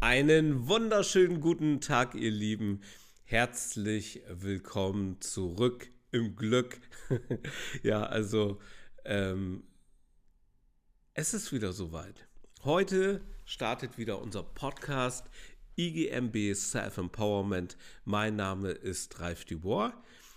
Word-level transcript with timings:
Einen 0.00 0.68
wunderschönen 0.68 1.40
guten 1.40 1.80
Tag, 1.80 2.14
ihr 2.14 2.30
Lieben. 2.30 2.82
Herzlich 3.24 4.22
willkommen 4.28 5.20
zurück 5.20 5.90
im 6.12 6.36
Glück. 6.36 6.78
ja, 7.82 8.04
also 8.04 8.60
ähm, 9.04 9.64
es 11.14 11.34
ist 11.34 11.52
wieder 11.52 11.72
soweit. 11.72 12.28
Heute 12.62 13.22
startet 13.44 13.98
wieder 13.98 14.22
unser 14.22 14.44
Podcast 14.44 15.28
IGMB 15.74 16.54
Self 16.54 16.96
Empowerment. 16.98 17.76
Mein 18.04 18.36
Name 18.36 18.70
ist 18.70 19.18
Ralf 19.18 19.46
Dubois. 19.46 19.92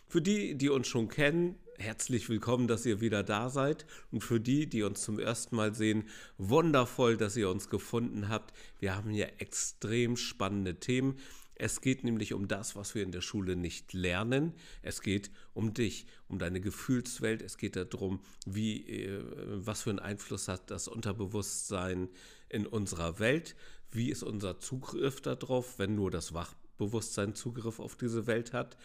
Für 0.07 0.23
die, 0.23 0.57
die 0.57 0.69
uns 0.69 0.87
schon 0.87 1.07
kennen, 1.07 1.55
herzlich 1.77 2.29
willkommen, 2.29 2.67
dass 2.67 2.85
ihr 2.85 3.01
wieder 3.01 3.23
da 3.23 3.49
seid. 3.49 3.85
Und 4.11 4.23
für 4.23 4.39
die, 4.39 4.67
die 4.67 4.83
uns 4.83 5.01
zum 5.01 5.20
ersten 5.20 5.55
Mal 5.55 5.73
sehen, 5.73 6.05
wundervoll, 6.38 7.17
dass 7.17 7.35
ihr 7.35 7.49
uns 7.49 7.70
gefunden 7.70 8.29
habt. 8.29 8.53
Wir 8.79 8.95
haben 8.95 9.09
hier 9.09 9.31
extrem 9.39 10.17
spannende 10.17 10.80
Themen. 10.80 11.17
Es 11.55 11.81
geht 11.81 12.03
nämlich 12.03 12.34
um 12.34 12.47
das, 12.47 12.75
was 12.75 12.95
wir 12.95 13.03
in 13.03 13.11
der 13.11 13.21
Schule 13.21 13.55
nicht 13.55 13.94
lernen. 13.94 14.53
Es 14.81 15.02
geht 15.02 15.30
um 15.53 15.73
dich, 15.73 16.07
um 16.27 16.39
deine 16.39 16.59
Gefühlswelt. 16.59 17.41
Es 17.41 17.57
geht 17.57 17.75
darum, 17.75 18.19
wie, 18.45 18.81
äh, 18.88 19.23
was 19.53 19.83
für 19.83 19.91
einen 19.91 19.99
Einfluss 19.99 20.47
hat 20.47 20.72
das 20.72 20.88
Unterbewusstsein 20.88 22.09
in 22.49 22.66
unserer 22.66 23.19
Welt. 23.19 23.55
Wie 23.91 24.09
ist 24.09 24.23
unser 24.23 24.59
Zugriff 24.59 25.22
darauf, 25.22 25.77
wenn 25.77 25.95
nur 25.95 26.09
das 26.09 26.33
Wachbewusstsein 26.33 27.35
Zugriff 27.35 27.80
auf 27.80 27.95
diese 27.95 28.25
Welt 28.25 28.53
hat? 28.53 28.77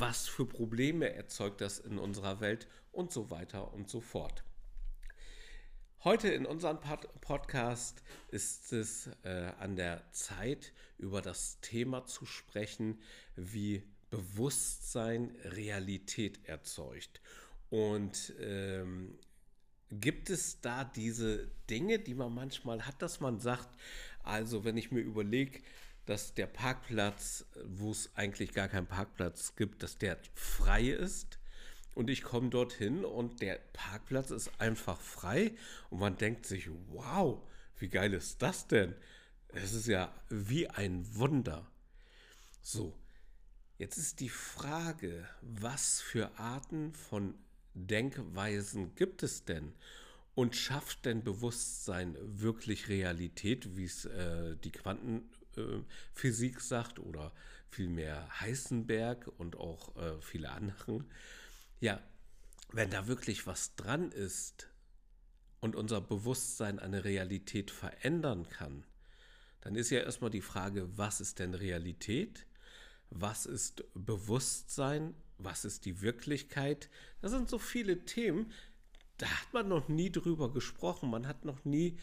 Was 0.00 0.28
für 0.28 0.46
Probleme 0.46 1.12
erzeugt 1.12 1.60
das 1.60 1.78
in 1.78 1.98
unserer 1.98 2.40
Welt 2.40 2.68
und 2.92 3.12
so 3.12 3.30
weiter 3.30 3.72
und 3.72 3.88
so 3.88 4.00
fort. 4.00 4.44
Heute 6.04 6.28
in 6.28 6.46
unserem 6.46 6.80
Pod 6.80 7.08
Podcast 7.20 8.02
ist 8.28 8.72
es 8.72 9.08
äh, 9.22 9.52
an 9.60 9.76
der 9.76 10.02
Zeit, 10.10 10.72
über 10.98 11.22
das 11.22 11.60
Thema 11.60 12.06
zu 12.06 12.26
sprechen, 12.26 13.00
wie 13.36 13.84
Bewusstsein 14.10 15.34
Realität 15.44 16.44
erzeugt. 16.44 17.20
Und 17.70 18.34
ähm, 18.40 19.16
gibt 19.92 20.28
es 20.28 20.60
da 20.60 20.84
diese 20.84 21.48
Dinge, 21.70 21.98
die 21.98 22.14
man 22.14 22.34
manchmal 22.34 22.84
hat, 22.86 23.00
dass 23.00 23.20
man 23.20 23.38
sagt, 23.40 23.68
also 24.22 24.64
wenn 24.64 24.76
ich 24.76 24.90
mir 24.90 25.00
überlege, 25.00 25.60
dass 26.06 26.34
der 26.34 26.46
Parkplatz, 26.46 27.46
wo 27.64 27.90
es 27.90 28.10
eigentlich 28.16 28.52
gar 28.52 28.68
keinen 28.68 28.86
Parkplatz 28.86 29.54
gibt, 29.56 29.82
dass 29.82 29.98
der 29.98 30.18
frei 30.34 30.88
ist. 30.88 31.38
Und 31.94 32.08
ich 32.08 32.22
komme 32.22 32.48
dorthin 32.48 33.04
und 33.04 33.42
der 33.42 33.58
Parkplatz 33.72 34.30
ist 34.30 34.50
einfach 34.58 34.98
frei 35.00 35.54
und 35.90 36.00
man 36.00 36.16
denkt 36.16 36.46
sich, 36.46 36.70
wow, 36.88 37.42
wie 37.78 37.88
geil 37.88 38.14
ist 38.14 38.40
das 38.40 38.66
denn? 38.66 38.94
Es 39.48 39.74
ist 39.74 39.86
ja 39.86 40.12
wie 40.30 40.68
ein 40.68 41.04
Wunder. 41.14 41.70
So, 42.62 42.96
jetzt 43.76 43.98
ist 43.98 44.20
die 44.20 44.30
Frage, 44.30 45.28
was 45.42 46.00
für 46.00 46.38
Arten 46.38 46.94
von 46.94 47.34
Denkweisen 47.74 48.94
gibt 48.94 49.22
es 49.22 49.44
denn? 49.44 49.74
Und 50.34 50.56
schafft 50.56 51.04
denn 51.04 51.22
Bewusstsein 51.22 52.16
wirklich 52.22 52.88
Realität, 52.88 53.76
wie 53.76 53.84
es 53.84 54.06
äh, 54.06 54.56
die 54.56 54.70
Quanten 54.70 55.28
Physik 56.12 56.60
sagt 56.60 56.98
oder 56.98 57.32
vielmehr 57.68 58.28
Heisenberg 58.40 59.30
und 59.38 59.56
auch 59.56 59.96
äh, 59.96 60.20
viele 60.20 60.50
anderen. 60.50 61.10
Ja, 61.80 62.00
wenn 62.72 62.90
da 62.90 63.06
wirklich 63.06 63.46
was 63.46 63.74
dran 63.76 64.12
ist 64.12 64.68
und 65.60 65.76
unser 65.76 66.00
Bewusstsein 66.00 66.78
eine 66.78 67.04
Realität 67.04 67.70
verändern 67.70 68.48
kann, 68.48 68.84
dann 69.60 69.76
ist 69.76 69.90
ja 69.90 70.00
erstmal 70.00 70.30
die 70.30 70.40
Frage, 70.40 70.96
was 70.96 71.20
ist 71.20 71.38
denn 71.38 71.54
Realität? 71.54 72.46
Was 73.10 73.46
ist 73.46 73.84
Bewusstsein? 73.94 75.14
Was 75.38 75.64
ist 75.64 75.84
die 75.84 76.00
Wirklichkeit? 76.00 76.88
Das 77.20 77.30
sind 77.30 77.48
so 77.48 77.58
viele 77.58 78.04
Themen, 78.04 78.52
da 79.18 79.28
hat 79.28 79.52
man 79.52 79.68
noch 79.68 79.88
nie 79.88 80.10
drüber 80.10 80.52
gesprochen, 80.52 81.10
man 81.10 81.28
hat 81.28 81.44
noch 81.44 81.64
nie 81.64 81.96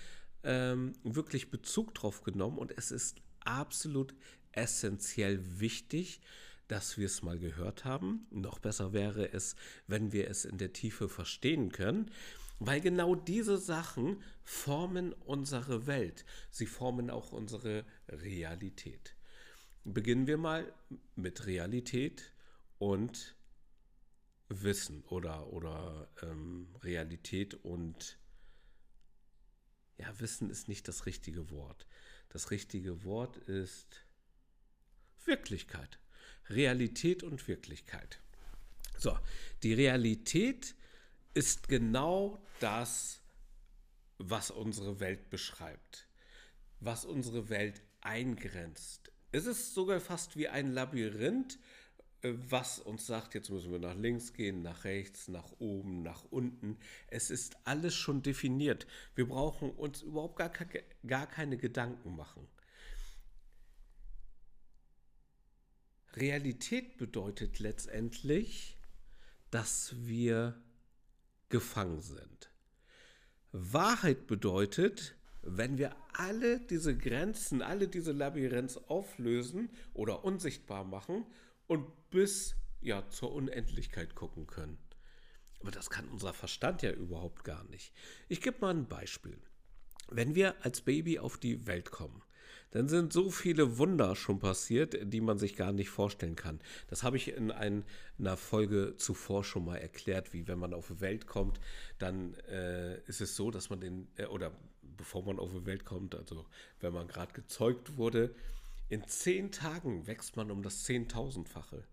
ähm, 0.44 0.94
wirklich 1.04 1.52
Bezug 1.52 1.94
drauf 1.94 2.24
genommen 2.24 2.58
und 2.58 2.78
es 2.78 2.92
ist 2.92 3.18
absolut 3.58 4.16
essentiell 4.52 5.60
wichtig, 5.60 6.22
dass 6.68 6.98
wir 6.98 7.08
es 7.08 7.24
mal 7.24 7.40
gehört 7.40 7.84
haben. 7.84 8.28
Noch 8.30 8.60
besser 8.60 8.94
wäre 8.94 9.34
es, 9.34 9.56
wenn 9.88 10.12
wir 10.12 10.30
es 10.30 10.46
in 10.46 10.58
der 10.58 10.72
Tiefe 10.72 11.10
verstehen 11.10 11.72
können, 11.72 12.12
weil 12.60 12.82
genau 12.82 13.16
diese 13.16 13.58
Sachen 13.58 14.22
formen 14.44 15.14
unsere 15.14 15.88
Welt. 15.88 16.26
Sie 16.52 16.66
formen 16.66 17.10
auch 17.10 17.32
unsere 17.32 17.86
Realität. 18.08 19.16
Beginnen 19.84 20.28
wir 20.28 20.38
mal 20.38 20.72
mit 21.16 21.46
Realität 21.46 22.34
und 22.78 23.36
Wissen 24.50 25.04
oder, 25.06 25.52
oder 25.54 26.10
ähm, 26.22 26.68
Realität 26.84 27.54
und 27.54 28.20
ja, 29.98 30.20
Wissen 30.20 30.50
ist 30.50 30.68
nicht 30.68 30.88
das 30.88 31.06
richtige 31.06 31.50
Wort. 31.52 31.88
Das 32.30 32.52
richtige 32.52 33.04
Wort 33.04 33.38
ist 33.38 34.06
Wirklichkeit. 35.26 36.00
Realität 36.50 37.24
und 37.24 37.48
Wirklichkeit. 37.48 38.20
So, 38.98 39.18
die 39.64 39.74
Realität 39.74 40.76
ist 41.34 41.68
genau 41.68 42.44
das, 42.60 43.22
was 44.18 44.52
unsere 44.52 45.00
Welt 45.00 45.30
beschreibt, 45.30 46.08
was 46.80 47.06
unsere 47.06 47.50
Welt 47.50 47.82
eingrenzt. 48.02 49.12
Es 49.32 49.46
ist 49.46 49.74
sogar 49.74 50.00
fast 50.00 50.36
wie 50.38 50.48
ein 50.48 50.72
Labyrinth, 50.72 51.60
was 52.22 52.80
uns 52.80 53.08
sagt, 53.08 53.34
jetzt 53.34 53.50
müssen 53.50 53.72
wir 53.72 53.80
nach 53.80 53.96
links 53.96 54.34
gehen, 54.34 54.62
nach 54.62 54.84
rechts, 54.84 55.30
nach 55.30 55.52
oben, 55.60 56.02
nach 56.02 56.26
unten. 56.30 56.78
Es 57.08 57.30
ist 57.30 57.58
alles 57.64 57.96
schon 57.96 58.22
definiert. 58.22 58.88
Wir 59.16 59.28
brauchen 59.28 59.72
uns 59.72 60.02
überhaupt 60.02 60.38
gar, 60.38 60.52
gar 61.08 61.28
keine 61.28 61.58
Gedanken 61.58 62.16
machen. 62.16 62.48
Realität 66.16 66.98
bedeutet 66.98 67.60
letztendlich, 67.60 68.78
dass 69.52 69.96
wir 70.06 70.62
gefangen 71.48 72.02
sind. 72.02 72.52
Wahrheit 73.52 74.28
bedeutet, 74.28 75.16
wenn 75.42 75.78
wir 75.78 75.96
alle 76.14 76.60
diese 76.60 76.98
Grenzen, 76.98 77.62
alle 77.62 77.88
diese 77.88 78.12
Labyrinths 78.12 78.78
auflösen 78.78 79.70
oder 79.94 80.26
unsichtbar 80.26 80.84
machen 80.84 81.26
und 81.70 82.10
bis 82.10 82.56
ja 82.82 83.08
zur 83.10 83.32
Unendlichkeit 83.32 84.16
gucken 84.16 84.48
können. 84.48 84.78
Aber 85.62 85.72
das 85.72 85.90
kann 85.90 86.08
unser 86.10 86.34
Verstand 86.34 86.82
ja 86.82 86.92
überhaupt 86.92 87.44
gar 87.44 87.64
nicht. 87.66 87.94
Ich 88.28 88.42
gebe 88.42 88.58
mal 88.60 88.74
ein 88.74 88.88
Beispiel. 88.88 89.38
Wenn 90.10 90.34
wir 90.34 90.56
als 90.66 90.82
Baby 90.82 91.20
auf 91.20 91.38
die 91.38 91.68
Welt 91.68 91.92
kommen, 91.92 92.24
dann 92.72 92.88
sind 92.88 93.14
so 93.14 93.30
viele 93.30 93.78
Wunder 93.78 94.16
schon 94.16 94.40
passiert, 94.40 94.98
die 95.14 95.22
man 95.22 95.38
sich 95.38 95.56
gar 95.56 95.72
nicht 95.72 95.90
vorstellen 95.90 96.36
kann. 96.36 96.60
Das 96.88 97.04
habe 97.04 97.18
ich 97.18 97.28
in 97.30 97.52
einer 97.52 98.38
Folge 98.38 98.96
zuvor 98.98 99.44
schon 99.44 99.66
mal 99.66 99.78
erklärt, 99.78 100.34
wie 100.34 100.48
wenn 100.48 100.60
man 100.60 100.74
auf 100.74 100.88
die 100.88 101.02
Welt 101.02 101.28
kommt, 101.28 101.60
dann 102.00 102.34
äh, 102.50 103.00
ist 103.02 103.22
es 103.22 103.36
so, 103.36 103.52
dass 103.52 103.70
man 103.70 103.82
den, 103.82 104.08
äh, 104.16 104.26
oder 104.26 104.52
bevor 104.82 105.24
man 105.24 105.40
auf 105.40 105.52
die 105.52 105.66
Welt 105.66 105.86
kommt, 105.86 106.16
also 106.16 106.46
wenn 106.80 106.94
man 106.94 107.08
gerade 107.08 107.34
gezeugt 107.34 107.98
wurde, 107.98 108.34
in 108.90 109.08
zehn 109.08 109.52
Tagen 109.52 110.08
wächst 110.08 110.36
man 110.36 110.52
um 110.52 110.64
das 110.64 110.84
Zehntausendfache. 110.84 111.84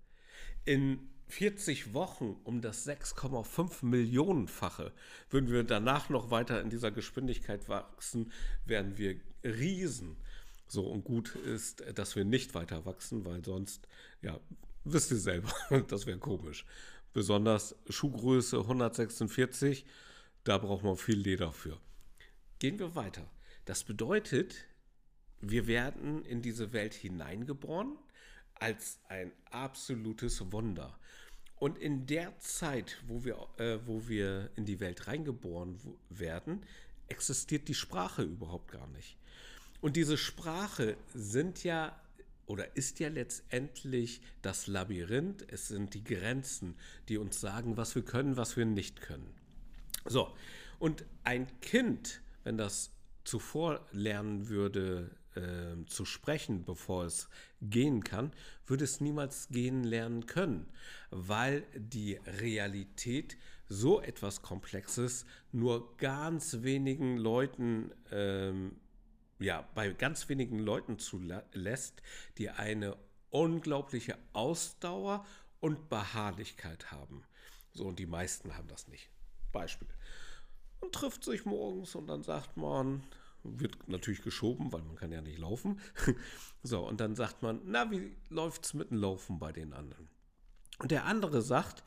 In 0.64 1.08
40 1.28 1.92
Wochen 1.92 2.36
um 2.44 2.60
das 2.60 2.86
6,5 2.86 3.84
Millionenfache. 3.84 4.92
Würden 5.30 5.50
wir 5.50 5.64
danach 5.64 6.08
noch 6.08 6.30
weiter 6.30 6.60
in 6.60 6.70
dieser 6.70 6.90
Geschwindigkeit 6.90 7.68
wachsen, 7.68 8.32
wären 8.64 8.96
wir 8.96 9.16
Riesen. 9.44 10.16
So 10.68 10.86
und 10.86 11.04
gut 11.04 11.34
ist, 11.34 11.84
dass 11.94 12.16
wir 12.16 12.24
nicht 12.24 12.54
weiter 12.54 12.86
wachsen, 12.86 13.24
weil 13.24 13.44
sonst, 13.44 13.86
ja, 14.22 14.40
wisst 14.84 15.10
ihr 15.10 15.18
selber, 15.18 15.52
das 15.88 16.06
wäre 16.06 16.18
komisch. 16.18 16.64
Besonders 17.12 17.76
Schuhgröße 17.88 18.58
146, 18.58 19.84
da 20.44 20.58
braucht 20.58 20.84
man 20.84 20.96
viel 20.96 21.18
Leder 21.18 21.52
für. 21.52 21.78
Gehen 22.58 22.78
wir 22.78 22.94
weiter. 22.94 23.28
Das 23.64 23.84
bedeutet, 23.84 24.54
wir 25.40 25.66
werden 25.66 26.24
in 26.24 26.42
diese 26.42 26.72
Welt 26.72 26.94
hineingeboren 26.94 27.96
als 28.54 28.98
ein 29.08 29.32
absolutes 29.50 30.52
Wunder. 30.52 30.98
Und 31.58 31.78
in 31.78 32.06
der 32.06 32.38
Zeit, 32.38 33.02
wo 33.06 33.24
wir, 33.24 33.36
äh, 33.58 33.78
wo 33.86 34.08
wir 34.08 34.50
in 34.56 34.64
die 34.64 34.80
Welt 34.80 35.06
reingeboren 35.06 35.78
werden, 36.10 36.62
existiert 37.08 37.68
die 37.68 37.74
Sprache 37.74 38.22
überhaupt 38.22 38.70
gar 38.70 38.86
nicht. 38.88 39.16
Und 39.80 39.96
diese 39.96 40.18
Sprache 40.18 40.96
sind 41.14 41.64
ja 41.64 41.98
oder 42.46 42.76
ist 42.76 43.00
ja 43.00 43.08
letztendlich 43.08 44.20
das 44.40 44.66
Labyrinth, 44.68 45.44
es 45.50 45.68
sind 45.68 45.94
die 45.94 46.04
Grenzen, 46.04 46.76
die 47.08 47.18
uns 47.18 47.40
sagen, 47.40 47.76
was 47.76 47.94
wir 47.94 48.04
können, 48.04 48.36
was 48.36 48.56
wir 48.56 48.64
nicht 48.64 49.00
können. 49.00 49.34
So, 50.04 50.32
und 50.78 51.04
ein 51.24 51.48
Kind, 51.60 52.20
wenn 52.44 52.56
das 52.56 52.92
zuvor 53.24 53.84
lernen 53.90 54.48
würde, 54.48 55.10
äh, 55.36 55.84
zu 55.86 56.04
sprechen, 56.04 56.64
bevor 56.64 57.04
es 57.04 57.28
gehen 57.60 58.02
kann, 58.02 58.32
würde 58.66 58.84
es 58.84 59.00
niemals 59.00 59.48
gehen 59.48 59.84
lernen 59.84 60.26
können, 60.26 60.66
weil 61.10 61.64
die 61.74 62.14
Realität 62.40 63.36
so 63.68 64.00
etwas 64.00 64.42
Komplexes 64.42 65.26
nur 65.52 65.96
ganz 65.96 66.62
wenigen 66.62 67.16
Leuten, 67.16 67.92
ähm, 68.10 68.76
ja, 69.38 69.68
bei 69.74 69.90
ganz 69.90 70.28
wenigen 70.28 70.58
Leuten 70.58 70.98
zulässt, 70.98 72.02
die 72.38 72.50
eine 72.50 72.96
unglaubliche 73.30 74.16
Ausdauer 74.32 75.26
und 75.60 75.88
Beharrlichkeit 75.88 76.90
haben. 76.90 77.24
So, 77.72 77.86
und 77.86 77.98
die 77.98 78.06
meisten 78.06 78.56
haben 78.56 78.68
das 78.68 78.88
nicht. 78.88 79.10
Beispiel. 79.52 79.88
Man 80.80 80.92
trifft 80.92 81.24
sich 81.24 81.44
morgens 81.44 81.94
und 81.94 82.06
dann 82.06 82.22
sagt 82.22 82.56
man, 82.56 83.02
wird 83.60 83.88
natürlich 83.88 84.22
geschoben, 84.22 84.72
weil 84.72 84.82
man 84.82 84.96
kann 84.96 85.12
ja 85.12 85.20
nicht 85.20 85.38
laufen. 85.38 85.80
so, 86.62 86.86
und 86.86 87.00
dann 87.00 87.14
sagt 87.14 87.42
man, 87.42 87.60
na, 87.64 87.90
wie 87.90 88.16
läuft's 88.28 88.74
mit 88.74 88.90
dem 88.90 88.98
Laufen 88.98 89.38
bei 89.38 89.52
den 89.52 89.72
anderen? 89.72 90.08
Und 90.78 90.90
der 90.90 91.04
andere 91.04 91.42
sagt, 91.42 91.84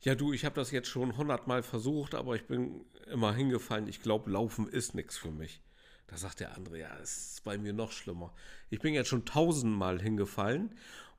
ja 0.00 0.14
du, 0.14 0.32
ich 0.32 0.44
habe 0.44 0.54
das 0.54 0.70
jetzt 0.70 0.88
schon 0.88 1.16
hundertmal 1.16 1.62
versucht, 1.62 2.14
aber 2.14 2.36
ich 2.36 2.46
bin 2.46 2.84
immer 3.10 3.34
hingefallen. 3.34 3.88
Ich 3.88 4.02
glaube, 4.02 4.30
Laufen 4.30 4.68
ist 4.68 4.94
nichts 4.94 5.16
für 5.16 5.30
mich. 5.30 5.62
Da 6.06 6.16
sagt 6.16 6.40
der 6.40 6.56
andere, 6.56 6.78
ja, 6.78 6.96
es 7.02 7.32
ist 7.32 7.44
bei 7.44 7.58
mir 7.58 7.72
noch 7.72 7.92
schlimmer. 7.92 8.32
Ich 8.70 8.80
bin 8.80 8.94
jetzt 8.94 9.08
schon 9.08 9.26
tausendmal 9.26 10.00
hingefallen 10.00 10.74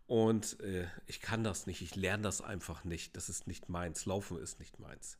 und 0.08 0.60
äh, 0.62 0.88
ich 1.06 1.22
kann 1.22 1.44
das 1.44 1.68
nicht. 1.68 1.82
Ich 1.82 1.96
lerne 1.96 2.24
das 2.24 2.42
einfach 2.42 2.84
nicht. 2.84 3.16
Das 3.16 3.30
ist 3.30 3.46
nicht 3.46 3.70
meins. 3.70 4.06
Laufen 4.06 4.40
ist 4.40 4.60
nicht 4.60 4.80
meins. 4.80 5.18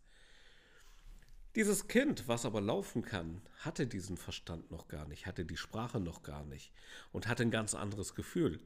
Dieses 1.56 1.88
Kind, 1.88 2.28
was 2.28 2.46
aber 2.46 2.62
laufen 2.62 3.02
kann, 3.02 3.42
hatte 3.58 3.88
diesen 3.88 4.18
Verstand 4.18 4.70
noch 4.70 4.88
gar 4.88 5.08
nicht, 5.08 5.26
hatte 5.26 5.46
die 5.46 5.58
Sprache 5.58 6.00
noch 6.00 6.22
gar 6.22 6.46
nicht 6.46 6.72
und 7.12 7.28
hatte 7.28 7.42
ein 7.42 7.50
ganz 7.50 7.74
anderes 7.74 8.14
Gefühl. 8.14 8.60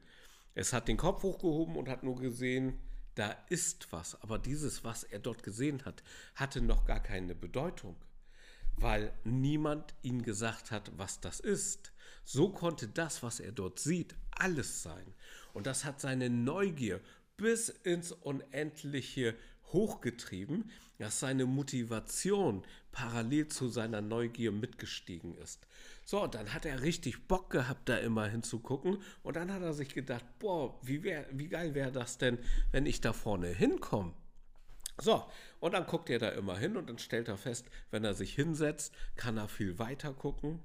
Es 0.54 0.74
hat 0.74 0.86
den 0.86 0.98
Kopf 0.98 1.22
hochgehoben 1.22 1.76
und 1.76 1.88
hat 1.88 2.02
nur 2.02 2.16
gesehen, 2.16 2.78
da 3.14 3.30
ist 3.48 3.90
was, 3.90 4.20
aber 4.22 4.38
dieses, 4.38 4.84
was 4.84 5.02
er 5.04 5.18
dort 5.18 5.42
gesehen 5.42 5.84
hat, 5.86 6.02
hatte 6.34 6.60
noch 6.60 6.84
gar 6.84 7.00
keine 7.00 7.34
Bedeutung, 7.34 7.96
weil 8.76 9.14
niemand 9.24 9.94
ihm 10.02 10.22
gesagt 10.22 10.70
hat, 10.70 10.92
was 10.98 11.20
das 11.20 11.40
ist. 11.40 11.92
So 12.22 12.50
konnte 12.50 12.88
das, 12.88 13.22
was 13.22 13.40
er 13.40 13.52
dort 13.52 13.78
sieht, 13.78 14.14
alles 14.30 14.82
sein. 14.82 15.14
Und 15.54 15.66
das 15.66 15.84
hat 15.84 16.00
seine 16.00 16.28
Neugier 16.28 17.00
bis 17.36 17.68
ins 17.68 18.12
Unendliche 18.12 19.36
hochgetrieben, 19.74 20.70
dass 20.96 21.20
seine 21.20 21.44
Motivation 21.44 22.64
parallel 22.92 23.48
zu 23.48 23.68
seiner 23.68 24.00
Neugier 24.00 24.52
mitgestiegen 24.52 25.36
ist. 25.36 25.66
So, 26.06 26.26
dann 26.26 26.54
hat 26.54 26.64
er 26.64 26.80
richtig 26.80 27.28
Bock 27.28 27.50
gehabt, 27.50 27.88
da 27.88 27.98
immer 27.98 28.26
hinzugucken. 28.26 29.02
Und 29.22 29.36
dann 29.36 29.52
hat 29.52 29.60
er 29.60 29.74
sich 29.74 29.92
gedacht, 29.92 30.24
boah, 30.38 30.78
wie, 30.82 31.02
wär, 31.02 31.26
wie 31.32 31.48
geil 31.48 31.74
wäre 31.74 31.92
das 31.92 32.16
denn, 32.16 32.38
wenn 32.72 32.86
ich 32.86 33.02
da 33.02 33.12
vorne 33.12 33.48
hinkomme? 33.48 34.14
So, 34.98 35.24
und 35.58 35.74
dann 35.74 35.86
guckt 35.86 36.08
er 36.08 36.20
da 36.20 36.28
immer 36.28 36.56
hin 36.56 36.76
und 36.76 36.88
dann 36.88 36.98
stellt 36.98 37.28
er 37.28 37.36
fest, 37.36 37.66
wenn 37.90 38.04
er 38.04 38.14
sich 38.14 38.34
hinsetzt, 38.34 38.94
kann 39.16 39.36
er 39.36 39.48
viel 39.48 39.78
weiter 39.78 40.12
gucken. 40.12 40.60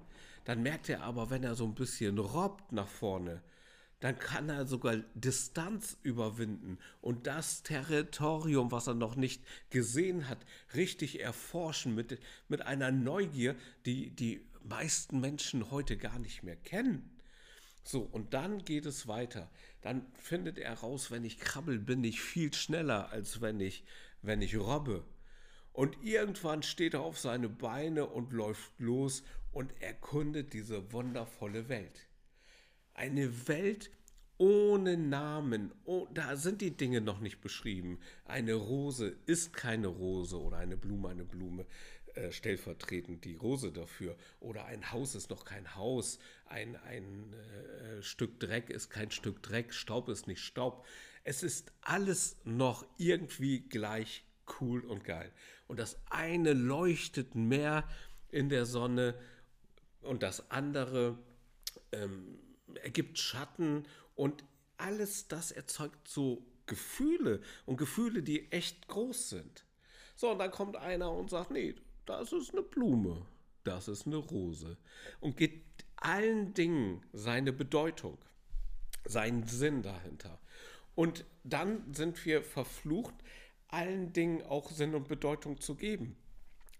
Dann 0.45 0.61
merkt 0.61 0.87
er 0.89 1.03
aber, 1.03 1.29
wenn 1.29 1.43
er 1.43 1.55
so 1.55 1.65
ein 1.65 1.73
bisschen 1.73 2.19
robbt 2.19 2.71
nach 2.71 2.87
vorne, 2.87 3.41
dann 3.99 4.17
kann 4.17 4.47
er 4.49 4.65
sogar 4.65 4.97
Distanz 5.13 5.97
überwinden 6.03 6.77
und 7.01 7.27
das 7.27 7.63
Territorium, 7.63 8.71
was 8.71 8.87
er 8.87 8.93
noch 8.93 9.15
nicht 9.15 9.43
gesehen 9.69 10.29
hat, 10.29 10.39
richtig 10.73 11.19
erforschen 11.21 11.95
mit, 11.95 12.19
mit 12.47 12.61
einer 12.61 12.91
Neugier, 12.91 13.55
die 13.85 14.11
die 14.11 14.45
meisten 14.63 15.19
Menschen 15.19 15.69
heute 15.71 15.97
gar 15.97 16.19
nicht 16.19 16.43
mehr 16.43 16.55
kennen. 16.55 17.09
So, 17.83 18.01
und 18.01 18.33
dann 18.33 18.63
geht 18.63 18.85
es 18.85 19.07
weiter. 19.07 19.49
Dann 19.81 20.05
findet 20.17 20.59
er 20.59 20.75
raus, 20.75 21.11
wenn 21.11 21.25
ich 21.25 21.39
krabbel, 21.39 21.79
bin 21.79 22.03
ich 22.03 22.21
viel 22.21 22.53
schneller, 22.53 23.09
als 23.09 23.41
wenn 23.41 23.59
ich, 23.59 23.83
wenn 24.21 24.41
ich 24.41 24.57
robbe. 24.57 25.03
Und 25.73 25.97
irgendwann 26.03 26.63
steht 26.63 26.93
er 26.93 27.01
auf 27.01 27.19
seine 27.19 27.49
Beine 27.49 28.05
und 28.05 28.31
läuft 28.31 28.71
los 28.79 29.23
und 29.51 29.71
erkundet 29.81 30.53
diese 30.53 30.91
wundervolle 30.91 31.69
Welt. 31.69 32.08
Eine 32.99 33.47
Welt 33.47 33.91
ohne 34.37 34.97
Namen. 34.97 35.71
Oh, 35.85 36.05
da 36.13 36.35
sind 36.35 36.59
die 36.59 36.75
Dinge 36.75 36.99
noch 36.99 37.21
nicht 37.21 37.39
beschrieben. 37.39 37.97
Eine 38.25 38.55
Rose 38.55 39.15
ist 39.25 39.53
keine 39.53 39.87
Rose 39.87 40.37
oder 40.37 40.57
eine 40.57 40.75
Blume 40.75 41.07
eine 41.07 41.23
Blume. 41.23 41.65
Äh, 42.15 42.33
stellvertretend 42.33 43.23
die 43.23 43.37
Rose 43.37 43.71
dafür. 43.71 44.17
Oder 44.41 44.65
ein 44.65 44.91
Haus 44.91 45.15
ist 45.15 45.29
noch 45.29 45.45
kein 45.45 45.75
Haus. 45.75 46.19
Ein, 46.43 46.75
ein 46.75 47.33
äh, 47.33 48.01
Stück 48.01 48.37
Dreck 48.41 48.69
ist 48.69 48.89
kein 48.89 49.11
Stück 49.11 49.41
Dreck. 49.43 49.73
Staub 49.73 50.09
ist 50.09 50.27
nicht 50.27 50.41
Staub. 50.41 50.85
Es 51.23 51.41
ist 51.41 51.71
alles 51.79 52.35
noch 52.43 52.85
irgendwie 52.97 53.61
gleich 53.61 54.25
cool 54.59 54.81
und 54.81 55.05
geil. 55.05 55.31
Und 55.67 55.79
das 55.79 55.97
eine 56.09 56.51
leuchtet 56.51 57.33
mehr 57.33 57.87
in 58.29 58.49
der 58.49 58.65
Sonne 58.65 59.15
und 60.01 60.21
das 60.21 60.51
andere 60.51 61.17
ähm, 61.93 62.37
ergibt 62.77 63.17
Schatten 63.17 63.85
und 64.15 64.43
alles 64.77 65.27
das 65.27 65.51
erzeugt 65.51 66.07
so 66.07 66.45
Gefühle 66.65 67.41
und 67.65 67.77
Gefühle, 67.77 68.23
die 68.23 68.51
echt 68.51 68.87
groß 68.87 69.29
sind. 69.29 69.65
So, 70.15 70.31
und 70.31 70.39
dann 70.39 70.51
kommt 70.51 70.75
einer 70.75 71.11
und 71.11 71.29
sagt, 71.29 71.51
nee, 71.51 71.75
das 72.05 72.31
ist 72.31 72.51
eine 72.51 72.61
Blume, 72.61 73.25
das 73.63 73.87
ist 73.87 74.05
eine 74.05 74.17
Rose 74.17 74.77
und 75.19 75.37
gibt 75.37 75.85
allen 75.97 76.53
Dingen 76.53 77.05
seine 77.13 77.51
Bedeutung, 77.51 78.17
seinen 79.05 79.47
Sinn 79.47 79.81
dahinter. 79.81 80.39
Und 80.95 81.25
dann 81.43 81.93
sind 81.93 82.25
wir 82.25 82.43
verflucht, 82.43 83.13
allen 83.67 84.11
Dingen 84.13 84.41
auch 84.43 84.71
Sinn 84.71 84.95
und 84.95 85.07
Bedeutung 85.07 85.59
zu 85.61 85.75
geben. 85.75 86.17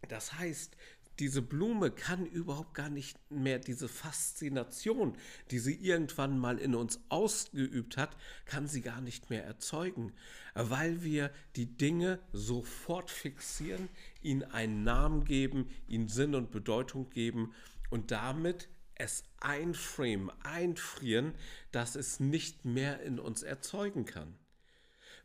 Das 0.08 0.34
heißt, 0.34 0.76
diese 1.20 1.42
Blume 1.42 1.92
kann 1.92 2.26
überhaupt 2.26 2.74
gar 2.74 2.90
nicht 2.90 3.18
mehr 3.30 3.60
diese 3.60 3.88
Faszination, 3.90 5.18
die 5.52 5.60
sie 5.60 5.76
irgendwann 5.76 6.40
mal 6.40 6.58
in 6.58 6.76
uns 6.76 7.02
ausgeübt 7.10 7.98
hat, 7.98 8.16
kann 8.46 8.68
sie 8.68 8.82
gar 8.82 9.02
nicht 9.02 9.30
mehr 9.30 9.44
erzeugen, 9.44 10.14
weil 10.54 11.04
wir 11.04 11.32
die 11.56 11.78
Dinge 11.78 12.20
sofort 12.32 13.12
fixieren, 13.12 13.90
ihnen 14.22 14.44
einen 14.44 14.84
Namen 14.84 15.26
geben, 15.26 15.70
ihnen 15.88 16.08
Sinn 16.08 16.36
und 16.36 16.52
Bedeutung 16.52 17.10
geben 17.10 17.54
und 17.90 18.12
damit 18.12 18.70
es 18.96 19.24
einframen, 19.40 20.32
einfrieren, 20.44 21.34
dass 21.72 21.96
es 21.96 22.20
nicht 22.20 22.66
mehr 22.66 23.02
in 23.02 23.20
uns 23.20 23.44
erzeugen 23.44 24.06
kann. 24.06 24.36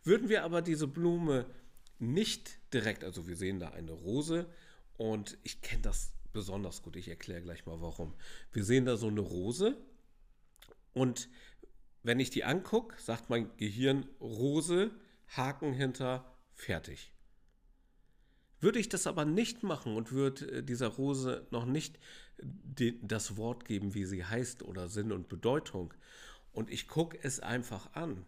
Würden 0.03 0.29
wir 0.29 0.45
aber 0.45 0.63
diese 0.63 0.87
Blume 0.87 1.47
nicht 1.99 2.59
direkt, 2.73 3.05
also 3.05 3.27
wir 3.27 3.37
sehen 3.37 3.59
da 3.59 3.71
eine 3.71 3.93
Rose, 3.93 4.47
und 4.97 5.39
ich 5.43 5.61
kenne 5.61 5.83
das 5.83 6.13
besonders 6.33 6.83
gut. 6.83 6.97
Ich 6.97 7.09
erkläre 7.09 7.43
gleich 7.43 7.67
mal 7.67 7.81
warum. 7.81 8.15
Wir 8.53 8.65
sehen 8.65 8.85
da 8.85 8.97
so 8.97 9.09
eine 9.09 9.21
Rose. 9.21 9.77
Und 10.93 11.29
wenn 12.03 12.21
ich 12.21 12.31
die 12.31 12.45
angucke, 12.45 13.01
sagt 13.01 13.31
mein 13.31 13.57
Gehirn 13.57 14.07
Rose, 14.21 14.91
Haken 15.29 15.73
hinter, 15.73 16.37
fertig. 16.53 17.13
Würde 18.61 18.79
ich 18.79 18.89
das 18.89 19.07
aber 19.07 19.25
nicht 19.25 19.63
machen 19.63 19.97
und 19.97 20.13
würde 20.13 20.51
äh, 20.51 20.63
dieser 20.63 20.89
Rose 20.89 21.47
noch 21.51 21.67
nicht 21.67 21.99
das 23.03 23.37
Wort 23.37 23.65
geben, 23.65 23.95
wie 23.95 24.05
sie 24.05 24.25
heißt 24.25 24.63
oder 24.63 24.89
Sinn 24.89 25.13
und 25.13 25.29
Bedeutung, 25.29 25.95
und 26.53 26.71
ich 26.71 26.87
gucke 26.89 27.19
es 27.23 27.41
einfach 27.41 27.95
an 27.95 28.25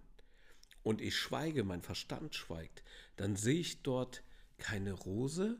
und 0.82 1.00
ich 1.00 1.16
schweige, 1.16 1.64
mein 1.64 1.80
Verstand 1.80 2.34
schweigt, 2.34 2.82
dann 3.16 3.36
sehe 3.36 3.60
ich 3.60 3.82
dort 3.82 4.22
keine 4.58 4.92
Rose, 4.92 5.58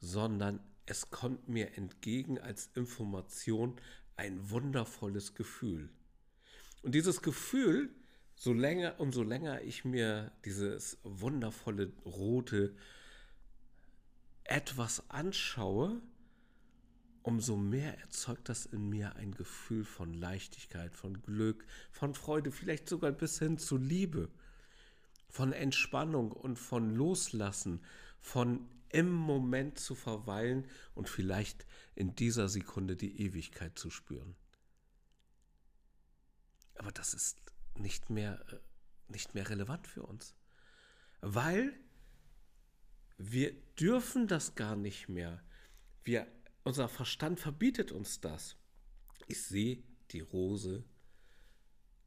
sondern 0.00 0.60
es 0.86 1.10
kommt 1.10 1.48
mir 1.48 1.76
entgegen 1.76 2.38
als 2.38 2.70
Information 2.74 3.76
ein 4.16 4.50
wundervolles 4.50 5.34
Gefühl. 5.34 5.90
Und 6.82 6.94
dieses 6.94 7.22
Gefühl, 7.22 7.90
so 8.34 8.52
länger 8.52 8.98
umso 8.98 9.22
länger 9.22 9.62
ich 9.62 9.84
mir 9.84 10.32
dieses 10.44 10.98
wundervolle 11.02 11.92
rote 12.04 12.74
etwas 14.44 15.10
anschaue, 15.10 16.00
umso 17.22 17.56
mehr 17.56 17.98
erzeugt 17.98 18.48
das 18.48 18.64
in 18.64 18.88
mir 18.88 19.16
ein 19.16 19.34
Gefühl 19.34 19.84
von 19.84 20.14
Leichtigkeit, 20.14 20.94
von 20.94 21.20
Glück, 21.20 21.66
von 21.90 22.14
Freude, 22.14 22.50
vielleicht 22.50 22.88
sogar 22.88 23.12
bis 23.12 23.38
hin 23.38 23.58
zu 23.58 23.76
Liebe, 23.76 24.30
von 25.28 25.52
Entspannung 25.52 26.32
und 26.32 26.58
von 26.58 26.94
Loslassen, 26.94 27.84
von 28.20 28.66
im 28.90 29.12
Moment 29.12 29.78
zu 29.78 29.94
verweilen 29.94 30.66
und 30.94 31.08
vielleicht 31.08 31.66
in 31.94 32.14
dieser 32.14 32.48
Sekunde 32.48 32.96
die 32.96 33.20
Ewigkeit 33.20 33.78
zu 33.78 33.90
spüren. 33.90 34.36
Aber 36.76 36.92
das 36.92 37.14
ist 37.14 37.38
nicht 37.74 38.10
mehr, 38.10 38.44
äh, 38.52 38.58
nicht 39.08 39.34
mehr 39.34 39.48
relevant 39.48 39.86
für 39.86 40.02
uns, 40.02 40.34
weil 41.20 41.78
wir 43.18 43.52
dürfen 43.80 44.28
das 44.28 44.54
gar 44.54 44.76
nicht 44.76 45.08
mehr. 45.08 45.42
Wir, 46.04 46.26
unser 46.62 46.88
Verstand 46.88 47.40
verbietet 47.40 47.90
uns 47.90 48.20
das. 48.20 48.56
Ich 49.26 49.42
sehe 49.42 49.82
die 50.12 50.20
Rose. 50.20 50.84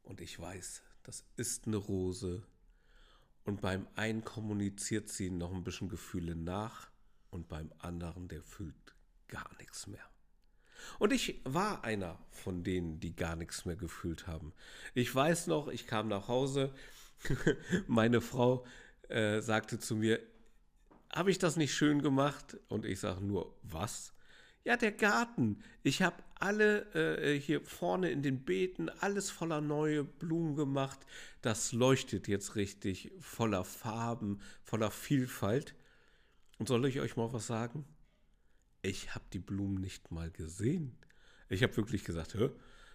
Und 0.02 0.20
ich 0.20 0.38
weiß, 0.38 0.82
das 1.02 1.24
ist 1.36 1.66
eine 1.66 1.76
Rose. 1.76 2.46
Und 3.44 3.60
beim 3.60 3.88
einen 3.96 4.24
kommuniziert 4.24 5.08
sie 5.08 5.30
noch 5.30 5.52
ein 5.52 5.64
bisschen 5.64 5.88
Gefühle 5.88 6.36
nach 6.36 6.90
und 7.30 7.48
beim 7.48 7.72
anderen, 7.78 8.28
der 8.28 8.42
fühlt 8.42 8.94
gar 9.28 9.50
nichts 9.58 9.86
mehr. 9.86 10.04
Und 10.98 11.12
ich 11.12 11.40
war 11.44 11.84
einer 11.84 12.18
von 12.30 12.64
denen, 12.64 13.00
die 13.00 13.14
gar 13.14 13.36
nichts 13.36 13.64
mehr 13.64 13.76
gefühlt 13.76 14.26
haben. 14.26 14.52
Ich 14.94 15.12
weiß 15.14 15.46
noch, 15.46 15.68
ich 15.68 15.86
kam 15.86 16.08
nach 16.08 16.28
Hause, 16.28 16.74
meine 17.86 18.20
Frau 18.20 18.64
äh, 19.08 19.40
sagte 19.40 19.78
zu 19.78 19.96
mir, 19.96 20.20
habe 21.12 21.30
ich 21.30 21.38
das 21.38 21.56
nicht 21.56 21.74
schön 21.74 22.02
gemacht? 22.02 22.56
Und 22.68 22.86
ich 22.86 23.00
sage 23.00 23.24
nur, 23.24 23.54
was? 23.62 24.12
Ja, 24.64 24.76
der 24.76 24.92
Garten. 24.92 25.62
Ich 25.82 26.02
habe 26.02 26.22
alle 26.38 26.82
äh, 26.94 27.38
hier 27.38 27.60
vorne 27.62 28.10
in 28.10 28.22
den 28.22 28.44
Beeten 28.44 28.88
alles 28.88 29.30
voller 29.30 29.60
neue 29.60 30.04
Blumen 30.04 30.54
gemacht. 30.54 31.00
Das 31.40 31.72
leuchtet 31.72 32.28
jetzt 32.28 32.54
richtig, 32.54 33.10
voller 33.20 33.64
Farben, 33.64 34.40
voller 34.62 34.90
Vielfalt. 34.90 35.74
Und 36.58 36.68
soll 36.68 36.86
ich 36.86 37.00
euch 37.00 37.16
mal 37.16 37.32
was 37.32 37.46
sagen? 37.48 37.84
Ich 38.82 39.14
habe 39.14 39.24
die 39.32 39.40
Blumen 39.40 39.80
nicht 39.80 40.12
mal 40.12 40.30
gesehen. 40.30 40.96
Ich 41.48 41.62
habe 41.62 41.76
wirklich 41.76 42.04
gesagt, 42.04 42.34
Hä? 42.34 42.50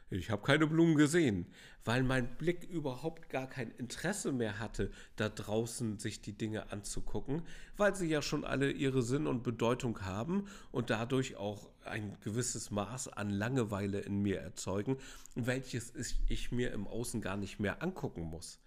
Ich 0.09 0.29
habe 0.29 0.41
keine 0.41 0.67
Blumen 0.67 0.95
gesehen, 0.95 1.47
weil 1.83 2.01
mein 2.01 2.37
Blick 2.37 2.63
überhaupt 2.63 3.29
gar 3.29 3.47
kein 3.47 3.71
Interesse 3.71 4.31
mehr 4.31 4.57
hatte, 4.57 4.89
da 5.17 5.27
draußen 5.27 5.99
sich 5.99 6.21
die 6.21 6.37
Dinge 6.37 6.71
anzugucken, 6.71 7.43
weil 7.75 7.93
sie 7.93 8.07
ja 8.07 8.21
schon 8.21 8.45
alle 8.45 8.71
ihre 8.71 9.03
Sinn 9.03 9.27
und 9.27 9.43
Bedeutung 9.43 10.01
haben 10.05 10.47
und 10.71 10.89
dadurch 10.91 11.35
auch 11.35 11.69
ein 11.83 12.17
gewisses 12.21 12.71
Maß 12.71 13.09
an 13.09 13.29
Langeweile 13.29 13.99
in 13.99 14.21
mir 14.21 14.39
erzeugen, 14.39 14.97
welches 15.35 15.93
ich 16.29 16.51
mir 16.53 16.71
im 16.71 16.87
Außen 16.87 17.21
gar 17.21 17.35
nicht 17.35 17.59
mehr 17.59 17.83
angucken 17.83 18.23
muss. 18.23 18.59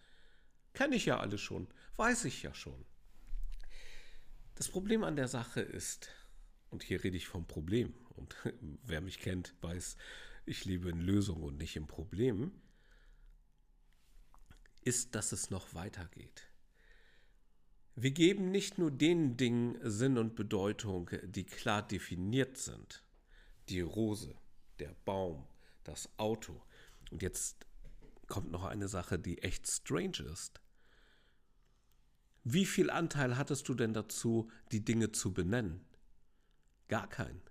Kenne 0.74 0.96
ich 0.96 1.06
ja 1.06 1.20
alles 1.20 1.40
schon, 1.40 1.68
weiß 1.96 2.26
ich 2.26 2.42
ja 2.42 2.52
schon. 2.52 2.84
Das 4.56 4.68
Problem 4.68 5.04
an 5.04 5.16
der 5.16 5.28
Sache 5.28 5.62
ist, 5.62 6.10
und 6.68 6.82
hier 6.82 7.02
rede 7.02 7.16
ich 7.16 7.26
vom 7.26 7.46
Problem, 7.46 7.94
und 8.16 8.36
wer 8.84 9.00
mich 9.00 9.20
kennt, 9.20 9.54
weiß, 9.62 9.96
ich 10.50 10.64
lebe 10.64 10.90
in 10.90 11.00
Lösungen 11.00 11.44
und 11.44 11.58
nicht 11.58 11.76
in 11.76 11.86
Problemen, 11.86 12.52
ist, 14.82 15.14
dass 15.14 15.32
es 15.32 15.50
noch 15.50 15.74
weitergeht. 15.74 16.50
Wir 17.94 18.10
geben 18.10 18.50
nicht 18.50 18.78
nur 18.78 18.90
den 18.90 19.36
Dingen 19.36 19.78
Sinn 19.82 20.18
und 20.18 20.34
Bedeutung, 20.34 21.10
die 21.22 21.44
klar 21.44 21.86
definiert 21.86 22.56
sind. 22.56 23.04
Die 23.68 23.80
Rose, 23.80 24.34
der 24.78 24.94
Baum, 25.04 25.46
das 25.84 26.08
Auto. 26.18 26.62
Und 27.10 27.22
jetzt 27.22 27.66
kommt 28.26 28.50
noch 28.50 28.64
eine 28.64 28.88
Sache, 28.88 29.18
die 29.18 29.42
echt 29.42 29.68
strange 29.68 30.22
ist. 30.32 30.60
Wie 32.42 32.64
viel 32.64 32.90
Anteil 32.90 33.36
hattest 33.36 33.68
du 33.68 33.74
denn 33.74 33.92
dazu, 33.92 34.50
die 34.72 34.84
Dinge 34.84 35.12
zu 35.12 35.34
benennen? 35.34 35.84
Gar 36.88 37.08
keinen. 37.08 37.42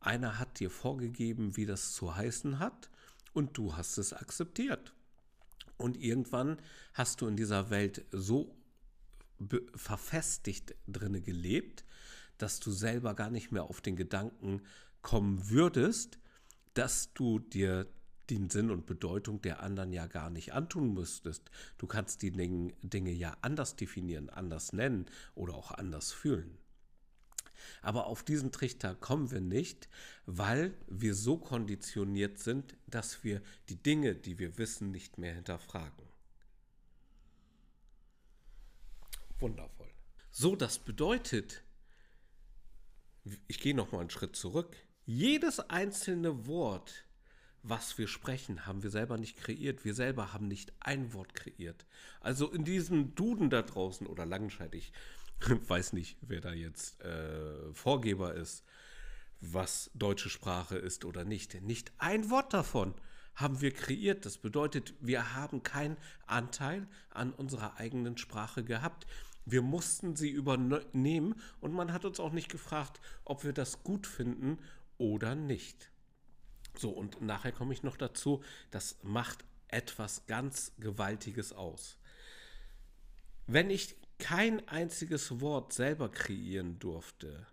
Einer 0.00 0.38
hat 0.38 0.58
dir 0.60 0.70
vorgegeben, 0.70 1.56
wie 1.56 1.66
das 1.66 1.92
zu 1.92 2.16
heißen 2.16 2.58
hat, 2.58 2.90
und 3.32 3.56
du 3.56 3.76
hast 3.76 3.98
es 3.98 4.12
akzeptiert. 4.12 4.92
Und 5.76 5.96
irgendwann 5.96 6.58
hast 6.94 7.20
du 7.20 7.26
in 7.26 7.36
dieser 7.36 7.70
Welt 7.70 8.04
so 8.10 8.56
verfestigt 9.74 10.74
drinne 10.86 11.20
gelebt, 11.20 11.84
dass 12.38 12.60
du 12.60 12.70
selber 12.70 13.14
gar 13.14 13.30
nicht 13.30 13.52
mehr 13.52 13.64
auf 13.64 13.80
den 13.80 13.96
Gedanken 13.96 14.62
kommen 15.02 15.48
würdest, 15.48 16.18
dass 16.74 17.12
du 17.14 17.38
dir 17.38 17.86
den 18.28 18.48
Sinn 18.48 18.70
und 18.70 18.86
Bedeutung 18.86 19.42
der 19.42 19.62
anderen 19.62 19.92
ja 19.92 20.06
gar 20.06 20.30
nicht 20.30 20.52
antun 20.52 20.94
müsstest. 20.94 21.50
Du 21.78 21.86
kannst 21.86 22.22
die 22.22 22.30
Dinge 22.30 23.10
ja 23.10 23.36
anders 23.42 23.76
definieren, 23.76 24.30
anders 24.30 24.72
nennen 24.72 25.06
oder 25.34 25.54
auch 25.54 25.72
anders 25.72 26.12
fühlen. 26.12 26.58
Aber 27.82 28.06
auf 28.06 28.22
diesen 28.22 28.52
Trichter 28.52 28.94
kommen 28.94 29.30
wir 29.30 29.40
nicht, 29.40 29.88
weil 30.26 30.74
wir 30.88 31.14
so 31.14 31.36
konditioniert 31.36 32.38
sind, 32.38 32.76
dass 32.86 33.24
wir 33.24 33.42
die 33.68 33.82
Dinge, 33.82 34.14
die 34.14 34.38
wir 34.38 34.58
wissen, 34.58 34.90
nicht 34.90 35.18
mehr 35.18 35.34
hinterfragen. 35.34 36.08
Wundervoll. 39.38 39.90
So, 40.30 40.54
das 40.54 40.78
bedeutet, 40.78 41.62
ich 43.48 43.58
gehe 43.58 43.74
noch 43.74 43.92
mal 43.92 44.00
einen 44.00 44.10
Schritt 44.10 44.36
zurück. 44.36 44.76
Jedes 45.06 45.60
einzelne 45.60 46.46
Wort, 46.46 47.04
was 47.62 47.98
wir 47.98 48.06
sprechen, 48.06 48.66
haben 48.66 48.82
wir 48.82 48.90
selber 48.90 49.18
nicht 49.18 49.36
kreiert. 49.36 49.84
Wir 49.84 49.94
selber 49.94 50.32
haben 50.32 50.46
nicht 50.46 50.72
ein 50.80 51.12
Wort 51.12 51.34
kreiert. 51.34 51.86
Also 52.20 52.50
in 52.50 52.64
diesem 52.64 53.14
Duden 53.14 53.50
da 53.50 53.62
draußen 53.62 54.06
oder 54.06 54.24
langscheidig 54.24 54.92
weiß 55.68 55.92
nicht, 55.92 56.16
wer 56.20 56.40
da 56.40 56.52
jetzt 56.52 57.00
äh, 57.02 57.72
Vorgeber 57.72 58.34
ist, 58.34 58.64
was 59.40 59.90
deutsche 59.94 60.28
Sprache 60.28 60.76
ist 60.76 61.04
oder 61.04 61.24
nicht. 61.24 61.60
Nicht 61.62 61.92
ein 61.98 62.30
Wort 62.30 62.52
davon 62.52 62.94
haben 63.34 63.60
wir 63.60 63.72
kreiert. 63.72 64.26
Das 64.26 64.38
bedeutet, 64.38 64.94
wir 65.00 65.34
haben 65.34 65.62
keinen 65.62 65.96
Anteil 66.26 66.86
an 67.10 67.32
unserer 67.32 67.76
eigenen 67.78 68.18
Sprache 68.18 68.62
gehabt. 68.62 69.06
Wir 69.46 69.62
mussten 69.62 70.14
sie 70.14 70.28
übernehmen 70.28 71.34
und 71.60 71.72
man 71.72 71.92
hat 71.92 72.04
uns 72.04 72.20
auch 72.20 72.32
nicht 72.32 72.50
gefragt, 72.50 73.00
ob 73.24 73.42
wir 73.44 73.54
das 73.54 73.82
gut 73.82 74.06
finden 74.06 74.58
oder 74.98 75.34
nicht. 75.34 75.90
So, 76.76 76.90
und 76.90 77.22
nachher 77.22 77.52
komme 77.52 77.72
ich 77.72 77.82
noch 77.82 77.96
dazu, 77.96 78.44
das 78.70 78.98
macht 79.02 79.44
etwas 79.68 80.26
ganz 80.26 80.72
Gewaltiges 80.78 81.52
aus. 81.52 81.96
Wenn 83.46 83.70
ich 83.70 83.96
kein 84.20 84.66
einziges 84.68 85.40
Wort 85.40 85.72
selber 85.72 86.08
kreieren 86.08 86.78
durfte 86.78 87.48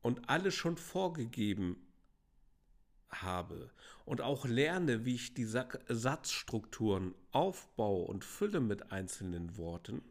und 0.00 0.28
alles 0.28 0.54
schon 0.54 0.76
vorgegeben 0.76 1.76
habe 3.08 3.70
und 4.04 4.20
auch 4.20 4.44
lerne, 4.44 5.04
wie 5.04 5.14
ich 5.14 5.34
die 5.34 5.44
Satzstrukturen 5.44 7.14
aufbaue 7.30 8.06
und 8.06 8.24
fülle 8.24 8.60
mit 8.60 8.90
einzelnen 8.90 9.56
Worten, 9.56 10.02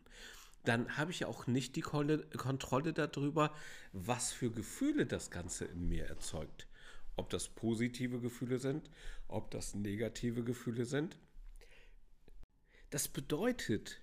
dann 0.64 0.98
habe 0.98 1.12
ich 1.12 1.26
auch 1.26 1.48
nicht 1.48 1.76
die 1.76 1.82
Kontrolle 1.82 2.94
darüber, 2.94 3.54
was 3.94 4.32
für 4.32 4.52
Gefühle 4.52 5.08
das 5.08 5.32
Ganze 5.32 5.66
in 5.66 5.88
mir 5.88 6.06
erzeugt. 6.06 6.68
Ob 7.16 7.30
das 7.30 7.50
positive 7.50 8.20
Gefühle 8.20 8.60
sind, 8.60 8.90
ob 9.28 9.52
das 9.52 9.74
negative 9.74 10.44
Gefühle 10.44 10.86
sind. 10.86 11.18
Das 12.92 13.08
bedeutet, 13.08 14.01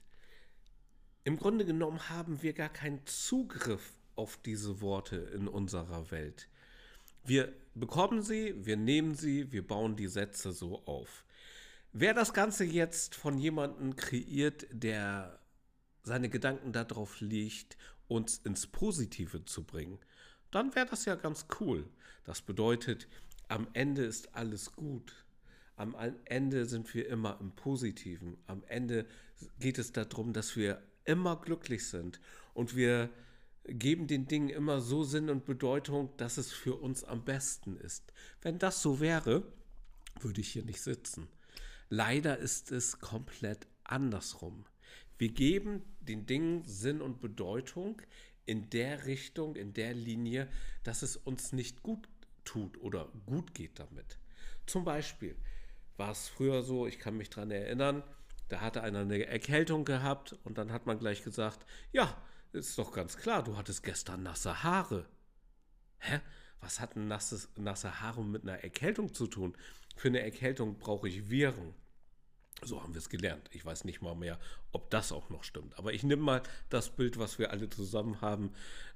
im 1.29 1.37
Grunde 1.37 1.67
genommen 1.67 2.09
haben 2.09 2.43
wir 2.43 2.55
gar 2.55 2.71
keinen 2.71 3.05
Zugriff 3.05 3.93
auf 4.17 4.39
diese 4.39 4.81
Worte 4.81 5.17
in 5.17 5.47
unserer 5.47 6.11
Welt. 6.11 6.49
Wir 7.23 7.53
bekommen 7.75 8.23
sie, 8.23 8.55
wir 8.65 8.79
nehmen 8.79 9.15
sie, 9.15 9.53
wir 9.53 9.67
bauen 9.67 9.95
die 9.95 10.07
Sätze 10.07 10.53
so 10.53 10.87
auf. 10.87 11.27
Wer 11.93 12.15
das 12.15 12.33
Ganze 12.33 12.65
jetzt 12.65 13.15
von 13.15 13.37
jemandem 13.37 13.95
kreiert, 13.95 14.69
der 14.71 15.39
seine 16.03 16.31
Gedanken 16.31 16.73
darauf 16.73 17.21
legt, 17.21 17.77
uns 18.07 18.39
ins 18.39 18.67
Positive 18.67 19.45
zu 19.45 19.65
bringen, 19.65 19.99
dann 20.51 20.75
wäre 20.75 20.87
das 20.87 21.05
ja 21.05 21.15
ganz 21.15 21.45
cool. 21.61 21.91
Das 22.25 22.41
bedeutet, 22.41 23.07
am 23.49 23.69
Ende 23.75 24.03
ist 24.07 24.35
alles 24.35 24.73
gut. 24.73 25.13
Am 25.77 25.95
Ende 26.25 26.65
sind 26.65 26.95
wir 26.95 27.07
immer 27.07 27.37
im 27.39 27.51
Positiven. 27.53 28.39
Am 28.47 28.65
Ende 28.67 29.05
geht 29.61 29.77
es 29.77 29.93
darum, 29.93 30.33
dass 30.33 30.57
wir 30.57 30.83
immer 31.09 31.37
glücklich 31.37 31.89
sind 31.89 32.21
und 32.55 32.77
wir 32.77 33.11
geben 33.65 34.07
den 34.07 34.29
Dingen 34.29 34.51
immer 34.51 34.81
so 34.81 35.05
Sinn 35.05 35.31
und 35.31 35.45
Bedeutung, 35.45 36.11
dass 36.17 36.37
es 36.37 36.53
für 36.53 36.75
uns 36.77 37.03
am 37.03 37.25
besten 37.25 37.77
ist. 37.77 38.13
Wenn 38.43 38.59
das 38.59 38.83
so 38.83 39.01
wäre, 39.01 39.43
würde 40.21 40.41
ich 40.41 40.53
hier 40.53 40.65
nicht 40.65 40.81
sitzen. 40.81 41.29
Leider 41.89 42.39
ist 42.39 42.73
es 42.73 43.01
komplett 43.01 43.67
andersrum. 43.85 44.67
Wir 45.17 45.31
geben 45.31 45.83
den 46.01 46.27
Dingen 46.27 46.65
Sinn 46.65 47.01
und 47.01 47.21
Bedeutung 47.21 48.01
in 48.45 48.71
der 48.71 49.07
Richtung, 49.07 49.57
in 49.57 49.73
der 49.73 49.95
Linie, 49.95 50.49
dass 50.83 51.03
es 51.03 51.17
uns 51.17 51.53
nicht 51.53 51.83
gut 51.83 52.09
tut 52.45 52.79
oder 52.81 53.11
gut 53.27 53.55
geht 53.55 53.79
damit. 53.79 54.19
Zum 54.67 54.85
Beispiel 54.85 55.37
war 55.97 56.13
es 56.13 56.29
früher 56.29 56.63
so, 56.63 56.87
ich 56.87 56.99
kann 56.99 57.17
mich 57.17 57.31
daran 57.31 57.51
erinnern, 57.51 58.03
da 58.49 58.61
hatte 58.61 58.83
einer 58.83 59.01
eine 59.01 59.27
Erkältung 59.27 59.85
gehabt 59.85 60.37
und 60.45 60.59
dann 60.59 60.73
hat 60.73 60.87
man 60.87 60.99
gleich 60.99 61.23
gesagt, 61.23 61.67
ja, 61.93 62.17
ist 62.53 62.79
doch 62.79 62.93
ganz 62.93 63.17
klar, 63.17 63.43
du 63.43 63.57
hattest 63.57 63.83
gestern 63.83 64.23
nasse 64.23 64.63
Haare. 64.63 65.07
Hä? 65.99 66.21
Was 66.61 66.81
hat 66.81 66.97
nasses, 66.97 67.49
nasse 67.57 68.01
Haare 68.01 68.25
mit 68.25 68.43
einer 68.43 68.65
Erkältung 68.65 69.15
zu 69.15 69.27
tun? 69.27 69.57
Für 69.97 70.09
eine 70.09 70.21
Erkältung 70.21 70.79
brauche 70.79 71.09
ich 71.09 71.31
Viren. 71.31 71.75
So 72.63 72.83
haben 72.83 72.95
wir 72.95 72.99
es 72.99 73.09
gelernt. 73.09 73.49
Ich 73.53 73.65
weiß 73.65 73.85
nicht 73.85 74.03
mal 74.03 74.17
mehr, 74.17 74.39
ob 74.73 74.91
das 74.91 75.13
auch 75.13 75.31
noch 75.31 75.45
stimmt. 75.45 75.79
Aber 75.79 75.93
ich 75.93 76.03
nehme 76.03 76.23
mal 76.23 76.43
das 76.71 76.91
Bild, 76.91 77.19
was 77.19 77.39
wir 77.39 77.53
alle 77.53 77.71
zusammen 77.71 78.21
haben 78.21 78.53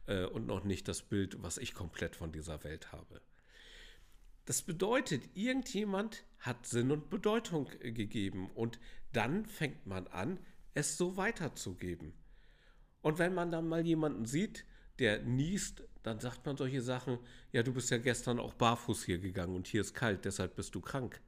äh, 0.06 0.24
und 0.24 0.46
noch 0.46 0.64
nicht 0.64 0.88
das 0.88 1.02
Bild, 1.02 1.42
was 1.42 1.58
ich 1.58 1.74
komplett 1.74 2.16
von 2.16 2.32
dieser 2.32 2.64
Welt 2.64 2.90
habe. 2.90 3.20
Das 4.44 4.62
bedeutet, 4.62 5.36
irgendjemand 5.36 6.24
hat 6.42 6.66
Sinn 6.66 6.90
und 6.90 7.08
Bedeutung 7.08 7.70
äh, 7.80 7.92
gegeben 7.92 8.50
und 8.54 8.78
dann 9.12 9.46
fängt 9.46 9.86
man 9.86 10.06
an, 10.08 10.38
es 10.74 10.96
so 10.96 11.16
weiterzugeben. 11.16 12.12
Und 13.00 13.18
wenn 13.18 13.34
man 13.34 13.50
dann 13.50 13.68
mal 13.68 13.86
jemanden 13.86 14.26
sieht, 14.26 14.64
der 14.98 15.22
niest, 15.22 15.84
dann 16.02 16.20
sagt 16.20 16.44
man 16.44 16.56
solche 16.56 16.82
Sachen, 16.82 17.18
ja, 17.52 17.62
du 17.62 17.72
bist 17.72 17.90
ja 17.90 17.98
gestern 17.98 18.38
auch 18.38 18.54
barfuß 18.54 19.04
hier 19.04 19.18
gegangen 19.18 19.54
und 19.54 19.66
hier 19.66 19.80
ist 19.80 19.94
kalt, 19.94 20.24
deshalb 20.24 20.56
bist 20.56 20.74
du 20.74 20.80
krank. 20.80 21.20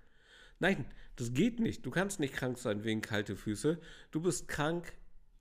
Nein, 0.59 0.85
das 1.17 1.33
geht 1.33 1.61
nicht. 1.61 1.85
Du 1.85 1.91
kannst 1.91 2.21
nicht 2.21 2.35
krank 2.35 2.59
sein 2.59 2.85
wegen 2.85 3.01
kalte 3.01 3.37
Füße. 3.37 3.81
Du 4.11 4.21
bist 4.21 4.49
krank 4.49 4.93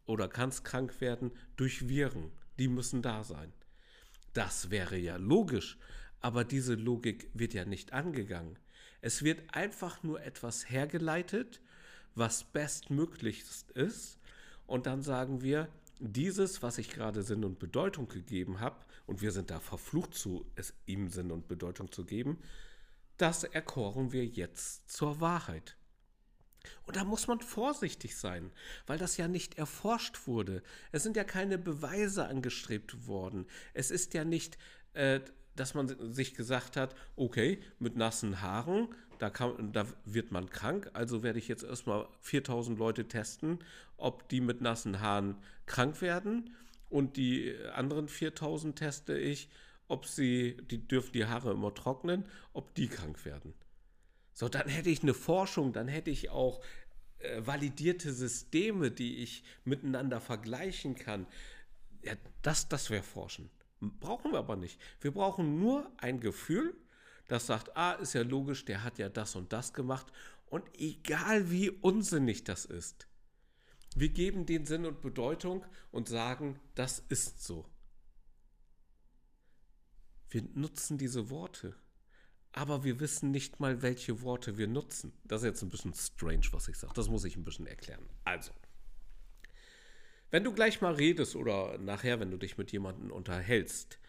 oder 0.06 0.28
kannst 0.28 0.64
krank 0.64 1.02
werden 1.02 1.32
durch 1.56 1.88
Viren. 1.88 2.32
Die 2.60 2.68
müssen 2.68 3.02
da 3.02 3.24
sein. 3.24 3.54
Das 4.34 4.72
wäre 4.72 4.98
ja 4.98 5.18
logisch, 5.18 5.78
aber 6.20 6.44
diese 6.44 6.76
Logik 6.76 7.30
wird 7.34 7.54
ja 7.54 7.66
nicht 7.66 7.94
angegangen. 7.94 8.58
Es 9.04 9.22
wird 9.22 9.54
einfach 9.54 10.02
nur 10.02 10.22
etwas 10.24 10.70
hergeleitet, 10.70 11.60
was 12.16 12.46
bestmöglichst 12.46 13.70
ist, 13.72 14.18
und 14.66 14.86
dann 14.86 15.04
sagen 15.04 15.42
wir, 15.42 15.68
dieses, 16.00 16.64
was 16.64 16.78
ich 16.78 16.90
gerade 16.90 17.22
Sinn 17.22 17.44
und 17.44 17.60
Bedeutung 17.60 18.08
gegeben 18.08 18.62
habe, 18.62 18.78
und 19.06 19.22
wir 19.22 19.34
sind 19.34 19.52
da 19.52 19.60
verflucht 19.60 20.14
zu, 20.16 20.46
es 20.56 20.74
ihm 20.86 21.10
Sinn 21.10 21.32
und 21.32 21.50
Bedeutung 21.50 21.92
zu 21.92 22.06
geben, 22.06 22.38
das 23.18 23.44
erkoren 23.44 24.14
wir 24.14 24.26
jetzt 24.26 24.90
zur 24.90 25.20
Wahrheit. 25.20 25.76
Und 26.86 26.96
da 26.96 27.04
muss 27.04 27.28
man 27.28 27.42
vorsichtig 27.42 28.16
sein, 28.16 28.54
weil 28.88 28.98
das 28.98 29.18
ja 29.18 29.28
nicht 29.28 29.58
erforscht 29.58 30.28
wurde. 30.28 30.64
Es 30.94 31.04
sind 31.04 31.18
ja 31.18 31.26
keine 31.26 31.58
Beweise 31.58 32.26
angestrebt 32.28 33.06
worden. 33.06 33.48
Es 33.74 33.92
ist 33.92 34.14
ja 34.14 34.24
nicht, 34.24 34.58
äh, 34.94 35.20
dass 35.56 35.74
man 35.74 36.14
sich 36.14 36.36
gesagt 36.36 36.78
hat, 36.78 36.96
okay, 37.16 37.60
mit 37.80 37.96
nassen 37.96 38.42
Haaren, 38.42 38.88
da, 39.20 39.30
kann, 39.30 39.72
da 39.72 39.86
wird 40.06 40.32
man 40.32 40.50
krank, 40.50 40.90
also 40.94 41.24
werde 41.24 41.40
ich 41.40 41.48
jetzt 41.48 41.64
erstmal 41.64 42.08
4000 42.22 42.78
Leute 42.78 43.08
testen, 43.08 43.60
ob 43.98 44.28
die 44.30 44.42
mit 44.42 44.62
nassen 44.62 45.00
Haaren 45.00 45.38
krank 45.66 46.02
werden. 46.02 46.56
Und 46.90 47.18
die 47.18 47.56
anderen 47.74 48.08
4000 48.08 48.78
teste 48.78 49.18
ich, 49.18 49.50
ob 49.88 50.06
sie, 50.06 50.58
die 50.70 50.88
dürfen 50.88 51.14
die 51.14 51.26
Haare 51.26 51.52
immer 51.52 51.74
trocknen, 51.74 52.26
ob 52.54 52.74
die 52.76 52.88
krank 52.88 53.26
werden. 53.26 53.54
So, 54.34 54.50
dann 54.50 54.68
hätte 54.68 54.90
ich 54.90 55.04
eine 55.04 55.14
Forschung, 55.14 55.74
dann 55.74 55.88
hätte 55.88 56.10
ich 56.10 56.30
auch 56.30 56.62
äh, 57.20 57.46
validierte 57.46 58.12
Systeme, 58.12 58.92
die 58.92 59.18
ich 59.18 59.44
miteinander 59.64 60.20
vergleichen 60.20 60.96
kann. 60.96 61.28
Ja, 62.04 62.14
das, 62.42 62.68
das 62.68 62.90
wäre 62.90 63.04
Forschen. 63.04 63.50
Brauchen 64.00 64.32
wir 64.32 64.40
aber 64.40 64.56
nicht. 64.56 64.80
Wir 65.02 65.12
brauchen 65.12 65.60
nur 65.60 65.92
ein 65.98 66.20
Gefühl, 66.20 66.76
das 67.28 67.48
sagt, 67.48 67.76
ah, 67.76 67.94
ist 67.94 68.14
ja 68.14 68.22
logisch, 68.22 68.66
der 68.66 68.84
hat 68.84 68.98
ja 68.98 69.10
das 69.10 69.36
und 69.36 69.54
das 69.54 69.74
gemacht. 69.74 70.08
Und 70.46 70.64
egal 70.80 71.50
wie 71.50 71.70
unsinnig 71.70 72.44
das 72.44 72.66
ist, 72.66 73.08
wir 73.96 74.10
geben 74.10 74.46
den 74.46 74.66
Sinn 74.66 74.86
und 74.86 75.02
Bedeutung 75.02 75.66
und 75.92 76.08
sagen, 76.08 76.60
das 76.76 77.00
ist 77.10 77.44
so. 77.44 77.66
Wir 80.30 80.44
nutzen 80.54 80.98
diese 80.98 81.30
Worte, 81.30 81.76
aber 82.52 82.84
wir 82.84 83.00
wissen 83.00 83.32
nicht 83.32 83.60
mal, 83.60 83.82
welche 83.82 84.22
Worte 84.22 84.58
wir 84.58 84.68
nutzen. 84.68 85.14
Das 85.24 85.42
ist 85.42 85.48
jetzt 85.48 85.62
ein 85.62 85.70
bisschen 85.70 85.94
strange, 85.94 86.48
was 86.52 86.68
ich 86.68 86.78
sage. 86.78 86.94
Das 86.96 87.08
muss 87.08 87.24
ich 87.24 87.36
ein 87.36 87.44
bisschen 87.44 87.68
erklären. 87.68 88.08
Also, 88.26 88.52
wenn 90.34 90.44
du 90.44 90.52
gleich 90.52 90.82
mal 90.82 90.96
redest 90.96 91.36
oder 91.36 91.78
nachher, 91.78 92.20
wenn 92.20 92.32
du 92.32 92.38
dich 92.38 92.58
mit 92.58 92.72
jemandem 92.72 93.12
unterhältst, 93.12 94.00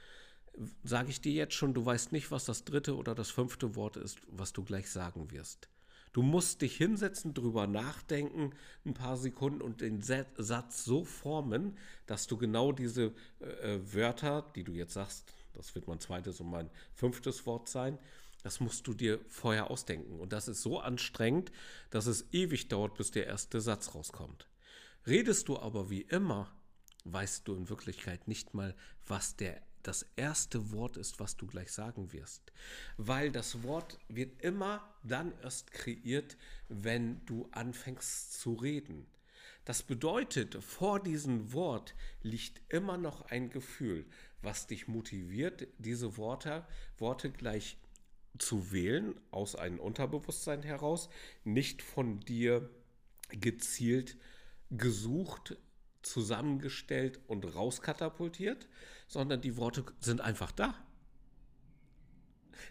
sage 0.83 1.11
ich 1.11 1.21
dir 1.21 1.35
jetzt 1.35 1.52
schon, 1.52 1.75
du 1.75 1.85
weißt 1.85 2.12
nicht, 2.12 2.31
was 2.31 2.47
das 2.47 2.64
dritte 2.64 2.97
oder 2.97 3.14
das 3.14 3.28
fünfte 3.28 3.76
Wort 3.76 3.99
ist, 3.99 4.21
was 4.28 4.54
du 4.54 4.64
gleich 4.64 4.90
sagen 4.90 5.31
wirst. 5.33 5.69
Du 6.14 6.23
musst 6.23 6.62
dich 6.62 6.78
hinsetzen, 6.78 7.35
drüber 7.35 7.66
nachdenken, 7.66 8.54
ein 8.87 8.95
paar 8.95 9.19
Sekunden 9.19 9.60
und 9.60 9.82
den 9.82 10.00
Satz 10.00 10.87
so 10.87 11.04
formen, 11.04 11.76
dass 12.06 12.26
du 12.26 12.39
genau 12.39 12.73
diese 12.73 13.13
äh, 13.41 13.78
Wörter, 13.93 14.50
die 14.56 14.65
du 14.65 14.73
jetzt 14.73 14.95
sagst, 14.95 15.30
das 15.52 15.75
wird 15.75 15.89
mein 15.89 16.00
zweites 16.00 16.41
und 16.41 16.49
mein 16.49 16.71
fünftes 16.95 17.45
Wort 17.45 17.69
sein, 17.69 17.99
das 18.43 18.60
musst 18.60 18.87
du 18.87 18.95
dir 18.95 19.21
vorher 19.28 19.71
ausdenken. 19.71 20.19
Und 20.21 20.32
das 20.32 20.49
ist 20.49 20.63
so 20.63 20.80
anstrengend, 20.80 21.52
dass 21.91 22.06
es 22.06 22.32
ewig 22.32 22.69
dauert, 22.69 22.95
bis 22.95 23.10
der 23.10 23.26
erste 23.26 23.60
Satz 23.60 23.95
rauskommt. 23.95 24.49
Redest 25.06 25.49
du 25.49 25.58
aber 25.58 25.90
wie 25.90 26.02
immer, 26.02 26.50
weißt 27.04 27.47
du 27.47 27.54
in 27.54 27.69
Wirklichkeit 27.69 28.26
nicht 28.26 28.54
mal, 28.54 28.75
was 29.06 29.36
der 29.36 29.60
das 29.82 30.06
erste 30.17 30.73
Wort 30.73 30.97
ist, 30.97 31.21
was 31.21 31.36
du 31.36 31.47
gleich 31.47 31.71
sagen 31.71 32.12
wirst. 32.12 32.52
Weil 32.97 33.30
das 33.30 33.62
Wort 33.62 33.99
wird 34.08 34.40
immer 34.43 34.95
dann 35.02 35.32
erst 35.43 35.73
kreiert, 35.73 36.38
wenn 36.71 37.25
du 37.26 37.49
anfängst 37.52 38.40
zu 38.40 38.54
reden. 38.54 39.06
Das 39.67 39.82
bedeutet, 39.82 40.62
vor 40.62 41.02
diesem 41.02 41.52
Wort 41.52 41.95
liegt 42.23 42.62
immer 42.73 42.97
noch 42.97 43.26
ein 43.26 43.50
Gefühl, 43.50 44.06
was 44.40 44.67
dich 44.67 44.88
motiviert, 44.88 45.69
diese 45.78 46.17
Worte, 46.17 46.67
Worte 46.99 47.30
gleich 47.30 47.76
zu 48.38 48.73
wählen, 48.73 49.14
aus 49.30 49.54
einem 49.54 49.80
Unterbewusstsein 49.80 50.62
heraus, 50.62 51.10
nicht 51.45 51.82
von 51.82 52.21
dir 52.21 52.71
gezielt 53.30 54.17
gesucht, 54.71 55.57
zusammengestellt 56.03 57.21
und 57.27 57.45
rauskatapultiert, 57.55 58.69
sondern 59.07 59.41
die 59.41 59.57
Worte 59.57 59.85
sind 60.00 60.21
einfach 60.21 60.53
da. 60.53 60.75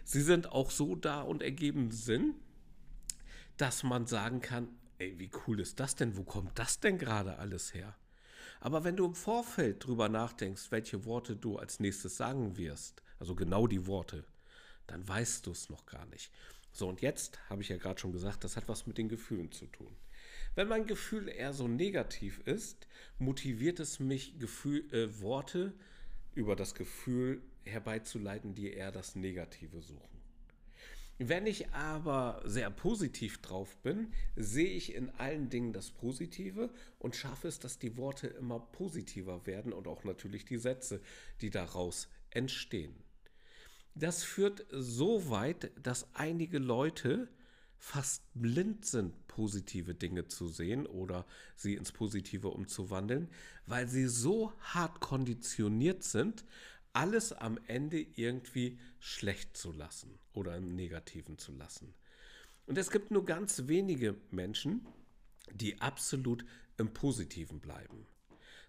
Sie 0.04 0.22
sind 0.22 0.52
auch 0.52 0.70
so 0.70 0.94
da 0.94 1.22
und 1.22 1.42
ergeben 1.42 1.90
Sinn, 1.90 2.34
dass 3.56 3.82
man 3.82 4.06
sagen 4.06 4.40
kann, 4.40 4.68
ey, 4.98 5.18
wie 5.18 5.30
cool 5.46 5.60
ist 5.60 5.80
das 5.80 5.94
denn? 5.96 6.16
Wo 6.16 6.24
kommt 6.24 6.58
das 6.58 6.80
denn 6.80 6.98
gerade 6.98 7.38
alles 7.38 7.74
her? 7.74 7.96
Aber 8.60 8.84
wenn 8.84 8.96
du 8.96 9.04
im 9.04 9.14
Vorfeld 9.14 9.84
drüber 9.84 10.08
nachdenkst, 10.08 10.70
welche 10.70 11.04
Worte 11.04 11.36
du 11.36 11.58
als 11.58 11.80
nächstes 11.80 12.16
sagen 12.16 12.56
wirst, 12.56 13.02
also 13.18 13.34
genau 13.34 13.66
die 13.66 13.86
Worte, 13.86 14.24
dann 14.86 15.06
weißt 15.06 15.46
du 15.46 15.50
es 15.50 15.68
noch 15.68 15.86
gar 15.86 16.06
nicht. 16.06 16.30
So, 16.72 16.88
und 16.88 17.00
jetzt 17.00 17.38
habe 17.48 17.62
ich 17.62 17.68
ja 17.68 17.76
gerade 17.76 18.00
schon 18.00 18.12
gesagt, 18.12 18.42
das 18.42 18.56
hat 18.56 18.68
was 18.68 18.86
mit 18.86 18.98
den 18.98 19.08
Gefühlen 19.08 19.52
zu 19.52 19.66
tun. 19.66 19.94
Wenn 20.54 20.68
mein 20.68 20.86
Gefühl 20.86 21.28
eher 21.28 21.52
so 21.52 21.66
negativ 21.66 22.40
ist, 22.44 22.86
motiviert 23.18 23.80
es 23.80 23.98
mich, 23.98 24.38
Gefühl, 24.38 24.84
äh, 24.92 25.20
Worte 25.20 25.72
über 26.34 26.56
das 26.56 26.74
Gefühl 26.74 27.42
herbeizuleiten, 27.64 28.54
die 28.54 28.72
eher 28.72 28.92
das 28.92 29.16
Negative 29.16 29.80
suchen. 29.80 30.14
Wenn 31.18 31.46
ich 31.46 31.68
aber 31.70 32.42
sehr 32.44 32.70
positiv 32.70 33.40
drauf 33.40 33.76
bin, 33.78 34.12
sehe 34.34 34.70
ich 34.70 34.94
in 34.94 35.10
allen 35.10 35.48
Dingen 35.48 35.72
das 35.72 35.92
Positive 35.92 36.70
und 36.98 37.14
schaffe 37.14 37.46
es, 37.46 37.60
dass 37.60 37.78
die 37.78 37.96
Worte 37.96 38.26
immer 38.26 38.58
positiver 38.58 39.46
werden 39.46 39.72
und 39.72 39.86
auch 39.86 40.02
natürlich 40.02 40.44
die 40.44 40.56
Sätze, 40.56 41.00
die 41.40 41.50
daraus 41.50 42.08
entstehen. 42.30 42.94
Das 43.94 44.24
führt 44.24 44.66
so 44.70 45.30
weit, 45.30 45.70
dass 45.80 46.12
einige 46.14 46.58
Leute 46.58 47.28
fast 47.84 48.22
blind 48.32 48.86
sind, 48.86 49.26
positive 49.28 49.94
Dinge 49.94 50.26
zu 50.26 50.48
sehen 50.48 50.86
oder 50.86 51.26
sie 51.54 51.74
ins 51.74 51.92
Positive 51.92 52.48
umzuwandeln, 52.48 53.28
weil 53.66 53.86
sie 53.88 54.06
so 54.06 54.54
hart 54.60 55.00
konditioniert 55.00 56.02
sind, 56.02 56.46
alles 56.94 57.34
am 57.34 57.58
Ende 57.66 58.00
irgendwie 58.00 58.78
schlecht 59.00 59.54
zu 59.54 59.70
lassen 59.70 60.18
oder 60.32 60.56
im 60.56 60.74
Negativen 60.74 61.36
zu 61.36 61.52
lassen. 61.52 61.92
Und 62.64 62.78
es 62.78 62.90
gibt 62.90 63.10
nur 63.10 63.26
ganz 63.26 63.68
wenige 63.68 64.16
Menschen, 64.30 64.86
die 65.52 65.78
absolut 65.82 66.46
im 66.78 66.94
Positiven 66.94 67.60
bleiben. 67.60 68.06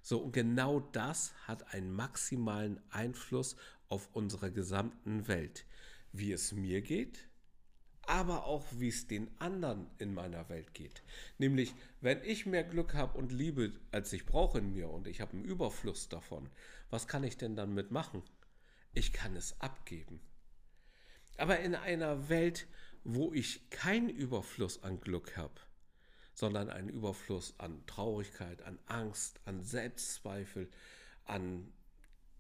So, 0.02 0.20
und 0.20 0.34
genau 0.34 0.82
das 0.92 1.34
hat 1.48 1.74
einen 1.74 1.94
maximalen 1.94 2.82
Einfluss 2.90 3.56
auf 3.88 4.10
unsere 4.12 4.52
gesamten 4.52 5.30
Welt. 5.30 5.66
Wie 6.12 6.34
es 6.34 6.52
mir 6.52 6.82
geht, 6.82 7.30
aber 8.08 8.46
auch 8.46 8.66
wie 8.72 8.90
es 8.90 9.08
den 9.08 9.30
anderen 9.40 9.88
in 9.98 10.14
meiner 10.14 10.50
Welt 10.50 10.74
geht. 10.74 11.04
Nämlich, 11.38 11.74
wenn 12.02 12.24
ich 12.24 12.46
mehr 12.46 12.64
Glück 12.64 12.94
habe 12.94 13.18
und 13.18 13.32
Liebe, 13.32 13.74
als 13.92 14.14
ich 14.14 14.26
brauche 14.26 14.60
in 14.60 14.74
mir 14.74 14.90
und 14.90 15.08
ich 15.08 15.22
habe 15.22 15.34
einen 15.34 15.46
Überfluss 15.46 16.10
davon, 16.10 16.50
was 16.90 17.08
kann 17.08 17.24
ich 17.24 17.38
denn 17.38 17.56
dann 17.56 17.74
mitmachen? 17.74 18.24
Ich 18.94 19.14
kann 19.14 19.36
es 19.36 19.60
abgeben. 19.60 20.22
Aber 21.38 21.60
in 21.60 21.76
einer 21.76 22.30
Welt, 22.30 22.68
wo 23.04 23.34
ich 23.34 23.70
keinen 23.70 24.10
Überfluss 24.10 24.84
an 24.84 25.00
Glück 25.00 25.36
habe, 25.38 25.60
sondern 26.34 26.70
einen 26.70 26.90
Überfluss 26.90 27.56
an 27.60 27.86
Traurigkeit, 27.86 28.62
an 28.62 28.80
Angst, 28.86 29.40
an 29.46 29.62
Selbstzweifel, 29.62 30.70
an 31.26 31.72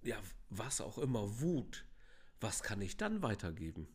ja, 0.03 0.21
was 0.49 0.81
auch 0.81 0.97
immer, 0.97 1.41
Wut, 1.41 1.85
was 2.39 2.61
kann 2.61 2.81
ich 2.81 2.97
dann 2.97 3.21
weitergeben? 3.23 3.87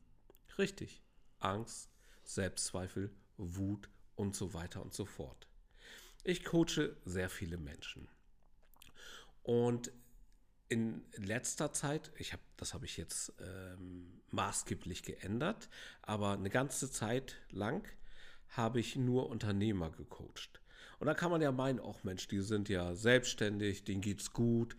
Richtig, 0.59 1.02
Angst, 1.40 1.90
Selbstzweifel, 2.22 3.11
Wut 3.37 3.88
und 4.16 4.37
so 4.37 4.55
weiter 4.55 4.83
und 4.83 4.94
so 4.94 5.05
fort. 5.05 5.48
Ich 6.22 6.44
coache 6.44 6.96
sehr 7.05 7.31
viele 7.31 7.57
Menschen. 7.57 8.09
Und 9.42 9.90
in 10.68 11.03
letzter 11.16 11.72
Zeit, 11.72 12.12
ich 12.16 12.33
habe, 12.33 12.42
das 12.57 12.74
habe 12.74 12.85
ich 12.85 12.96
jetzt 12.96 13.33
ähm, 13.40 14.20
maßgeblich 14.31 15.03
geändert, 15.03 15.68
aber 16.03 16.33
eine 16.33 16.50
ganze 16.50 16.90
Zeit 16.90 17.37
lang 17.50 17.88
habe 18.50 18.79
ich 18.79 18.96
nur 18.96 19.29
Unternehmer 19.29 19.90
gecoacht. 19.90 20.61
Und 21.00 21.07
da 21.07 21.14
kann 21.14 21.31
man 21.31 21.40
ja 21.40 21.50
meinen, 21.50 21.81
auch 21.81 22.05
Mensch, 22.05 22.29
die 22.29 22.40
sind 22.40 22.68
ja 22.68 22.94
selbstständig, 22.94 23.85
denen 23.85 24.03
geht's 24.03 24.33
gut. 24.33 24.76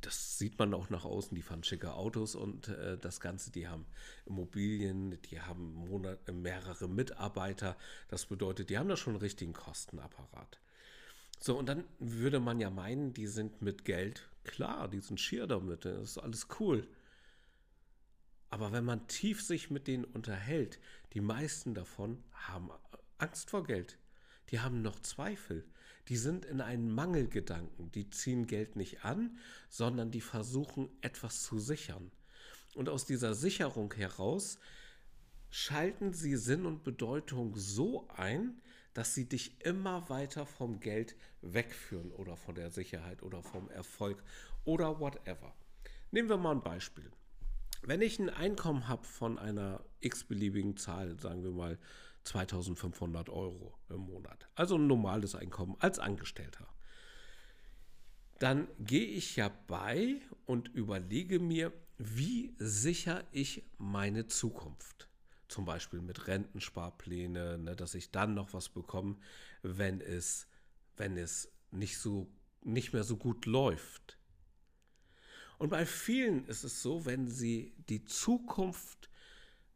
Das 0.00 0.38
sieht 0.38 0.58
man 0.58 0.74
auch 0.74 0.90
nach 0.90 1.04
außen, 1.04 1.34
die 1.34 1.42
fahren 1.42 1.64
schicke 1.64 1.94
Autos 1.94 2.34
und 2.34 2.68
äh, 2.68 2.96
das 2.98 3.20
Ganze, 3.20 3.50
die 3.50 3.68
haben 3.68 3.86
Immobilien, 4.24 5.20
die 5.22 5.40
haben 5.40 5.74
Monat, 5.74 6.18
äh, 6.28 6.32
mehrere 6.32 6.88
Mitarbeiter. 6.88 7.76
Das 8.08 8.26
bedeutet, 8.26 8.70
die 8.70 8.78
haben 8.78 8.88
da 8.88 8.96
schon 8.96 9.14
einen 9.14 9.22
richtigen 9.22 9.52
Kostenapparat. 9.52 10.60
So, 11.38 11.58
und 11.58 11.66
dann 11.66 11.84
würde 11.98 12.40
man 12.40 12.60
ja 12.60 12.70
meinen, 12.70 13.12
die 13.12 13.26
sind 13.26 13.60
mit 13.60 13.84
Geld 13.84 14.28
klar, 14.46 14.88
die 14.88 15.00
sind 15.00 15.20
schier 15.20 15.46
damit, 15.46 15.84
das 15.84 16.10
ist 16.10 16.18
alles 16.18 16.48
cool. 16.58 16.88
Aber 18.48 18.72
wenn 18.72 18.84
man 18.84 19.06
tief 19.08 19.42
sich 19.42 19.70
mit 19.70 19.86
denen 19.86 20.04
unterhält, 20.04 20.78
die 21.12 21.20
meisten 21.20 21.74
davon 21.74 22.22
haben 22.32 22.70
Angst 23.18 23.50
vor 23.50 23.64
Geld. 23.64 23.98
Die 24.50 24.60
haben 24.60 24.82
noch 24.82 25.00
Zweifel. 25.00 25.64
Die 26.08 26.16
sind 26.16 26.44
in 26.44 26.60
einen 26.60 26.90
Mangelgedanken. 26.90 27.90
Die 27.92 28.10
ziehen 28.10 28.46
Geld 28.46 28.76
nicht 28.76 29.04
an, 29.04 29.38
sondern 29.68 30.10
die 30.10 30.20
versuchen 30.20 30.88
etwas 31.00 31.42
zu 31.42 31.58
sichern. 31.58 32.10
Und 32.74 32.88
aus 32.88 33.06
dieser 33.06 33.34
Sicherung 33.34 33.92
heraus 33.94 34.58
schalten 35.50 36.12
sie 36.12 36.36
Sinn 36.36 36.66
und 36.66 36.84
Bedeutung 36.84 37.56
so 37.56 38.06
ein, 38.08 38.60
dass 38.94 39.14
sie 39.14 39.28
dich 39.28 39.60
immer 39.64 40.08
weiter 40.08 40.46
vom 40.46 40.80
Geld 40.80 41.16
wegführen 41.42 42.12
oder 42.12 42.36
von 42.36 42.54
der 42.54 42.70
Sicherheit 42.70 43.22
oder 43.22 43.42
vom 43.42 43.68
Erfolg 43.70 44.22
oder 44.64 45.00
whatever. 45.00 45.54
Nehmen 46.10 46.28
wir 46.28 46.36
mal 46.36 46.52
ein 46.52 46.62
Beispiel. 46.62 47.10
Wenn 47.82 48.00
ich 48.00 48.18
ein 48.18 48.30
Einkommen 48.30 48.88
habe 48.88 49.04
von 49.04 49.38
einer 49.38 49.84
x-beliebigen 50.00 50.76
Zahl, 50.76 51.18
sagen 51.20 51.44
wir 51.44 51.50
mal 51.50 51.78
2500 52.26 53.28
Euro 53.28 53.78
im 53.88 54.00
Monat, 54.00 54.48
also 54.54 54.76
ein 54.76 54.86
normales 54.86 55.34
Einkommen 55.34 55.76
als 55.78 55.98
Angestellter, 55.98 56.66
dann 58.38 58.68
gehe 58.78 59.06
ich 59.06 59.36
ja 59.36 59.50
bei 59.66 60.20
und 60.44 60.68
überlege 60.68 61.38
mir, 61.38 61.72
wie 61.98 62.54
sichere 62.58 63.24
ich 63.32 63.62
meine 63.78 64.26
Zukunft. 64.26 65.08
Zum 65.48 65.64
Beispiel 65.64 66.02
mit 66.02 66.26
Rentensparpläne, 66.26 67.58
ne, 67.58 67.76
dass 67.76 67.94
ich 67.94 68.10
dann 68.10 68.34
noch 68.34 68.52
was 68.52 68.68
bekomme, 68.68 69.16
wenn 69.62 70.00
es, 70.00 70.48
wenn 70.96 71.16
es 71.16 71.50
nicht, 71.70 71.98
so, 71.98 72.28
nicht 72.62 72.92
mehr 72.92 73.04
so 73.04 73.16
gut 73.16 73.46
läuft. 73.46 74.18
Und 75.58 75.70
bei 75.70 75.86
vielen 75.86 76.44
ist 76.46 76.64
es 76.64 76.82
so, 76.82 77.06
wenn 77.06 77.28
sie 77.28 77.72
die 77.88 78.04
Zukunft 78.04 79.08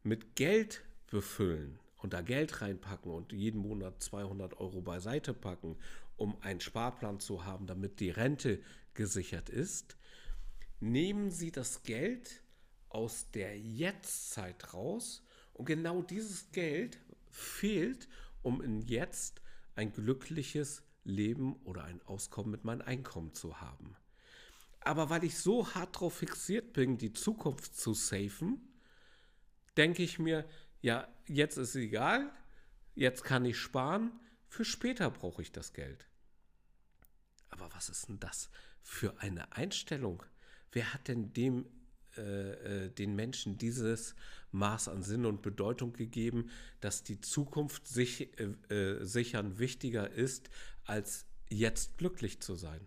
mit 0.03 0.35
Geld 0.35 0.83
befüllen 1.07 1.79
und 2.01 2.13
da 2.13 2.21
Geld 2.21 2.61
reinpacken 2.61 3.11
und 3.11 3.31
jeden 3.31 3.61
Monat 3.61 4.01
200 4.01 4.59
Euro 4.59 4.81
beiseite 4.81 5.33
packen, 5.33 5.77
um 6.17 6.39
einen 6.41 6.59
Sparplan 6.59 7.19
zu 7.19 7.45
haben, 7.45 7.67
damit 7.67 7.99
die 7.99 8.09
Rente 8.09 8.59
gesichert 8.93 9.49
ist, 9.49 9.97
nehmen 10.79 11.31
sie 11.31 11.51
das 11.51 11.83
Geld 11.83 12.43
aus 12.89 13.31
der 13.31 13.57
Jetztzeit 13.57 14.73
raus 14.73 15.23
und 15.53 15.65
genau 15.65 16.01
dieses 16.01 16.51
Geld 16.51 16.99
fehlt, 17.29 18.07
um 18.41 18.61
in 18.61 18.81
jetzt 18.81 19.41
ein 19.75 19.93
glückliches 19.93 20.83
Leben 21.03 21.55
oder 21.63 21.83
ein 21.85 22.01
Auskommen 22.05 22.51
mit 22.51 22.63
meinem 22.63 22.81
Einkommen 22.81 23.33
zu 23.33 23.61
haben. 23.61 23.95
Aber 24.81 25.09
weil 25.09 25.23
ich 25.23 25.37
so 25.37 25.73
hart 25.73 25.95
darauf 25.95 26.15
fixiert 26.15 26.73
bin, 26.73 26.97
die 26.97 27.13
Zukunft 27.13 27.75
zu 27.75 27.93
safen, 27.93 28.67
denke 29.77 30.03
ich 30.03 30.19
mir, 30.19 30.45
ja, 30.81 31.07
jetzt 31.27 31.57
ist 31.57 31.69
es 31.69 31.75
egal, 31.75 32.31
jetzt 32.95 33.23
kann 33.23 33.45
ich 33.45 33.57
sparen, 33.57 34.11
für 34.47 34.65
später 34.65 35.09
brauche 35.09 35.41
ich 35.41 35.51
das 35.51 35.73
Geld. 35.73 36.07
Aber 37.49 37.73
was 37.73 37.89
ist 37.89 38.09
denn 38.09 38.19
das 38.19 38.49
für 38.81 39.19
eine 39.19 39.51
Einstellung? 39.53 40.23
Wer 40.71 40.93
hat 40.93 41.07
denn 41.07 41.33
dem 41.33 41.65
äh, 42.17 42.85
äh 42.85 42.89
den 42.89 43.15
Menschen 43.15 43.57
dieses 43.57 44.15
Maß 44.51 44.89
an 44.89 45.03
Sinn 45.03 45.25
und 45.25 45.41
Bedeutung 45.41 45.93
gegeben, 45.93 46.49
dass 46.79 47.03
die 47.03 47.21
Zukunft 47.21 47.87
sich 47.87 48.37
äh, 48.39 48.43
äh, 48.73 49.05
sichern 49.05 49.59
wichtiger 49.59 50.09
ist, 50.09 50.49
als 50.85 51.25
jetzt 51.49 51.97
glücklich 51.97 52.41
zu 52.41 52.55
sein? 52.55 52.85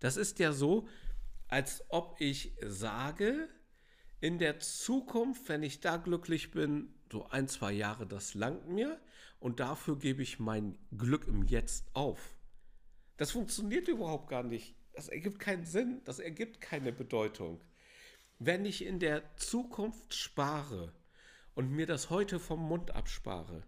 Das 0.00 0.16
ist 0.16 0.38
ja 0.38 0.52
so, 0.52 0.88
als 1.48 1.84
ob 1.88 2.20
ich 2.20 2.56
sage, 2.62 3.48
in 4.24 4.38
der 4.38 4.58
Zukunft, 4.58 5.50
wenn 5.50 5.62
ich 5.62 5.80
da 5.80 5.98
glücklich 5.98 6.50
bin, 6.50 6.88
so 7.12 7.28
ein, 7.28 7.46
zwei 7.46 7.72
Jahre, 7.72 8.06
das 8.06 8.32
langt 8.32 8.66
mir 8.66 8.98
und 9.38 9.60
dafür 9.60 9.98
gebe 9.98 10.22
ich 10.22 10.38
mein 10.38 10.78
Glück 10.96 11.28
im 11.28 11.42
Jetzt 11.42 11.84
auf. 11.92 12.34
Das 13.18 13.32
funktioniert 13.32 13.86
überhaupt 13.86 14.30
gar 14.30 14.42
nicht. 14.42 14.76
Das 14.94 15.10
ergibt 15.10 15.40
keinen 15.40 15.66
Sinn, 15.66 16.00
das 16.06 16.20
ergibt 16.20 16.62
keine 16.62 16.90
Bedeutung. 16.90 17.62
Wenn 18.38 18.64
ich 18.64 18.86
in 18.86 18.98
der 18.98 19.36
Zukunft 19.36 20.14
spare 20.14 20.94
und 21.54 21.70
mir 21.70 21.84
das 21.84 22.08
heute 22.08 22.40
vom 22.40 22.66
Mund 22.66 22.92
abspare, 22.92 23.62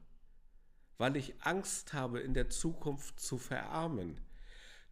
weil 0.97 1.17
ich 1.17 1.35
Angst 1.43 1.93
habe, 1.93 2.21
in 2.21 2.33
der 2.33 2.49
Zukunft 2.49 3.21
zu 3.21 3.37
verarmen, 3.37 4.23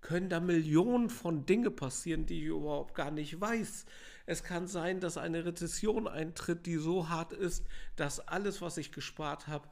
können 0.02 0.28
da 0.28 0.40
Millionen 0.40 1.08
von 1.08 1.46
Dinge 1.46 1.70
passieren, 1.70 2.26
die 2.26 2.40
ich 2.40 2.48
überhaupt 2.48 2.94
gar 2.94 3.10
nicht 3.10 3.40
weiß. 3.40 3.86
Es 4.26 4.42
kann 4.42 4.66
sein, 4.66 5.00
dass 5.00 5.18
eine 5.18 5.44
Rezession 5.44 6.08
eintritt, 6.08 6.66
die 6.66 6.76
so 6.76 7.08
hart 7.08 7.32
ist, 7.32 7.64
dass 7.96 8.20
alles, 8.20 8.62
was 8.62 8.78
ich 8.78 8.92
gespart 8.92 9.48
habe, 9.48 9.68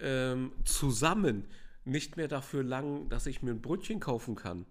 ähm, 0.00 0.52
zusammen 0.64 1.48
nicht 1.84 2.16
mehr 2.16 2.28
dafür 2.28 2.62
lang, 2.62 3.08
dass 3.08 3.26
ich 3.26 3.42
mir 3.42 3.50
ein 3.50 3.62
Brötchen 3.62 3.98
kaufen 3.98 4.36
kann. 4.36 4.66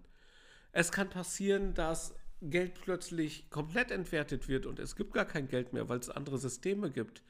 Es 0.72 0.92
kann 0.92 1.10
passieren, 1.10 1.74
dass 1.74 2.14
Geld 2.40 2.80
plötzlich 2.80 3.50
komplett 3.50 3.90
entwertet 3.90 4.48
wird 4.48 4.64
und 4.64 4.78
es 4.78 4.96
gibt 4.96 5.12
gar 5.12 5.24
kein 5.24 5.48
Geld 5.48 5.72
mehr, 5.72 5.88
weil 5.88 5.98
es 5.98 6.08
andere 6.08 6.38
Systeme 6.38 6.90
gibt. 6.90 7.22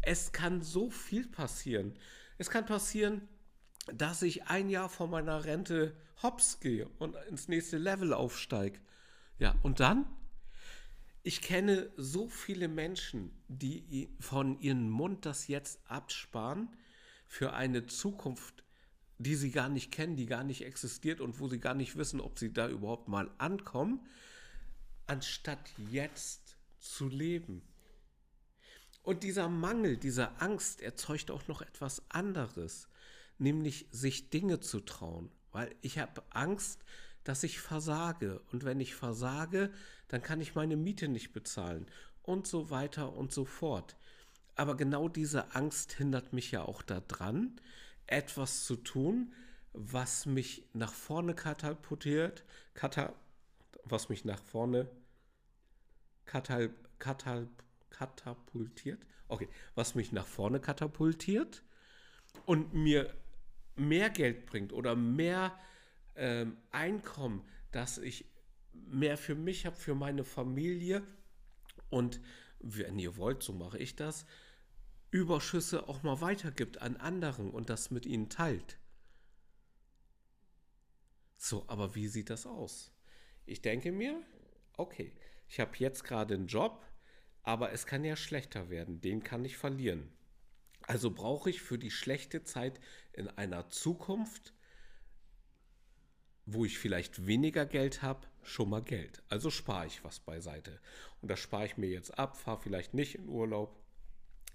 Es 0.00 0.32
kann 0.32 0.62
so 0.62 0.90
viel 0.90 1.26
passieren. 1.26 1.98
Es 2.38 2.48
kann 2.48 2.64
passieren, 2.64 3.28
dass 3.92 4.22
ich 4.22 4.44
ein 4.44 4.70
Jahr 4.70 4.88
vor 4.88 5.08
meiner 5.08 5.44
Rente 5.44 5.92
hops 6.22 6.60
gehe 6.60 6.88
und 6.98 7.16
ins 7.28 7.48
nächste 7.48 7.78
Level 7.78 8.12
aufsteige. 8.12 8.78
Ja, 9.38 9.54
und 9.62 9.80
dann? 9.80 10.06
Ich 11.22 11.42
kenne 11.42 11.90
so 11.96 12.28
viele 12.28 12.68
Menschen, 12.68 13.30
die 13.48 14.08
von 14.20 14.60
ihrem 14.60 14.88
Mund 14.88 15.26
das 15.26 15.48
jetzt 15.48 15.80
absparen 15.90 16.68
für 17.26 17.52
eine 17.52 17.86
Zukunft, 17.86 18.64
die 19.18 19.34
sie 19.34 19.50
gar 19.50 19.68
nicht 19.68 19.90
kennen, 19.90 20.16
die 20.16 20.26
gar 20.26 20.44
nicht 20.44 20.64
existiert 20.64 21.20
und 21.20 21.40
wo 21.40 21.48
sie 21.48 21.58
gar 21.58 21.74
nicht 21.74 21.96
wissen, 21.96 22.20
ob 22.20 22.38
sie 22.38 22.52
da 22.52 22.68
überhaupt 22.68 23.08
mal 23.08 23.30
ankommen, 23.38 24.06
anstatt 25.06 25.72
jetzt 25.90 26.56
zu 26.78 27.08
leben. 27.08 27.62
Und 29.02 29.24
dieser 29.24 29.48
Mangel, 29.48 29.96
diese 29.96 30.40
Angst 30.40 30.80
erzeugt 30.80 31.30
auch 31.30 31.48
noch 31.48 31.62
etwas 31.62 32.02
anderes 32.10 32.88
nämlich 33.38 33.86
sich 33.90 34.30
Dinge 34.30 34.60
zu 34.60 34.80
trauen, 34.80 35.30
weil 35.52 35.74
ich 35.80 35.98
habe 35.98 36.22
Angst, 36.30 36.84
dass 37.24 37.42
ich 37.42 37.60
versage 37.60 38.40
und 38.52 38.64
wenn 38.64 38.80
ich 38.80 38.94
versage, 38.94 39.72
dann 40.08 40.22
kann 40.22 40.40
ich 40.40 40.54
meine 40.54 40.76
Miete 40.76 41.08
nicht 41.08 41.32
bezahlen 41.32 41.86
und 42.22 42.46
so 42.46 42.70
weiter 42.70 43.14
und 43.14 43.32
so 43.32 43.44
fort. 43.44 43.96
Aber 44.54 44.76
genau 44.76 45.08
diese 45.08 45.54
Angst 45.54 45.92
hindert 45.92 46.32
mich 46.32 46.50
ja 46.50 46.62
auch 46.62 46.82
daran, 46.82 47.60
etwas 48.06 48.64
zu 48.64 48.76
tun, 48.76 49.32
was 49.72 50.26
mich 50.26 50.64
nach 50.72 50.92
vorne 50.92 51.34
katapultiert, 51.34 52.44
kata, 52.74 53.12
was 53.84 54.08
mich 54.08 54.24
nach 54.24 54.42
vorne 54.42 54.88
katal, 56.24 56.70
katal, 56.98 57.48
katapultiert, 57.90 59.00
okay, 59.28 59.48
was 59.74 59.94
mich 59.94 60.12
nach 60.12 60.26
vorne 60.26 60.60
katapultiert 60.60 61.62
und 62.46 62.74
mir 62.74 63.14
mehr 63.76 64.10
Geld 64.10 64.46
bringt 64.46 64.72
oder 64.72 64.96
mehr 64.96 65.58
ähm, 66.16 66.56
Einkommen, 66.72 67.44
dass 67.70 67.98
ich 67.98 68.24
mehr 68.90 69.16
für 69.16 69.34
mich 69.34 69.66
habe, 69.66 69.76
für 69.76 69.94
meine 69.94 70.24
Familie 70.24 71.02
und 71.90 72.20
wenn 72.60 72.98
ihr 72.98 73.16
wollt, 73.16 73.42
so 73.42 73.52
mache 73.52 73.78
ich 73.78 73.96
das, 73.96 74.26
Überschüsse 75.10 75.88
auch 75.88 76.02
mal 76.02 76.20
weitergibt 76.20 76.82
an 76.82 76.96
anderen 76.96 77.50
und 77.50 77.70
das 77.70 77.90
mit 77.90 78.04
ihnen 78.04 78.28
teilt. 78.28 78.78
So, 81.36 81.64
aber 81.68 81.94
wie 81.94 82.08
sieht 82.08 82.30
das 82.30 82.46
aus? 82.46 82.92
Ich 83.46 83.62
denke 83.62 83.92
mir, 83.92 84.20
okay, 84.76 85.12
ich 85.48 85.60
habe 85.60 85.72
jetzt 85.78 86.04
gerade 86.04 86.34
einen 86.34 86.46
Job, 86.46 86.84
aber 87.42 87.72
es 87.72 87.86
kann 87.86 88.04
ja 88.04 88.16
schlechter 88.16 88.68
werden, 88.68 89.00
den 89.00 89.22
kann 89.22 89.44
ich 89.44 89.56
verlieren. 89.56 90.12
Also 90.82 91.10
brauche 91.10 91.48
ich 91.48 91.62
für 91.62 91.78
die 91.78 91.90
schlechte 91.90 92.44
Zeit 92.44 92.80
in 93.12 93.28
einer 93.28 93.70
Zukunft 93.70 94.52
wo 96.50 96.64
ich 96.64 96.78
vielleicht 96.78 97.26
weniger 97.26 97.66
Geld 97.66 98.02
habe, 98.02 98.26
schon 98.42 98.70
mal 98.70 98.82
Geld. 98.82 99.22
Also 99.28 99.50
spare 99.50 99.86
ich 99.86 100.02
was 100.02 100.20
beiseite. 100.20 100.80
Und 101.20 101.30
das 101.30 101.40
spare 101.40 101.66
ich 101.66 101.76
mir 101.76 101.88
jetzt 101.88 102.18
ab, 102.18 102.36
fahre 102.36 102.60
vielleicht 102.60 102.94
nicht 102.94 103.16
in 103.16 103.28
Urlaub, 103.28 103.76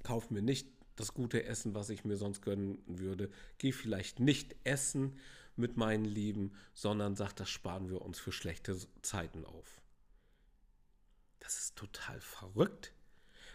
kaufe 0.02 0.34
mir 0.34 0.42
nicht 0.42 0.68
das 0.96 1.14
gute 1.14 1.44
Essen, 1.44 1.76
was 1.76 1.90
ich 1.90 2.04
mir 2.04 2.18
sonst 2.18 2.42
gönnen 2.42 2.82
würde, 2.88 3.30
gehe 3.58 3.74
vielleicht 3.74 4.20
nicht 4.20 4.56
essen 4.64 5.18
mit 5.56 5.78
meinen 5.78 6.06
Lieben, 6.06 6.54
sondern 6.74 7.16
sage, 7.16 7.34
das 7.36 7.50
sparen 7.50 7.90
wir 7.90 8.02
uns 8.02 8.20
für 8.20 8.32
schlechte 8.32 8.78
Zeiten 9.02 9.46
auf. 9.46 9.82
Das 11.40 11.60
ist 11.60 11.76
total 11.76 12.20
verrückt, 12.22 12.92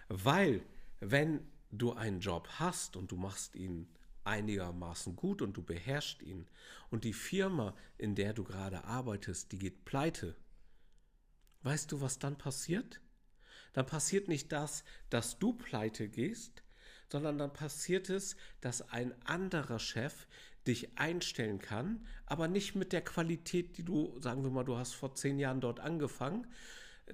weil 0.08 0.62
wenn 1.00 1.40
du 1.70 1.92
einen 1.92 2.20
Job 2.20 2.48
hast 2.58 2.96
und 2.96 3.10
du 3.10 3.16
machst 3.16 3.56
ihn 3.56 3.88
einigermaßen 4.24 5.16
gut 5.16 5.42
und 5.42 5.56
du 5.56 5.62
beherrschst 5.62 6.22
ihn 6.22 6.46
und 6.90 7.04
die 7.04 7.12
Firma, 7.12 7.74
in 7.96 8.14
der 8.14 8.32
du 8.32 8.44
gerade 8.44 8.84
arbeitest, 8.84 9.52
die 9.52 9.58
geht 9.58 9.84
pleite, 9.84 10.36
weißt 11.62 11.92
du, 11.92 12.00
was 12.00 12.18
dann 12.18 12.38
passiert? 12.38 13.00
Dann 13.72 13.86
passiert 13.86 14.28
nicht 14.28 14.52
das, 14.52 14.84
dass 15.10 15.38
du 15.38 15.52
pleite 15.52 16.08
gehst, 16.08 16.62
sondern 17.10 17.38
dann 17.38 17.52
passiert 17.52 18.10
es, 18.10 18.36
dass 18.60 18.88
ein 18.90 19.14
anderer 19.24 19.78
Chef 19.78 20.26
dich 20.66 20.98
einstellen 20.98 21.58
kann, 21.58 22.06
aber 22.26 22.48
nicht 22.48 22.74
mit 22.74 22.92
der 22.92 23.02
Qualität, 23.02 23.78
die 23.78 23.84
du, 23.84 24.18
sagen 24.20 24.42
wir 24.42 24.50
mal, 24.50 24.64
du 24.64 24.76
hast 24.76 24.92
vor 24.92 25.14
zehn 25.14 25.38
Jahren 25.38 25.60
dort 25.60 25.80
angefangen, 25.80 26.46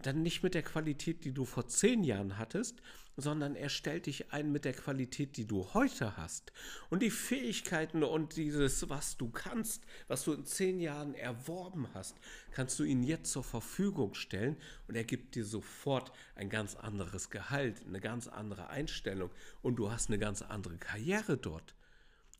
dann 0.02 0.22
nicht 0.22 0.42
mit 0.42 0.54
der 0.54 0.62
Qualität, 0.62 1.24
die 1.24 1.32
du 1.32 1.44
vor 1.44 1.66
zehn 1.66 2.04
Jahren 2.04 2.38
hattest, 2.38 2.80
sondern 3.16 3.54
er 3.54 3.68
stellt 3.68 4.06
dich 4.06 4.32
ein 4.32 4.50
mit 4.50 4.64
der 4.64 4.72
Qualität, 4.72 5.36
die 5.36 5.46
du 5.46 5.72
heute 5.74 6.16
hast. 6.16 6.52
Und 6.90 7.00
die 7.00 7.10
Fähigkeiten 7.10 8.02
und 8.02 8.36
dieses, 8.36 8.88
was 8.88 9.16
du 9.16 9.30
kannst, 9.30 9.84
was 10.08 10.24
du 10.24 10.32
in 10.32 10.44
zehn 10.44 10.80
Jahren 10.80 11.14
erworben 11.14 11.88
hast, 11.94 12.16
kannst 12.50 12.78
du 12.78 12.84
ihn 12.84 13.02
jetzt 13.02 13.30
zur 13.30 13.44
Verfügung 13.44 14.14
stellen 14.14 14.56
und 14.88 14.96
er 14.96 15.04
gibt 15.04 15.36
dir 15.36 15.44
sofort 15.44 16.12
ein 16.34 16.50
ganz 16.50 16.74
anderes 16.74 17.30
Gehalt, 17.30 17.86
eine 17.86 18.00
ganz 18.00 18.26
andere 18.26 18.68
Einstellung 18.68 19.30
und 19.62 19.76
du 19.76 19.90
hast 19.90 20.08
eine 20.08 20.18
ganz 20.18 20.42
andere 20.42 20.76
Karriere 20.76 21.36
dort. 21.36 21.74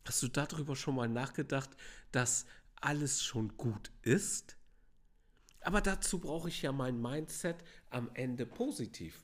Hast 0.05 0.21
du 0.21 0.27
darüber 0.27 0.75
schon 0.75 0.95
mal 0.95 1.09
nachgedacht, 1.09 1.69
dass 2.11 2.45
alles 2.81 3.23
schon 3.23 3.57
gut 3.57 3.91
ist? 4.03 4.57
Aber 5.65 5.81
dazu 5.81 6.19
brauche 6.19 6.47
ich 6.47 6.61
ja 6.61 6.71
mein 6.71 7.01
Mindset 7.01 7.55
am 7.89 8.11
Ende 8.13 8.45
positiv. 8.45 9.23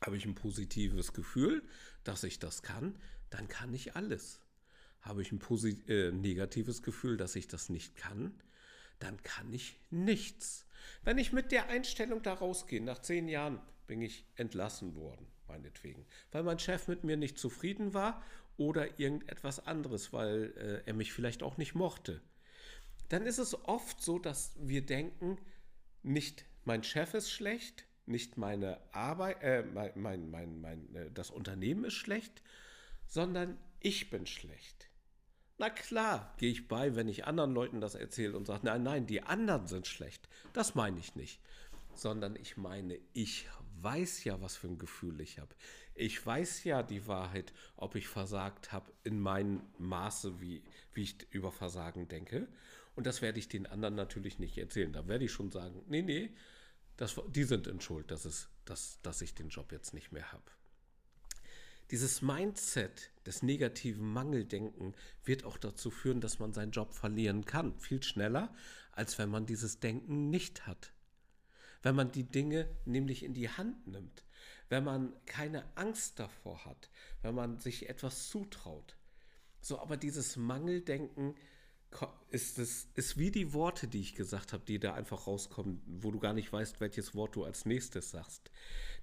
Habe 0.00 0.16
ich 0.16 0.24
ein 0.24 0.34
positives 0.34 1.12
Gefühl, 1.12 1.62
dass 2.04 2.24
ich 2.24 2.38
das 2.38 2.62
kann, 2.62 2.98
dann 3.28 3.48
kann 3.48 3.74
ich 3.74 3.94
alles. 3.94 4.40
Habe 5.02 5.20
ich 5.20 5.30
ein 5.30 5.40
äh, 5.88 6.10
negatives 6.10 6.82
Gefühl, 6.82 7.18
dass 7.18 7.36
ich 7.36 7.48
das 7.48 7.68
nicht 7.68 7.96
kann, 7.96 8.32
dann 8.98 9.22
kann 9.22 9.52
ich 9.52 9.78
nichts. 9.90 10.64
Wenn 11.02 11.18
ich 11.18 11.34
mit 11.34 11.52
der 11.52 11.68
Einstellung 11.68 12.22
da 12.22 12.32
rausgehe, 12.32 12.82
nach 12.82 13.00
zehn 13.00 13.28
Jahren 13.28 13.60
bin 13.86 14.00
ich 14.00 14.24
entlassen 14.36 14.94
worden, 14.94 15.26
meinetwegen, 15.48 16.06
weil 16.32 16.44
mein 16.44 16.58
Chef 16.58 16.88
mit 16.88 17.04
mir 17.04 17.18
nicht 17.18 17.38
zufrieden 17.38 17.92
war 17.92 18.22
oder 18.56 18.98
irgendetwas 18.98 19.66
anderes, 19.66 20.14
weil 20.14 20.54
äh, 20.56 20.88
er 20.88 20.94
mich 20.94 21.12
vielleicht 21.12 21.42
auch 21.42 21.58
nicht 21.58 21.74
mochte, 21.74 22.22
dann 23.10 23.26
ist 23.26 23.36
es 23.36 23.54
oft 23.66 24.00
so, 24.00 24.18
dass 24.18 24.54
wir 24.58 24.80
denken, 24.80 25.36
nicht 26.04 26.44
mein 26.64 26.82
Chef 26.82 27.14
ist 27.14 27.30
schlecht, 27.30 27.86
nicht 28.06 28.36
meine 28.36 28.78
Arbeit, 28.92 29.42
äh, 29.42 29.62
mein, 29.62 29.92
mein, 29.94 30.30
mein, 30.30 30.60
mein, 30.60 30.94
äh, 30.94 31.10
das 31.10 31.30
Unternehmen 31.30 31.84
ist 31.84 31.94
schlecht, 31.94 32.42
sondern 33.06 33.58
ich 33.80 34.10
bin 34.10 34.26
schlecht. 34.26 34.88
Na 35.58 35.70
klar, 35.70 36.34
gehe 36.38 36.50
ich 36.50 36.68
bei, 36.68 36.96
wenn 36.96 37.08
ich 37.08 37.26
anderen 37.26 37.54
Leuten 37.54 37.80
das 37.80 37.94
erzähle 37.94 38.36
und 38.36 38.46
sage, 38.46 38.66
nein, 38.66 38.82
nein, 38.82 39.06
die 39.06 39.22
anderen 39.22 39.66
sind 39.66 39.86
schlecht. 39.86 40.28
Das 40.52 40.74
meine 40.74 40.98
ich 40.98 41.14
nicht. 41.14 41.40
Sondern 41.94 42.34
ich 42.34 42.56
meine, 42.56 42.98
ich 43.12 43.46
weiß 43.80 44.24
ja, 44.24 44.40
was 44.40 44.56
für 44.56 44.66
ein 44.66 44.78
Gefühl 44.78 45.20
ich 45.20 45.38
habe. 45.38 45.54
Ich 45.94 46.24
weiß 46.24 46.64
ja 46.64 46.82
die 46.82 47.06
Wahrheit, 47.06 47.52
ob 47.76 47.94
ich 47.94 48.08
versagt 48.08 48.72
habe 48.72 48.90
in 49.04 49.20
meinem 49.20 49.62
Maße, 49.78 50.40
wie, 50.40 50.64
wie 50.92 51.02
ich 51.02 51.16
über 51.30 51.52
Versagen 51.52 52.08
denke. 52.08 52.48
Und 52.96 53.06
das 53.06 53.22
werde 53.22 53.38
ich 53.38 53.48
den 53.48 53.66
anderen 53.66 53.94
natürlich 53.94 54.38
nicht 54.38 54.56
erzählen. 54.56 54.92
Da 54.92 55.08
werde 55.08 55.24
ich 55.24 55.32
schon 55.32 55.50
sagen, 55.50 55.82
nee, 55.88 56.02
nee, 56.02 56.30
das, 56.96 57.20
die 57.28 57.44
sind 57.44 57.66
in 57.66 57.80
Schuld, 57.80 58.10
dass, 58.10 58.24
es, 58.24 58.48
dass, 58.64 59.00
dass 59.02 59.20
ich 59.20 59.34
den 59.34 59.48
Job 59.48 59.72
jetzt 59.72 59.94
nicht 59.94 60.12
mehr 60.12 60.32
habe. 60.32 60.44
Dieses 61.90 62.22
Mindset 62.22 63.10
des 63.26 63.42
negativen 63.42 64.10
Mangeldenken 64.10 64.94
wird 65.24 65.44
auch 65.44 65.58
dazu 65.58 65.90
führen, 65.90 66.20
dass 66.20 66.38
man 66.38 66.52
seinen 66.52 66.70
Job 66.70 66.94
verlieren 66.94 67.44
kann. 67.44 67.78
Viel 67.78 68.02
schneller, 68.02 68.54
als 68.92 69.18
wenn 69.18 69.28
man 69.28 69.44
dieses 69.44 69.80
Denken 69.80 70.30
nicht 70.30 70.66
hat. 70.66 70.92
Wenn 71.82 71.94
man 71.94 72.10
die 72.10 72.24
Dinge 72.24 72.68
nämlich 72.86 73.22
in 73.22 73.34
die 73.34 73.50
Hand 73.50 73.86
nimmt. 73.86 74.24
Wenn 74.70 74.84
man 74.84 75.12
keine 75.26 75.64
Angst 75.76 76.18
davor 76.18 76.64
hat. 76.64 76.88
Wenn 77.20 77.34
man 77.34 77.58
sich 77.58 77.88
etwas 77.90 78.28
zutraut. 78.28 78.96
So, 79.60 79.78
aber 79.78 79.98
dieses 79.98 80.36
Mangeldenken 80.36 81.34
ist 82.30 82.58
es 82.58 82.88
ist 82.94 83.16
wie 83.16 83.30
die 83.30 83.52
Worte, 83.52 83.86
die 83.86 84.00
ich 84.00 84.14
gesagt 84.14 84.52
habe, 84.52 84.64
die 84.64 84.78
da 84.78 84.94
einfach 84.94 85.26
rauskommen, 85.26 85.80
wo 85.86 86.10
du 86.10 86.18
gar 86.18 86.32
nicht 86.32 86.52
weißt, 86.52 86.80
welches 86.80 87.14
Wort 87.14 87.36
du 87.36 87.44
als 87.44 87.64
nächstes 87.64 88.10
sagst. 88.10 88.50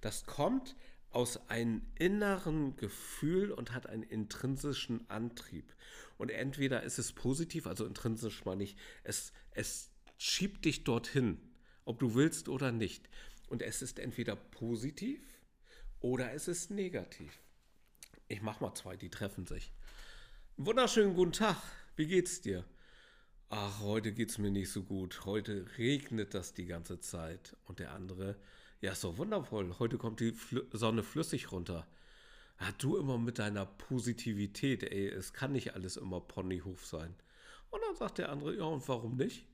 Das 0.01 0.25
kommt 0.25 0.75
aus 1.12 1.49
einem 1.49 1.82
inneren 1.95 2.75
Gefühl 2.75 3.51
und 3.51 3.73
hat 3.73 3.88
einen 3.88 4.04
intrinsischen 4.04 5.10
Antrieb. 5.10 5.73
Und 6.17 6.30
entweder 6.30 6.84
ist 6.84 6.99
es 6.99 7.12
positiv, 7.12 7.67
also 7.67 7.86
intrinsisch 7.86 8.45
meine 8.45 8.63
ich, 8.63 8.75
es, 9.04 9.34
es 9.51 9.91
schiebt 10.17 10.65
dich 10.65 10.84
dorthin, 10.84 11.38
ob 11.86 11.99
du 11.99 12.15
willst 12.15 12.47
oder 12.47 12.71
nicht. 12.71 13.10
Und 13.47 13.62
es 13.62 13.82
ist 13.82 13.99
entweder 13.99 14.36
positiv 14.36 15.21
oder 15.99 16.32
es 16.34 16.47
ist 16.47 16.71
negativ. 16.71 17.41
Ich 18.27 18.41
mach 18.41 18.62
mal 18.62 18.73
zwei, 18.73 18.95
die 18.95 19.10
treffen 19.10 19.45
sich. 19.45 19.73
Wunderschönen 20.56 21.15
guten 21.15 21.34
Tag. 21.34 21.58
Wie 21.95 22.08
geht's 22.08 22.39
dir? 22.39 22.65
Ach, 23.52 23.82
heute 23.82 24.14
geht 24.14 24.30
es 24.30 24.38
mir 24.38 24.50
nicht 24.50 24.72
so 24.72 24.82
gut, 24.82 25.26
heute 25.26 25.66
regnet 25.78 26.34
das 26.34 26.54
die 26.54 26.66
ganze 26.66 27.02
Zeit. 27.02 27.58
Und 27.66 27.80
der 27.80 27.92
andere, 27.92 28.38
ja, 28.80 28.94
ist 28.94 29.04
doch 29.04 29.18
wundervoll, 29.18 29.76
heute 29.78 29.98
kommt 29.98 30.22
die 30.22 30.32
Fl 30.32 30.66
Sonne 30.72 31.04
flüssig 31.04 31.52
runter. 31.52 31.86
Ja, 32.62 32.68
du 32.78 32.98
immer 32.98 33.18
mit 33.18 33.40
deiner 33.40 33.66
Positivität, 33.66 34.84
ey, 34.84 35.10
es 35.10 35.34
kann 35.34 35.52
nicht 35.52 35.76
alles 35.76 35.98
immer 35.98 36.22
Ponyhof 36.22 36.86
sein. 36.86 37.14
Und 37.72 37.82
dann 37.86 37.96
sagt 37.98 38.20
der 38.20 38.30
andere, 38.32 38.56
ja, 38.56 38.64
und 38.64 38.88
warum 38.88 39.18
nicht? 39.18 39.46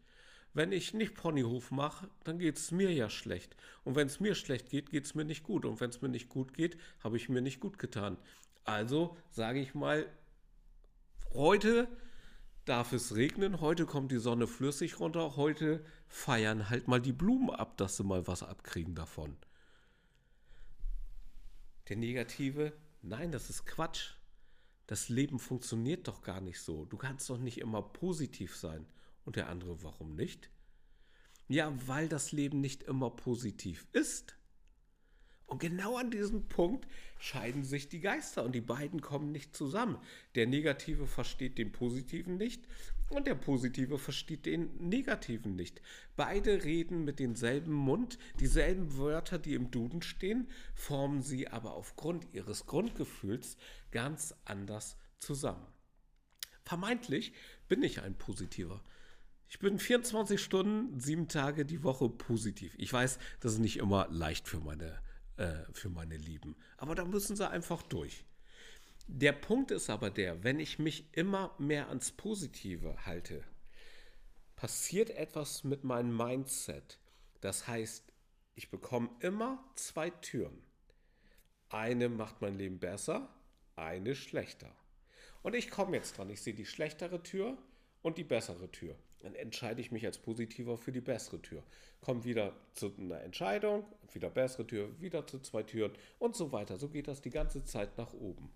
Wenn 0.53 0.71
ich 0.71 0.93
nicht 0.93 1.15
Ponyhof 1.15 1.71
mache, 1.71 2.07
dann 2.23 2.37
geht 2.37 2.57
es 2.57 2.71
mir 2.71 2.91
ja 2.93 3.09
schlecht. 3.09 3.55
Und 3.83 3.95
wenn 3.95 4.07
es 4.07 4.19
mir 4.19 4.35
schlecht 4.35 4.69
geht, 4.69 4.91
geht 4.91 5.05
es 5.05 5.15
mir 5.15 5.25
nicht 5.25 5.43
gut. 5.43 5.65
Und 5.65 5.81
wenn 5.81 5.89
es 5.89 6.01
mir 6.01 6.09
nicht 6.09 6.29
gut 6.29 6.53
geht, 6.53 6.77
habe 7.03 7.17
ich 7.17 7.29
mir 7.29 7.41
nicht 7.41 7.59
gut 7.59 7.79
getan. 7.79 8.17
Also 8.63 9.17
sage 9.31 9.59
ich 9.59 9.73
mal, 9.73 10.05
heute 11.33 11.87
darf 12.67 12.91
es 12.91 13.15
regnen, 13.15 13.61
heute 13.61 13.85
kommt 13.85 14.11
die 14.11 14.19
Sonne 14.19 14.45
flüssig 14.45 14.99
runter, 14.99 15.37
heute 15.37 15.83
feiern 16.07 16.69
halt 16.69 16.87
mal 16.87 17.01
die 17.01 17.13
Blumen 17.13 17.49
ab, 17.49 17.77
dass 17.77 17.97
sie 17.97 18.03
mal 18.03 18.27
was 18.27 18.43
abkriegen 18.43 18.95
davon. 18.95 19.37
Der 21.87 21.95
Negative, 21.95 22.73
nein, 23.01 23.31
das 23.31 23.49
ist 23.49 23.65
Quatsch. 23.65 24.11
Das 24.85 25.09
Leben 25.09 25.39
funktioniert 25.39 26.07
doch 26.07 26.21
gar 26.21 26.41
nicht 26.41 26.59
so. 26.59 26.85
Du 26.85 26.97
kannst 26.97 27.29
doch 27.29 27.37
nicht 27.37 27.59
immer 27.59 27.81
positiv 27.81 28.55
sein. 28.55 28.85
Und 29.25 29.35
der 29.35 29.49
andere, 29.49 29.83
warum 29.83 30.15
nicht? 30.15 30.49
Ja, 31.49 31.73
weil 31.87 32.07
das 32.07 32.31
Leben 32.31 32.61
nicht 32.61 32.83
immer 32.83 33.09
positiv 33.09 33.85
ist. 33.91 34.36
Und 35.47 35.59
genau 35.59 35.95
an 35.95 36.11
diesem 36.11 36.47
Punkt 36.49 36.87
scheiden 37.19 37.63
sich 37.63 37.87
die 37.87 38.01
Geister 38.01 38.43
und 38.43 38.53
die 38.53 38.61
beiden 38.61 39.01
kommen 39.01 39.31
nicht 39.31 39.55
zusammen. 39.55 39.97
Der 40.35 40.45
Negative 40.45 41.07
versteht 41.07 41.57
den 41.57 41.71
Positiven 41.71 42.35
nicht 42.35 42.67
und 43.09 43.27
der 43.27 43.35
Positive 43.35 43.97
versteht 43.97 44.45
den 44.45 44.75
Negativen 44.89 45.55
nicht. 45.55 45.81
Beide 46.17 46.65
reden 46.65 47.05
mit 47.05 47.19
demselben 47.19 47.71
Mund, 47.71 48.19
dieselben 48.41 48.97
Wörter, 48.97 49.39
die 49.39 49.53
im 49.53 49.71
Duden 49.71 50.01
stehen, 50.01 50.49
formen 50.75 51.21
sie 51.21 51.47
aber 51.47 51.73
aufgrund 51.75 52.27
ihres 52.33 52.65
Grundgefühls 52.65 53.55
ganz 53.91 54.35
anders 54.43 54.97
zusammen. 55.17 55.65
Vermeintlich 56.65 57.31
bin 57.69 57.81
ich 57.83 58.01
ein 58.01 58.17
Positiver. 58.17 58.83
Ich 59.47 59.59
bin 59.59 59.79
24 59.79 60.41
Stunden, 60.41 60.99
sieben 60.99 61.29
Tage 61.29 61.65
die 61.65 61.83
Woche 61.83 62.09
positiv. 62.09 62.75
Ich 62.77 62.91
weiß, 62.91 63.17
das 63.39 63.53
ist 63.53 63.59
nicht 63.59 63.77
immer 63.77 64.09
leicht 64.09 64.49
für 64.49 64.59
meine 64.59 64.99
äh, 65.37 65.63
für 65.71 65.89
meine 65.89 66.17
Lieben. 66.17 66.55
Aber 66.77 66.95
da 66.95 67.05
müssen 67.05 67.35
sie 67.35 67.49
einfach 67.49 67.81
durch. 67.83 68.25
Der 69.07 69.31
Punkt 69.31 69.71
ist 69.71 69.89
aber 69.89 70.09
der, 70.09 70.43
wenn 70.43 70.59
ich 70.59 70.79
mich 70.79 71.13
immer 71.13 71.55
mehr 71.57 71.87
ans 71.87 72.11
Positive 72.11 73.05
halte, 73.05 73.43
passiert 74.55 75.11
etwas 75.11 75.63
mit 75.63 75.83
meinem 75.83 76.15
Mindset. 76.15 76.99
Das 77.39 77.67
heißt, 77.67 78.11
ich 78.55 78.69
bekomme 78.69 79.09
immer 79.19 79.63
zwei 79.75 80.09
Türen. 80.09 80.61
Eine 81.69 82.09
macht 82.09 82.41
mein 82.41 82.55
Leben 82.55 82.79
besser, 82.79 83.29
eine 83.75 84.15
schlechter. 84.15 84.75
Und 85.43 85.53
ich 85.53 85.69
komme 85.69 85.95
jetzt 85.95 86.17
dran. 86.17 86.29
Ich 86.29 86.41
sehe 86.41 86.53
die 86.53 86.65
schlechtere 86.65 87.23
Tür 87.23 87.57
und 88.01 88.17
die 88.17 88.23
bessere 88.23 88.71
Tür. 88.71 88.97
Dann 89.19 89.35
entscheide 89.35 89.81
ich 89.81 89.91
mich 89.91 90.05
als 90.05 90.17
positiver 90.19 90.77
für 90.77 90.91
die 90.91 91.01
bessere 91.01 91.41
Tür. 91.41 91.63
Komme 92.01 92.23
wieder 92.23 92.53
zu 92.73 92.93
einer 92.97 93.21
Entscheidung, 93.21 93.85
wieder 94.13 94.29
bessere 94.29 94.67
Tür, 94.67 94.89
wieder 94.99 95.25
zu 95.25 95.39
zwei 95.39 95.63
Türen 95.63 95.93
und 96.19 96.35
so 96.35 96.51
weiter. 96.51 96.77
So 96.77 96.89
geht 96.89 97.07
das 97.07 97.21
die 97.21 97.29
ganze 97.29 97.63
Zeit 97.63 97.97
nach 97.97 98.13
oben. 98.13 98.49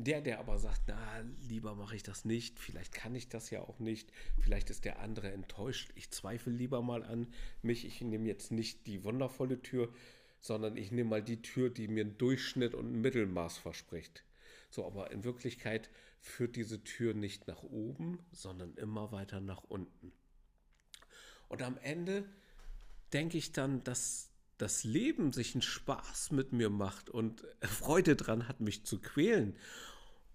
Der, 0.00 0.20
der 0.20 0.38
aber 0.38 0.58
sagt, 0.58 0.82
na, 0.86 1.24
lieber 1.48 1.74
mache 1.74 1.96
ich 1.96 2.04
das 2.04 2.24
nicht, 2.24 2.60
vielleicht 2.60 2.94
kann 2.94 3.16
ich 3.16 3.28
das 3.28 3.50
ja 3.50 3.62
auch 3.62 3.80
nicht, 3.80 4.12
vielleicht 4.38 4.70
ist 4.70 4.84
der 4.84 5.00
andere 5.00 5.32
enttäuscht, 5.32 5.90
ich 5.96 6.12
zweifle 6.12 6.52
lieber 6.52 6.82
mal 6.82 7.02
an 7.02 7.26
mich, 7.62 7.84
ich 7.84 8.00
nehme 8.00 8.28
jetzt 8.28 8.52
nicht 8.52 8.86
die 8.86 9.02
wundervolle 9.02 9.60
Tür, 9.60 9.92
sondern 10.40 10.76
ich 10.76 10.92
nehme 10.92 11.10
mal 11.10 11.22
die 11.22 11.42
Tür, 11.42 11.68
die 11.68 11.88
mir 11.88 12.04
einen 12.04 12.16
Durchschnitt 12.16 12.74
und 12.74 12.92
ein 12.92 13.00
Mittelmaß 13.00 13.58
verspricht. 13.58 14.22
So, 14.70 14.86
aber 14.86 15.10
in 15.10 15.24
Wirklichkeit 15.24 15.90
führt 16.20 16.56
diese 16.56 16.82
Tür 16.84 17.14
nicht 17.14 17.46
nach 17.46 17.62
oben, 17.62 18.18
sondern 18.32 18.74
immer 18.74 19.12
weiter 19.12 19.40
nach 19.40 19.64
unten. 19.64 20.12
Und 21.48 21.62
am 21.62 21.78
Ende 21.78 22.28
denke 23.12 23.38
ich 23.38 23.52
dann, 23.52 23.82
dass 23.84 24.30
das 24.58 24.84
Leben 24.84 25.32
sich 25.32 25.54
einen 25.54 25.62
Spaß 25.62 26.32
mit 26.32 26.52
mir 26.52 26.68
macht 26.68 27.10
und 27.10 27.44
Freude 27.62 28.16
dran 28.16 28.48
hat, 28.48 28.60
mich 28.60 28.84
zu 28.84 29.00
quälen. 29.00 29.56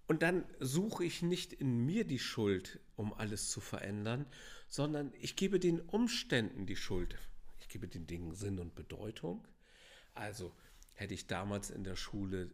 Und 0.06 0.22
dann 0.22 0.44
suche 0.60 1.04
ich 1.04 1.22
nicht 1.22 1.52
in 1.52 1.84
mir 1.86 2.04
die 2.04 2.18
Schuld, 2.18 2.80
um 2.96 3.12
alles 3.14 3.50
zu 3.50 3.60
verändern, 3.60 4.26
sondern 4.68 5.12
ich 5.20 5.36
gebe 5.36 5.60
den 5.60 5.80
Umständen 5.80 6.66
die 6.66 6.76
Schuld. 6.76 7.16
Ich 7.60 7.68
gebe 7.68 7.86
den 7.86 8.06
Dingen 8.06 8.34
Sinn 8.34 8.58
und 8.58 8.74
Bedeutung. 8.74 9.46
Also 10.14 10.54
hätte 10.92 11.14
ich 11.14 11.26
damals 11.26 11.70
in 11.70 11.84
der 11.84 11.96
Schule 11.96 12.50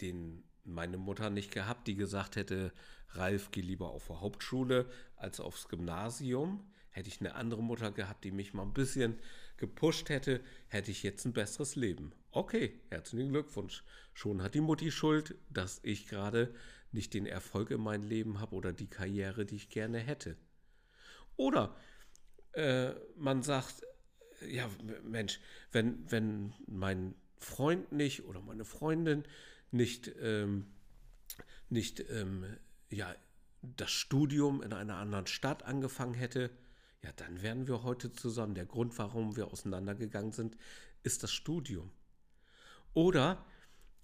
den 0.00 0.44
meine 0.64 0.98
Mutter 0.98 1.30
nicht 1.30 1.50
gehabt, 1.52 1.88
die 1.88 1.96
gesagt 1.96 2.36
hätte, 2.36 2.72
Ralf, 3.10 3.50
geh 3.50 3.60
lieber 3.60 3.90
auf 3.90 4.06
die 4.06 4.14
Hauptschule 4.14 4.86
als 5.16 5.40
aufs 5.40 5.68
Gymnasium. 5.68 6.64
Hätte 6.90 7.08
ich 7.08 7.20
eine 7.20 7.34
andere 7.34 7.62
Mutter 7.62 7.92
gehabt, 7.92 8.24
die 8.24 8.30
mich 8.30 8.52
mal 8.52 8.62
ein 8.62 8.72
bisschen 8.72 9.18
gepusht 9.56 10.08
hätte, 10.08 10.40
hätte 10.68 10.90
ich 10.90 11.02
jetzt 11.02 11.24
ein 11.24 11.32
besseres 11.32 11.76
Leben. 11.76 12.12
Okay, 12.30 12.80
herzlichen 12.88 13.30
Glückwunsch. 13.30 13.84
Schon 14.14 14.42
hat 14.42 14.54
die 14.54 14.60
Mutti 14.60 14.90
Schuld, 14.90 15.34
dass 15.50 15.80
ich 15.82 16.08
gerade 16.08 16.54
nicht 16.92 17.14
den 17.14 17.26
Erfolg 17.26 17.70
in 17.70 17.80
meinem 17.80 18.04
Leben 18.04 18.40
habe 18.40 18.56
oder 18.56 18.72
die 18.72 18.88
Karriere, 18.88 19.44
die 19.44 19.56
ich 19.56 19.68
gerne 19.68 19.98
hätte. 19.98 20.36
Oder 21.36 21.76
äh, 22.52 22.92
man 23.16 23.42
sagt, 23.42 23.82
ja, 24.48 24.68
Mensch, 25.04 25.40
wenn, 25.72 26.10
wenn 26.10 26.54
mein 26.66 27.14
Freund 27.38 27.92
nicht 27.92 28.24
oder 28.24 28.40
meine 28.40 28.64
Freundin 28.64 29.24
nicht, 29.70 30.10
ähm, 30.20 30.66
nicht 31.68 32.00
ähm, 32.10 32.44
ja, 32.90 33.14
das 33.62 33.90
Studium 33.90 34.62
in 34.62 34.72
einer 34.72 34.96
anderen 34.96 35.26
Stadt 35.26 35.64
angefangen 35.64 36.14
hätte, 36.14 36.50
ja, 37.02 37.10
dann 37.16 37.42
wären 37.42 37.66
wir 37.66 37.82
heute 37.82 38.12
zusammen. 38.12 38.54
Der 38.54 38.66
Grund, 38.66 38.98
warum 38.98 39.36
wir 39.36 39.48
auseinandergegangen 39.48 40.32
sind, 40.32 40.56
ist 41.02 41.22
das 41.22 41.32
Studium. 41.32 41.90
Oder, 42.92 43.44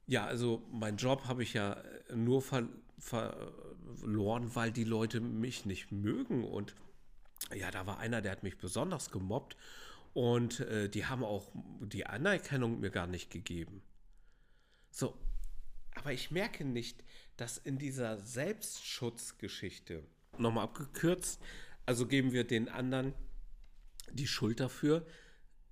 ja, 0.07 0.24
also 0.24 0.66
mein 0.70 0.96
Job 0.96 1.24
habe 1.26 1.42
ich 1.42 1.55
ja 1.55 1.83
nur 2.14 2.42
ver 2.42 2.68
verloren, 2.98 4.55
weil 4.55 4.72
die 4.72 4.85
Leute 4.85 5.20
mich 5.20 5.66
nicht 5.66 5.92
mögen. 5.92 6.44
Und 6.44 6.74
ja, 7.55 7.70
da 7.70 7.87
war 7.87 7.98
einer, 7.98 8.22
der 8.22 8.33
hat 8.33 8.42
mich 8.42 8.57
besonders 8.57 9.11
gemobbt. 9.11 9.57
Und 10.14 10.61
äh, 10.61 10.88
die 10.88 11.05
haben 11.05 11.22
auch 11.22 11.52
die 11.81 12.07
Anerkennung 12.07 12.81
mir 12.81 12.90
gar 12.90 13.07
nicht 13.07 13.31
gegeben. 13.31 13.83
So, 14.90 15.14
aber 15.96 16.12
ich 16.12 16.30
merke 16.30 16.64
nicht, 16.64 17.02
dass 17.37 17.59
in 17.59 17.78
dieser 17.78 18.18
Selbstschutzgeschichte, 18.18 20.04
nochmal 20.38 20.64
abgekürzt, 20.64 21.40
also 21.87 22.06
geben 22.06 22.32
wir 22.32 22.44
den 22.44 22.68
anderen 22.68 23.14
die 24.12 24.26
Schuld 24.26 24.61
dafür, 24.61 25.06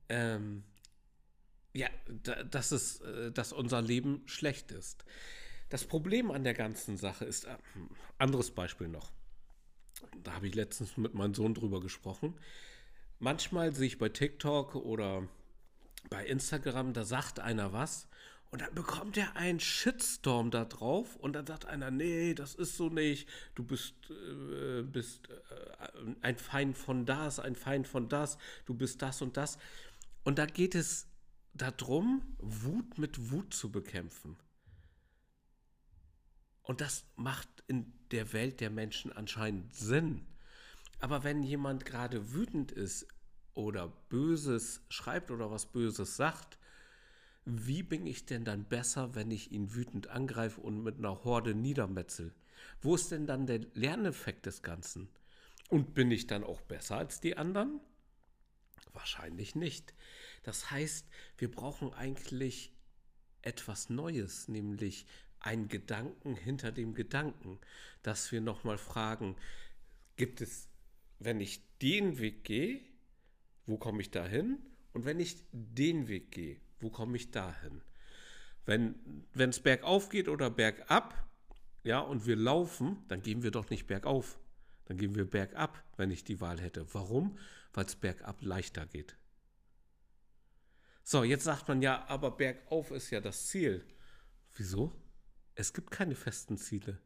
ähm, 0.08 0.64
ja, 1.72 1.88
dass, 2.50 2.72
es, 2.72 3.00
äh, 3.00 3.32
dass 3.32 3.52
unser 3.52 3.82
Leben 3.82 4.22
schlecht 4.26 4.72
ist. 4.72 5.04
Das 5.68 5.84
Problem 5.84 6.30
an 6.30 6.44
der 6.44 6.54
ganzen 6.54 6.96
Sache 6.96 7.24
ist, 7.24 7.44
äh, 7.44 7.56
anderes 8.18 8.50
Beispiel 8.50 8.88
noch. 8.88 9.12
Da 10.22 10.34
habe 10.34 10.46
ich 10.46 10.54
letztens 10.54 10.96
mit 10.96 11.14
meinem 11.14 11.34
Sohn 11.34 11.54
drüber 11.54 11.80
gesprochen. 11.80 12.38
Manchmal 13.18 13.74
sehe 13.74 13.86
ich 13.86 13.98
bei 13.98 14.08
TikTok 14.08 14.74
oder 14.74 15.28
bei 16.10 16.26
Instagram, 16.26 16.92
da 16.92 17.04
sagt 17.04 17.40
einer 17.40 17.72
was 17.72 18.08
und 18.54 18.60
dann 18.60 18.72
bekommt 18.72 19.16
er 19.16 19.34
einen 19.34 19.58
Shitstorm 19.58 20.52
da 20.52 20.64
drauf 20.64 21.16
und 21.16 21.32
dann 21.32 21.44
sagt 21.44 21.66
einer, 21.66 21.90
nee, 21.90 22.34
das 22.34 22.54
ist 22.54 22.76
so 22.76 22.88
nicht, 22.88 23.28
du 23.56 23.64
bist, 23.64 23.96
äh, 24.10 24.82
bist 24.82 25.28
äh, 25.28 26.14
ein 26.20 26.38
Feind 26.38 26.78
von 26.78 27.04
das, 27.04 27.40
ein 27.40 27.56
Feind 27.56 27.88
von 27.88 28.08
das, 28.08 28.38
du 28.64 28.74
bist 28.74 29.02
das 29.02 29.22
und 29.22 29.36
das. 29.36 29.58
Und 30.22 30.38
da 30.38 30.46
geht 30.46 30.76
es 30.76 31.08
darum, 31.52 32.22
Wut 32.38 32.96
mit 32.96 33.32
Wut 33.32 33.52
zu 33.52 33.72
bekämpfen. 33.72 34.36
Und 36.62 36.80
das 36.80 37.06
macht 37.16 37.48
in 37.66 37.92
der 38.12 38.32
Welt 38.32 38.60
der 38.60 38.70
Menschen 38.70 39.12
anscheinend 39.12 39.74
Sinn. 39.74 40.24
Aber 41.00 41.24
wenn 41.24 41.42
jemand 41.42 41.84
gerade 41.84 42.32
wütend 42.32 42.70
ist 42.70 43.08
oder 43.52 43.88
Böses 44.10 44.80
schreibt 44.90 45.32
oder 45.32 45.50
was 45.50 45.66
Böses 45.66 46.14
sagt, 46.14 46.56
wie 47.44 47.82
bin 47.82 48.06
ich 48.06 48.24
denn 48.24 48.44
dann 48.44 48.64
besser, 48.64 49.14
wenn 49.14 49.30
ich 49.30 49.52
ihn 49.52 49.74
wütend 49.74 50.08
angreife 50.08 50.60
und 50.60 50.82
mit 50.82 50.98
einer 50.98 51.24
Horde 51.24 51.54
niedermetzel? 51.54 52.32
Wo 52.80 52.94
ist 52.94 53.10
denn 53.10 53.26
dann 53.26 53.46
der 53.46 53.60
Lerneffekt 53.74 54.46
des 54.46 54.62
Ganzen? 54.62 55.08
Und 55.68 55.94
bin 55.94 56.10
ich 56.10 56.26
dann 56.26 56.44
auch 56.44 56.60
besser 56.62 56.96
als 56.96 57.20
die 57.20 57.36
anderen? 57.36 57.80
Wahrscheinlich 58.92 59.54
nicht. 59.54 59.94
Das 60.42 60.70
heißt, 60.70 61.06
wir 61.36 61.50
brauchen 61.50 61.92
eigentlich 61.92 62.72
etwas 63.42 63.90
Neues, 63.90 64.48
nämlich 64.48 65.06
einen 65.40 65.68
Gedanken 65.68 66.36
hinter 66.36 66.72
dem 66.72 66.94
Gedanken, 66.94 67.58
dass 68.02 68.32
wir 68.32 68.40
nochmal 68.40 68.78
fragen, 68.78 69.36
gibt 70.16 70.40
es, 70.40 70.68
wenn 71.18 71.40
ich 71.40 71.60
den 71.82 72.18
Weg 72.18 72.44
gehe, 72.44 72.80
wo 73.66 73.76
komme 73.76 74.00
ich 74.00 74.10
da 74.10 74.26
hin? 74.26 74.58
Und 74.92 75.04
wenn 75.04 75.20
ich 75.20 75.36
den 75.52 76.08
Weg 76.08 76.30
gehe, 76.30 76.60
wo 76.80 76.90
komme 76.90 77.16
ich 77.16 77.30
da 77.30 77.54
hin? 77.60 77.80
Wenn 78.66 79.50
es 79.50 79.60
bergauf 79.60 80.08
geht 80.08 80.28
oder 80.28 80.50
bergab, 80.50 81.14
ja, 81.82 82.00
und 82.00 82.26
wir 82.26 82.36
laufen, 82.36 83.04
dann 83.08 83.22
gehen 83.22 83.42
wir 83.42 83.50
doch 83.50 83.68
nicht 83.68 83.86
bergauf. 83.86 84.38
Dann 84.86 84.96
gehen 84.96 85.14
wir 85.14 85.28
bergab, 85.28 85.82
wenn 85.96 86.10
ich 86.10 86.24
die 86.24 86.40
Wahl 86.40 86.60
hätte. 86.60 86.86
Warum? 86.94 87.38
Weil 87.72 87.84
es 87.84 87.96
bergab 87.96 88.40
leichter 88.40 88.86
geht. 88.86 89.16
So, 91.02 91.24
jetzt 91.24 91.44
sagt 91.44 91.68
man 91.68 91.82
ja, 91.82 92.06
aber 92.08 92.30
bergauf 92.30 92.90
ist 92.90 93.10
ja 93.10 93.20
das 93.20 93.48
Ziel. 93.48 93.84
Wieso? 94.56 94.92
Es 95.54 95.74
gibt 95.74 95.90
keine 95.90 96.14
festen 96.14 96.56
Ziele. 96.56 96.98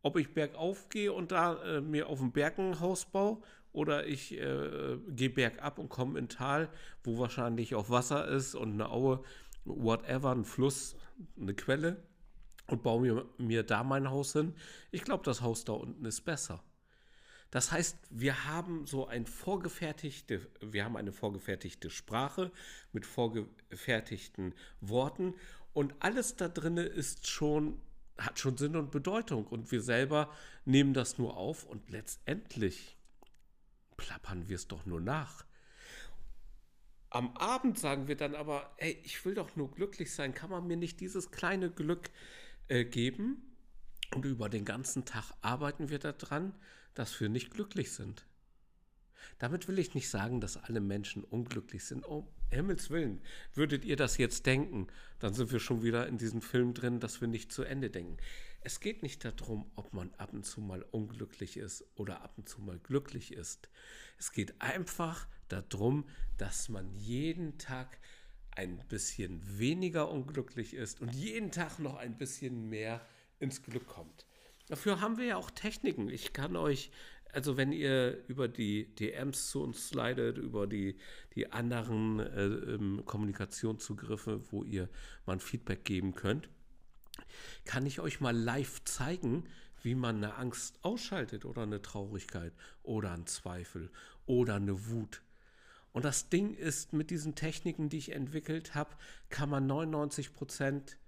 Ob 0.00 0.16
ich 0.16 0.32
bergauf 0.32 0.88
gehe 0.88 1.12
und 1.12 1.32
da 1.32 1.62
äh, 1.62 1.80
mir 1.82 2.06
auf 2.06 2.20
dem 2.20 2.32
Berg 2.32 2.58
ein 2.58 2.80
Haus 2.80 3.04
baue 3.04 3.42
oder 3.72 4.06
ich 4.06 4.32
äh, 4.32 4.98
gehe 5.08 5.30
bergab 5.30 5.78
und 5.78 5.88
komme 5.88 6.18
in 6.18 6.28
Tal, 6.28 6.68
wo 7.04 7.18
wahrscheinlich 7.18 7.74
auch 7.74 7.90
Wasser 7.90 8.26
ist 8.28 8.54
und 8.54 8.72
eine 8.72 8.90
Aue, 8.90 9.22
whatever, 9.64 10.32
ein 10.32 10.44
Fluss, 10.44 10.96
eine 11.40 11.54
Quelle 11.54 12.02
und 12.66 12.82
baue 12.82 13.00
mir, 13.00 13.26
mir 13.38 13.62
da 13.62 13.84
mein 13.84 14.10
Haus 14.10 14.32
hin. 14.32 14.54
Ich 14.90 15.04
glaube, 15.04 15.24
das 15.24 15.42
Haus 15.42 15.64
da 15.64 15.72
unten 15.74 16.04
ist 16.04 16.22
besser. 16.22 16.62
Das 17.50 17.72
heißt, 17.72 17.96
wir 18.10 18.44
haben 18.44 18.86
so 18.86 19.06
ein 19.06 19.26
vorgefertigte, 19.26 20.46
wir 20.60 20.84
haben 20.84 20.96
eine 20.96 21.12
vorgefertigte 21.12 21.88
Sprache 21.88 22.52
mit 22.92 23.06
vorgefertigten 23.06 24.54
Worten 24.80 25.34
und 25.72 25.94
alles 26.00 26.36
da 26.36 26.48
drinne 26.48 26.82
ist 26.82 27.26
schon 27.26 27.80
hat 28.18 28.38
schon 28.38 28.56
Sinn 28.56 28.76
und 28.76 28.90
Bedeutung 28.90 29.46
und 29.46 29.70
wir 29.70 29.80
selber 29.80 30.30
nehmen 30.64 30.92
das 30.92 31.18
nur 31.18 31.36
auf 31.36 31.64
und 31.64 31.88
letztendlich 31.90 32.97
plappern 33.98 34.48
wir 34.48 34.56
es 34.56 34.66
doch 34.66 34.86
nur 34.86 35.00
nach. 35.02 35.44
Am 37.10 37.36
Abend 37.36 37.78
sagen 37.78 38.08
wir 38.08 38.16
dann 38.16 38.34
aber, 38.34 38.74
ey, 38.78 38.98
ich 39.02 39.22
will 39.24 39.34
doch 39.34 39.56
nur 39.56 39.70
glücklich 39.70 40.14
sein, 40.14 40.32
kann 40.32 40.48
man 40.48 40.66
mir 40.66 40.76
nicht 40.78 41.00
dieses 41.00 41.30
kleine 41.30 41.70
Glück 41.70 42.10
äh, 42.68 42.86
geben? 42.86 43.42
Und 44.14 44.24
über 44.24 44.48
den 44.48 44.64
ganzen 44.64 45.04
Tag 45.04 45.32
arbeiten 45.42 45.90
wir 45.90 45.98
daran, 45.98 46.54
dass 46.94 47.20
wir 47.20 47.28
nicht 47.28 47.50
glücklich 47.50 47.92
sind. 47.92 48.26
Damit 49.38 49.68
will 49.68 49.78
ich 49.78 49.94
nicht 49.94 50.08
sagen, 50.08 50.40
dass 50.40 50.56
alle 50.56 50.80
Menschen 50.80 51.24
unglücklich 51.24 51.84
sind. 51.84 52.04
Um 52.04 52.26
Himmels 52.50 52.90
Willen, 52.90 53.20
würdet 53.54 53.84
ihr 53.84 53.96
das 53.96 54.16
jetzt 54.16 54.46
denken, 54.46 54.86
dann 55.18 55.34
sind 55.34 55.52
wir 55.52 55.60
schon 55.60 55.82
wieder 55.82 56.06
in 56.06 56.16
diesem 56.18 56.40
Film 56.40 56.72
drin, 56.72 57.00
dass 57.00 57.20
wir 57.20 57.28
nicht 57.28 57.52
zu 57.52 57.62
Ende 57.62 57.90
denken. 57.90 58.16
Es 58.60 58.80
geht 58.80 59.02
nicht 59.02 59.24
darum, 59.24 59.70
ob 59.76 59.94
man 59.94 60.12
ab 60.14 60.32
und 60.32 60.44
zu 60.44 60.60
mal 60.60 60.82
unglücklich 60.90 61.56
ist 61.56 61.84
oder 61.94 62.22
ab 62.22 62.34
und 62.36 62.48
zu 62.48 62.60
mal 62.60 62.78
glücklich 62.78 63.32
ist. 63.32 63.68
Es 64.18 64.32
geht 64.32 64.60
einfach 64.60 65.26
darum, 65.48 66.08
dass 66.36 66.68
man 66.68 66.92
jeden 66.94 67.58
Tag 67.58 67.98
ein 68.50 68.78
bisschen 68.88 69.40
weniger 69.58 70.10
unglücklich 70.10 70.74
ist 70.74 71.00
und 71.00 71.14
jeden 71.14 71.50
Tag 71.52 71.78
noch 71.78 71.96
ein 71.96 72.18
bisschen 72.18 72.68
mehr 72.68 73.00
ins 73.38 73.62
Glück 73.62 73.86
kommt. 73.86 74.26
Dafür 74.66 75.00
haben 75.00 75.16
wir 75.16 75.24
ja 75.24 75.36
auch 75.36 75.50
Techniken. 75.50 76.10
Ich 76.10 76.32
kann 76.32 76.56
euch 76.56 76.90
also 77.32 77.56
wenn 77.56 77.72
ihr 77.72 78.24
über 78.28 78.48
die 78.48 78.94
DMs 78.94 79.50
zu 79.50 79.62
uns 79.62 79.88
slidet, 79.88 80.38
über 80.38 80.66
die, 80.66 80.96
die 81.34 81.52
anderen 81.52 82.20
äh, 82.20 82.44
ähm, 82.44 83.02
Kommunikationszugriffe, 83.04 84.40
wo 84.50 84.64
ihr 84.64 84.88
mal 85.26 85.34
ein 85.34 85.40
Feedback 85.40 85.84
geben 85.84 86.14
könnt, 86.14 86.48
kann 87.64 87.86
ich 87.86 88.00
euch 88.00 88.20
mal 88.20 88.36
live 88.36 88.82
zeigen, 88.84 89.44
wie 89.82 89.94
man 89.94 90.16
eine 90.16 90.34
Angst 90.36 90.78
ausschaltet 90.82 91.44
oder 91.44 91.62
eine 91.62 91.82
Traurigkeit 91.82 92.52
oder 92.82 93.12
einen 93.12 93.26
Zweifel 93.26 93.90
oder 94.26 94.56
eine 94.56 94.88
Wut. 94.88 95.22
Und 95.92 96.04
das 96.04 96.28
Ding 96.28 96.54
ist, 96.54 96.92
mit 96.92 97.10
diesen 97.10 97.34
Techniken, 97.34 97.88
die 97.88 97.98
ich 97.98 98.12
entwickelt 98.12 98.74
habe, 98.74 98.90
kann 99.30 99.48
man 99.48 99.66
99 99.66 100.34
Prozent 100.34 100.98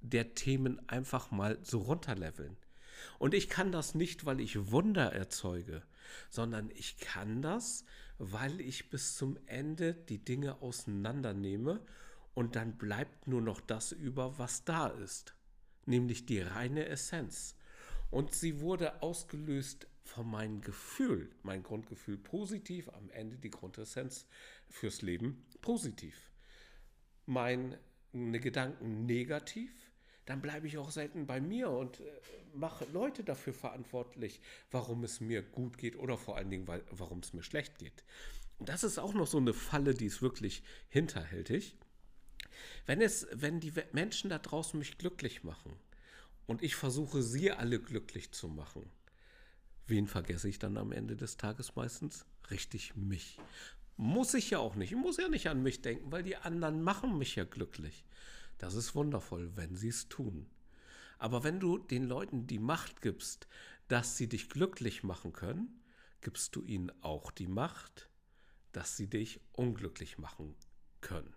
der 0.00 0.34
Themen 0.34 0.88
einfach 0.88 1.30
mal 1.30 1.58
so 1.62 1.78
runterleveln. 1.78 2.56
Und 3.18 3.34
ich 3.34 3.48
kann 3.48 3.72
das 3.72 3.94
nicht, 3.94 4.24
weil 4.24 4.40
ich 4.40 4.70
Wunder 4.70 5.12
erzeuge, 5.12 5.82
sondern 6.30 6.70
ich 6.70 6.98
kann 6.98 7.42
das, 7.42 7.84
weil 8.18 8.60
ich 8.60 8.90
bis 8.90 9.16
zum 9.16 9.38
Ende 9.46 9.94
die 9.94 10.18
Dinge 10.18 10.62
auseinandernehme 10.62 11.80
und 12.34 12.56
dann 12.56 12.76
bleibt 12.76 13.26
nur 13.26 13.40
noch 13.40 13.60
das 13.60 13.92
über, 13.92 14.38
was 14.38 14.64
da 14.64 14.88
ist, 14.88 15.34
nämlich 15.86 16.26
die 16.26 16.40
reine 16.40 16.86
Essenz. 16.86 17.56
Und 18.10 18.32
sie 18.34 18.60
wurde 18.60 19.02
ausgelöst 19.02 19.88
von 20.04 20.30
meinem 20.30 20.60
Gefühl, 20.60 21.30
mein 21.42 21.62
Grundgefühl 21.62 22.18
positiv, 22.18 22.88
am 22.90 23.10
Ende 23.10 23.38
die 23.38 23.50
Grundessenz 23.50 24.26
fürs 24.68 25.02
Leben 25.02 25.44
positiv. 25.62 26.30
Meine 27.26 27.78
Gedanken 28.12 29.06
negativ, 29.06 29.72
dann 30.26 30.40
bleibe 30.40 30.66
ich 30.66 30.78
auch 30.78 30.90
selten 30.90 31.26
bei 31.26 31.40
mir 31.40 31.70
und 31.70 32.00
äh, 32.00 32.04
mache 32.54 32.86
Leute 32.92 33.24
dafür 33.24 33.52
verantwortlich, 33.52 34.40
warum 34.70 35.04
es 35.04 35.20
mir 35.20 35.42
gut 35.42 35.78
geht 35.78 35.96
oder 35.96 36.16
vor 36.16 36.36
allen 36.36 36.50
Dingen, 36.50 36.66
warum 36.66 37.18
es 37.18 37.32
mir 37.32 37.42
schlecht 37.42 37.78
geht. 37.78 38.04
Und 38.58 38.68
das 38.68 38.84
ist 38.84 38.98
auch 38.98 39.14
noch 39.14 39.26
so 39.26 39.38
eine 39.38 39.52
Falle, 39.52 39.94
die 39.94 40.06
ist 40.06 40.22
wirklich 40.22 40.62
hinterhältig. 40.88 41.76
Wenn, 42.86 43.00
es, 43.00 43.26
wenn 43.32 43.60
die 43.60 43.72
Menschen 43.92 44.30
da 44.30 44.38
draußen 44.38 44.78
mich 44.78 44.98
glücklich 44.98 45.44
machen 45.44 45.72
und 46.46 46.62
ich 46.62 46.76
versuche, 46.76 47.22
sie 47.22 47.50
alle 47.50 47.80
glücklich 47.80 48.32
zu 48.32 48.48
machen, 48.48 48.90
wen 49.86 50.06
vergesse 50.06 50.48
ich 50.48 50.58
dann 50.58 50.76
am 50.76 50.92
Ende 50.92 51.16
des 51.16 51.36
Tages 51.36 51.76
meistens? 51.76 52.26
Richtig 52.50 52.96
mich. 52.96 53.38
Muss 53.96 54.34
ich 54.34 54.50
ja 54.50 54.58
auch 54.58 54.74
nicht. 54.74 54.92
Ich 54.92 54.98
muss 54.98 55.16
ja 55.16 55.28
nicht 55.28 55.48
an 55.48 55.62
mich 55.62 55.82
denken, 55.82 56.10
weil 56.10 56.22
die 56.22 56.36
anderen 56.36 56.82
machen 56.82 57.16
mich 57.16 57.36
ja 57.36 57.44
glücklich. 57.44 58.04
Das 58.58 58.74
ist 58.74 58.94
wundervoll, 58.94 59.52
wenn 59.56 59.76
sie 59.76 59.88
es 59.88 60.08
tun. 60.08 60.46
Aber 61.18 61.44
wenn 61.44 61.60
du 61.60 61.78
den 61.78 62.04
Leuten 62.04 62.46
die 62.46 62.58
Macht 62.58 63.00
gibst, 63.00 63.46
dass 63.88 64.16
sie 64.16 64.28
dich 64.28 64.48
glücklich 64.48 65.02
machen 65.02 65.32
können, 65.32 65.80
gibst 66.20 66.56
du 66.56 66.62
ihnen 66.62 66.90
auch 67.02 67.30
die 67.30 67.46
Macht, 67.46 68.08
dass 68.72 68.96
sie 68.96 69.06
dich 69.06 69.40
unglücklich 69.52 70.18
machen 70.18 70.54
können. 71.00 71.34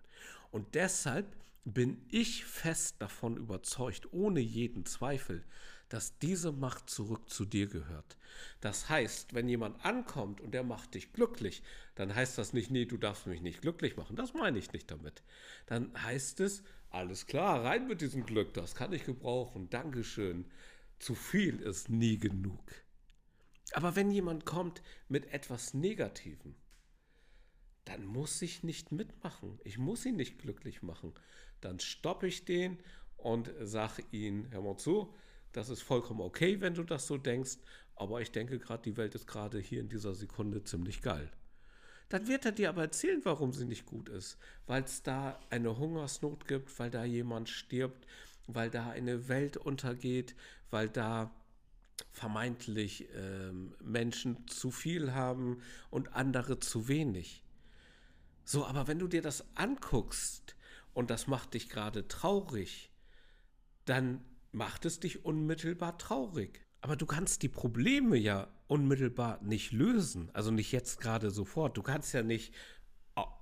Und 0.51 0.75
deshalb 0.75 1.35
bin 1.65 2.05
ich 2.09 2.45
fest 2.45 3.01
davon 3.01 3.35
überzeugt, 3.35 4.13
ohne 4.13 4.39
jeden 4.39 4.85
Zweifel, 4.85 5.43
dass 5.89 6.17
diese 6.19 6.51
Macht 6.51 6.89
zurück 6.89 7.29
zu 7.29 7.45
dir 7.45 7.67
gehört. 7.67 8.17
Das 8.61 8.89
heißt, 8.89 9.33
wenn 9.33 9.47
jemand 9.47 9.83
ankommt 9.85 10.41
und 10.41 10.53
der 10.53 10.63
macht 10.63 10.95
dich 10.95 11.13
glücklich, 11.13 11.63
dann 11.95 12.13
heißt 12.13 12.37
das 12.37 12.53
nicht, 12.53 12.71
nee, 12.71 12.85
du 12.85 12.97
darfst 12.97 13.27
mich 13.27 13.41
nicht 13.41 13.61
glücklich 13.61 13.97
machen. 13.97 14.15
Das 14.15 14.33
meine 14.33 14.59
ich 14.59 14.73
nicht 14.73 14.91
damit. 14.91 15.23
Dann 15.65 15.91
heißt 16.03 16.39
es, 16.41 16.63
alles 16.89 17.25
klar, 17.25 17.63
rein 17.63 17.87
mit 17.87 18.01
diesem 18.01 18.25
Glück, 18.25 18.53
das 18.53 18.75
kann 18.75 18.93
ich 18.93 19.05
gebrauchen. 19.05 19.69
Dankeschön. 19.69 20.45
Zu 20.99 21.15
viel 21.15 21.59
ist 21.59 21.89
nie 21.89 22.17
genug. 22.17 22.63
Aber 23.73 23.95
wenn 23.95 24.09
jemand 24.09 24.45
kommt 24.45 24.81
mit 25.09 25.31
etwas 25.33 25.73
Negativem, 25.73 26.55
dann 27.87 28.05
muss 28.05 28.41
ich 28.41 28.63
nicht 28.63 28.91
mitmachen. 28.91 29.59
Ich 29.63 29.77
muss 29.77 30.05
ihn 30.05 30.17
nicht 30.17 30.39
glücklich 30.39 30.81
machen. 30.81 31.13
Dann 31.61 31.79
stoppe 31.79 32.27
ich 32.27 32.43
den 32.43 32.77
und 33.15 33.49
sage 33.61 34.03
ihm, 34.11 34.47
hör 34.51 34.61
mal 34.61 34.77
zu, 34.77 35.13
das 35.53 35.69
ist 35.69 35.81
vollkommen 35.81 36.21
okay, 36.21 36.59
wenn 36.59 36.75
du 36.75 36.83
das 36.83 37.07
so 37.07 37.17
denkst, 37.17 37.57
aber 37.95 38.21
ich 38.21 38.31
denke 38.31 38.59
gerade, 38.59 38.83
die 38.83 38.97
Welt 38.97 39.15
ist 39.15 39.25
gerade 39.25 39.59
hier 39.59 39.79
in 39.79 39.89
dieser 39.89 40.13
Sekunde 40.13 40.63
ziemlich 40.63 41.01
geil. 41.01 41.31
Dann 42.09 42.27
wird 42.27 42.45
er 42.45 42.51
dir 42.51 42.69
aber 42.69 42.83
erzählen, 42.83 43.21
warum 43.23 43.53
sie 43.53 43.65
nicht 43.65 43.85
gut 43.85 44.09
ist. 44.09 44.37
Weil 44.65 44.83
es 44.83 45.03
da 45.03 45.39
eine 45.49 45.77
Hungersnot 45.77 46.47
gibt, 46.47 46.77
weil 46.79 46.89
da 46.89 47.03
jemand 47.03 47.49
stirbt, 47.49 48.05
weil 48.47 48.69
da 48.69 48.89
eine 48.89 49.27
Welt 49.27 49.57
untergeht, 49.57 50.35
weil 50.69 50.89
da 50.89 51.31
vermeintlich 52.11 53.07
ähm, 53.15 53.73
Menschen 53.81 54.47
zu 54.47 54.71
viel 54.71 55.13
haben 55.13 55.61
und 55.89 56.13
andere 56.13 56.59
zu 56.59 56.87
wenig. 56.87 57.43
So, 58.49 58.65
aber 58.65 58.87
wenn 58.87 58.97
du 58.97 59.09
dir 59.09 59.21
das 59.21 59.43
anguckst 59.55 60.55
und 60.93 61.09
das 61.09 61.27
macht 61.27 61.53
dich 61.53 61.67
gerade 61.67 62.07
traurig, 62.07 62.93
dann 63.83 64.23
macht 64.53 64.85
es 64.85 65.01
dich 65.01 65.25
unmittelbar 65.25 65.97
traurig. 65.97 66.65
Aber 66.79 66.95
du 66.95 67.05
kannst 67.05 67.43
die 67.43 67.49
Probleme 67.49 68.15
ja 68.15 68.47
unmittelbar 68.67 69.41
nicht 69.43 69.73
lösen, 69.73 70.29
also 70.31 70.51
nicht 70.51 70.71
jetzt 70.71 71.01
gerade 71.01 71.29
sofort. 71.29 71.75
Du 71.75 71.83
kannst 71.83 72.13
ja 72.13 72.23
nicht 72.23 72.53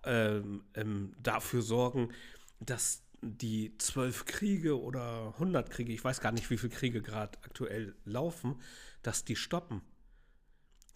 äh, 0.05 0.41
ähm, 0.73 1.15
dafür 1.21 1.61
sorgen, 1.61 2.11
dass 2.59 3.03
die 3.21 3.77
zwölf 3.77 4.25
Kriege 4.25 4.81
oder 4.81 5.35
hundert 5.37 5.69
Kriege, 5.69 5.93
ich 5.93 6.03
weiß 6.03 6.19
gar 6.19 6.31
nicht, 6.31 6.49
wie 6.49 6.57
viele 6.57 6.73
Kriege 6.73 7.03
gerade 7.03 7.37
aktuell 7.43 7.95
laufen, 8.05 8.59
dass 9.03 9.23
die 9.23 9.35
stoppen. 9.35 9.83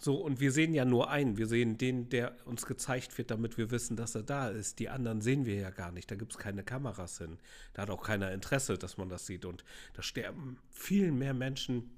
So, 0.01 0.15
und 0.15 0.39
wir 0.39 0.53
sehen 0.53 0.73
ja 0.73 0.85
nur 0.85 1.09
einen. 1.09 1.37
Wir 1.37 1.47
sehen 1.47 1.77
den, 1.77 2.07
der 2.07 2.33
uns 2.45 2.65
gezeigt 2.65 3.17
wird, 3.17 3.31
damit 3.31 3.57
wir 3.57 3.69
wissen, 3.69 3.97
dass 3.97 4.15
er 4.15 4.23
da 4.23 4.47
ist. 4.47 4.79
Die 4.79 4.87
anderen 4.87 5.19
sehen 5.19 5.45
wir 5.45 5.55
ja 5.55 5.71
gar 5.71 5.91
nicht. 5.91 6.09
Da 6.09 6.15
gibt 6.15 6.31
es 6.31 6.37
keine 6.37 6.63
Kameras 6.63 7.17
hin. 7.17 7.37
Da 7.73 7.81
hat 7.81 7.89
auch 7.89 8.01
keiner 8.01 8.31
Interesse, 8.31 8.77
dass 8.77 8.95
man 8.95 9.09
das 9.09 9.25
sieht. 9.25 9.43
Und 9.43 9.65
da 9.93 10.01
sterben 10.01 10.57
viel 10.69 11.11
mehr 11.11 11.33
Menschen 11.33 11.91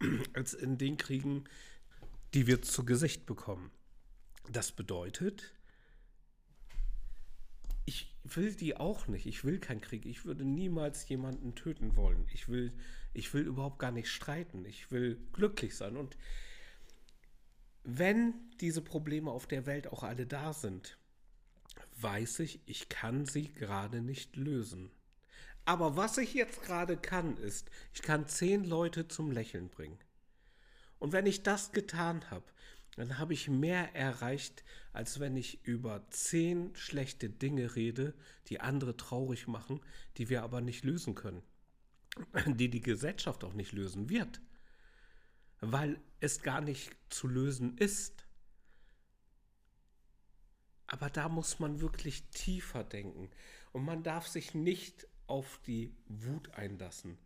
als 0.34 0.52
in 0.52 0.78
den 0.78 0.96
Kriegen, 0.96 1.44
die 2.34 2.48
wir 2.48 2.60
zu 2.60 2.84
Gesicht 2.84 3.24
bekommen. 3.24 3.70
Das 4.50 4.72
bedeutet, 4.72 5.52
ich 7.84 8.16
will 8.24 8.52
die 8.52 8.76
auch 8.76 9.06
nicht. 9.06 9.26
Ich 9.26 9.44
will 9.44 9.60
keinen 9.60 9.80
Krieg. 9.80 10.06
Ich 10.06 10.24
würde 10.24 10.44
niemals 10.44 11.08
jemanden 11.08 11.54
töten 11.54 11.94
wollen. 11.94 12.26
Ich 12.34 12.48
will, 12.48 12.72
ich 13.14 13.32
will 13.32 13.42
überhaupt 13.42 13.78
gar 13.78 13.92
nicht 13.92 14.10
streiten. 14.10 14.64
Ich 14.64 14.90
will 14.90 15.20
glücklich 15.32 15.76
sein. 15.76 15.96
Und 15.96 16.16
wenn 17.84 18.34
diese 18.60 18.82
Probleme 18.82 19.30
auf 19.30 19.46
der 19.46 19.66
Welt 19.66 19.88
auch 19.88 20.02
alle 20.02 20.26
da 20.26 20.52
sind, 20.52 20.98
weiß 22.00 22.40
ich, 22.40 22.60
ich 22.66 22.88
kann 22.88 23.26
sie 23.26 23.52
gerade 23.52 24.00
nicht 24.00 24.36
lösen. 24.36 24.90
Aber 25.64 25.96
was 25.96 26.18
ich 26.18 26.34
jetzt 26.34 26.62
gerade 26.62 26.96
kann, 26.96 27.36
ist, 27.36 27.70
ich 27.92 28.02
kann 28.02 28.26
zehn 28.26 28.64
Leute 28.64 29.08
zum 29.08 29.30
Lächeln 29.30 29.68
bringen. 29.68 29.98
Und 30.98 31.12
wenn 31.12 31.26
ich 31.26 31.42
das 31.42 31.72
getan 31.72 32.30
habe, 32.30 32.46
dann 32.96 33.18
habe 33.18 33.32
ich 33.32 33.48
mehr 33.48 33.94
erreicht, 33.94 34.64
als 34.92 35.20
wenn 35.20 35.36
ich 35.36 35.64
über 35.64 36.08
zehn 36.10 36.74
schlechte 36.74 37.30
Dinge 37.30 37.76
rede, 37.76 38.14
die 38.48 38.60
andere 38.60 38.96
traurig 38.96 39.46
machen, 39.46 39.80
die 40.16 40.28
wir 40.28 40.42
aber 40.42 40.60
nicht 40.60 40.84
lösen 40.84 41.14
können, 41.14 41.42
die 42.46 42.70
die 42.70 42.80
Gesellschaft 42.80 43.44
auch 43.44 43.54
nicht 43.54 43.72
lösen 43.72 44.08
wird 44.08 44.40
weil 45.60 46.00
es 46.20 46.42
gar 46.42 46.60
nicht 46.60 46.90
zu 47.10 47.28
lösen 47.28 47.76
ist. 47.78 48.24
Aber 50.86 51.10
da 51.10 51.28
muss 51.28 51.58
man 51.58 51.80
wirklich 51.80 52.24
tiefer 52.30 52.84
denken. 52.84 53.30
Und 53.72 53.84
man 53.84 54.02
darf 54.02 54.26
sich 54.26 54.54
nicht 54.54 55.06
auf 55.26 55.60
die 55.66 55.94
Wut 56.06 56.50
einlassen. 56.54 57.18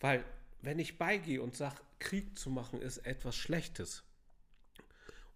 Weil 0.00 0.24
wenn 0.60 0.78
ich 0.78 0.98
beigehe 0.98 1.40
und 1.40 1.56
sage, 1.56 1.80
Krieg 1.98 2.38
zu 2.38 2.50
machen 2.50 2.80
ist 2.80 2.98
etwas 2.98 3.36
Schlechtes, 3.36 4.04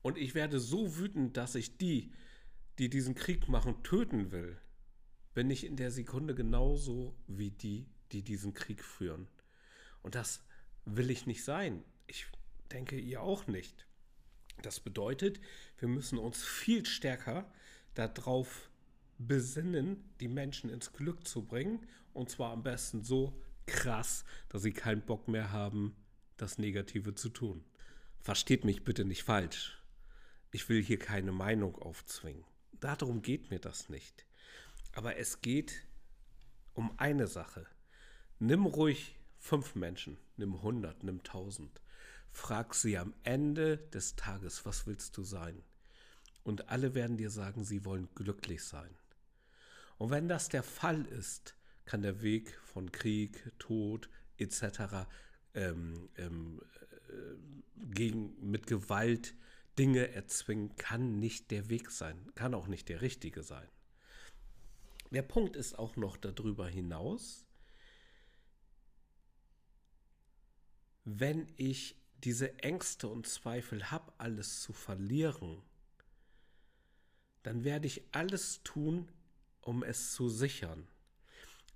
und 0.03 0.19
ich 0.19 0.35
werde 0.35 0.59
so 0.59 0.97
wütend, 0.97 1.37
dass 1.37 1.55
ich 1.55 1.79
die, 1.79 2.13
die 2.79 2.91
diesen 2.91 3.15
Krieg 3.15 3.49
machen, 3.49 3.85
töten 3.85 4.33
will, 4.33 4.59
bin 5.33 5.49
ich 5.49 5.65
in 5.65 5.77
der 5.77 5.93
Sekunde 5.93 6.35
genauso 6.35 7.15
wie 7.29 7.53
die, 7.53 7.87
die 8.11 8.23
diesen 8.23 8.53
Krieg 8.53 8.83
führen. 8.83 9.29
Und 10.03 10.17
das 10.17 10.45
will 10.85 11.09
ich 11.11 11.27
nicht 11.27 11.45
sein 11.45 11.85
ich 12.13 12.27
denke, 12.71 12.99
ihr 12.99 13.23
auch 13.23 13.47
nicht. 13.47 13.87
Das 14.61 14.81
bedeutet, 14.81 15.41
wir 15.79 15.89
müssen 15.89 16.19
uns 16.19 16.45
viel 16.45 16.85
stärker 16.85 17.51
darauf 17.95 18.71
besinnen, 19.19 20.05
die 20.21 20.29
Menschen 20.29 20.69
ins 20.69 20.93
Glück 20.93 21.27
zu 21.27 21.47
bringen. 21.47 21.87
Und 22.13 22.29
zwar 22.29 22.53
am 22.53 22.63
besten 22.63 23.03
so 23.03 23.41
krass, 23.67 24.25
dass 24.51 24.63
sie 24.63 24.73
keinen 24.73 25.01
Bock 25.01 25.27
mehr 25.27 25.53
haben, 25.53 25.97
das 26.37 26.59
Negative 26.59 27.15
zu 27.15 27.31
tun. 27.31 27.65
Versteht 28.21 28.65
mich 28.65 28.85
bitte 28.85 29.05
nicht 29.05 29.23
falsch. 29.23 29.83
Ich 30.51 30.69
will 30.69 30.83
hier 30.83 30.99
keine 30.99 31.33
Meinung 31.33 31.77
aufzwingen. 31.77 32.45
Darum 32.73 33.23
geht 33.23 33.51
mir 33.51 33.59
das 33.59 33.89
nicht. 33.89 34.27
Aber 34.93 35.17
es 35.17 35.41
geht 35.41 35.87
um 36.75 36.99
eine 36.99 37.27
Sache. 37.27 37.67
Nimm 38.39 38.67
ruhig 38.67 39.17
fünf 39.39 39.75
Menschen, 39.75 40.19
nimm 40.37 40.61
hundert, 40.63 41.03
nimm 41.05 41.23
tausend. 41.23 41.82
Frag 42.33 42.75
sie 42.75 42.99
am 42.99 43.15
Ende 43.23 43.79
des 43.79 44.17
Tages, 44.17 44.65
was 44.65 44.87
willst 44.87 45.17
du 45.17 45.23
sein? 45.23 45.63
Und 46.43 46.71
alle 46.71 46.95
werden 46.95 47.17
dir 47.17 47.31
sagen, 47.31 47.65
sie 47.65 47.85
wollen 47.85 48.09
glücklich 48.15 48.65
sein. 48.65 48.91
Und 49.99 50.11
wenn 50.11 50.29
das 50.29 50.49
der 50.49 50.65
Fall 50.65 51.05
ist, 51.07 51.55
kann 51.85 52.03
der 52.03 52.23
Weg 52.23 52.59
von 52.65 52.91
Krieg, 52.91 53.53
Tod 53.59 54.09
etc. 54.39 55.07
Ähm, 55.55 56.09
ähm, 56.17 56.61
äh, 57.09 57.85
gegen, 57.95 58.51
mit 58.51 58.67
Gewalt 58.67 59.35
Dinge 59.79 60.09
erzwingen, 60.13 60.77
kann 60.77 61.19
nicht 61.19 61.51
der 61.51 61.69
Weg 61.69 61.91
sein, 61.91 62.31
kann 62.35 62.55
auch 62.55 62.67
nicht 62.67 62.89
der 62.89 63.01
richtige 63.01 63.43
sein. 63.43 63.69
Der 65.11 65.23
Punkt 65.23 65.57
ist 65.57 65.79
auch 65.79 65.97
noch 65.97 66.17
darüber 66.17 66.67
hinaus, 66.69 67.47
wenn 71.05 71.47
ich 71.57 72.02
diese 72.25 72.59
Ängste 72.61 73.09
und 73.09 73.27
Zweifel 73.27 73.91
habe, 73.91 74.13
alles 74.19 74.63
zu 74.63 74.73
verlieren, 74.73 75.63
dann 77.43 77.65
werde 77.65 77.87
ich 77.87 78.03
alles 78.13 78.63
tun, 78.63 79.11
um 79.61 79.83
es 79.83 80.13
zu 80.13 80.29
sichern. 80.29 80.87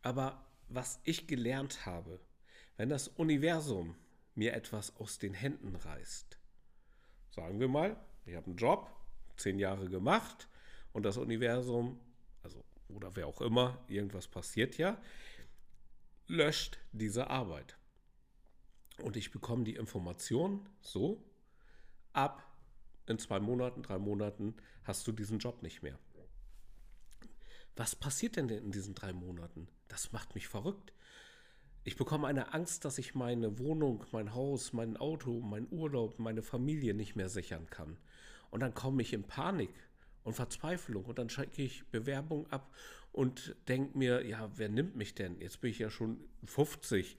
Aber 0.03 0.45
was 0.69 1.01
ich 1.05 1.27
gelernt 1.27 1.87
habe, 1.87 2.21
wenn 2.77 2.89
das 2.89 3.09
Universum 3.09 3.97
mir 4.35 4.53
etwas 4.53 4.95
aus 4.97 5.19
den 5.19 5.35
Händen 5.35 5.75
reißt, 5.75 6.39
sagen 7.31 7.59
wir 7.59 7.69
mal, 7.69 7.97
ich 8.25 8.35
habe 8.35 8.47
einen 8.47 8.57
Job, 8.57 8.91
zehn 9.37 9.59
Jahre 9.59 9.89
gemacht 9.89 10.49
und 10.93 11.05
das 11.05 11.17
Universum, 11.17 12.01
also 12.43 12.63
oder 12.89 13.15
wer 13.17 13.27
auch 13.27 13.41
immer, 13.41 13.85
irgendwas 13.89 14.29
passiert 14.29 14.79
ja, 14.79 15.01
löscht 16.27 16.79
diese 16.93 17.29
Arbeit. 17.29 17.77
Und 19.03 19.17
ich 19.17 19.31
bekomme 19.31 19.65
die 19.65 19.75
Information 19.75 20.69
so, 20.81 21.23
ab 22.13 22.43
in 23.07 23.19
zwei 23.19 23.39
Monaten, 23.39 23.83
drei 23.83 23.99
Monaten 23.99 24.55
hast 24.85 25.07
du 25.07 25.13
diesen 25.13 25.39
Job 25.39 25.63
nicht 25.63 25.83
mehr. 25.83 25.99
Was 27.77 27.95
passiert 27.95 28.37
denn 28.37 28.49
in 28.49 28.73
diesen 28.73 28.95
drei 28.95 29.13
Monaten? 29.13 29.69
Das 29.89 30.13
macht 30.13 30.35
mich 30.35 30.49
verrückt. 30.49 30.93
Ich 31.85 31.97
bekomme 31.97 32.27
eine 32.27 32.53
Angst, 32.53 32.85
dass 32.85 32.99
ich 32.99 33.15
meine 33.15 33.59
Wohnung, 33.59 34.05
mein 34.11 34.35
Haus, 34.35 34.73
mein 34.73 34.97
Auto, 34.97 35.41
mein 35.41 35.69
Urlaub, 35.71 36.19
meine 36.19 36.43
Familie 36.43 36.95
nicht 36.95 37.15
mehr 37.15 37.29
sichern 37.29 37.69
kann. 37.71 37.97
Und 38.51 38.61
dann 38.61 38.75
komme 38.75 39.03
ich 39.03 39.13
in 39.13 39.25
Panik 39.25 39.71
und 40.25 40.33
Verzweiflung 40.33 41.05
und 41.05 41.19
dann 41.19 41.29
schicke 41.29 41.63
ich 41.63 41.87
Bewerbung 41.91 42.51
ab 42.51 42.75
und 43.13 43.55
denke 43.69 43.97
mir, 43.97 44.27
ja, 44.27 44.51
wer 44.57 44.69
nimmt 44.69 44.97
mich 44.97 45.15
denn? 45.15 45.41
Jetzt 45.41 45.61
bin 45.61 45.71
ich 45.71 45.79
ja 45.79 45.91
schon 45.91 46.19
50 46.47 47.17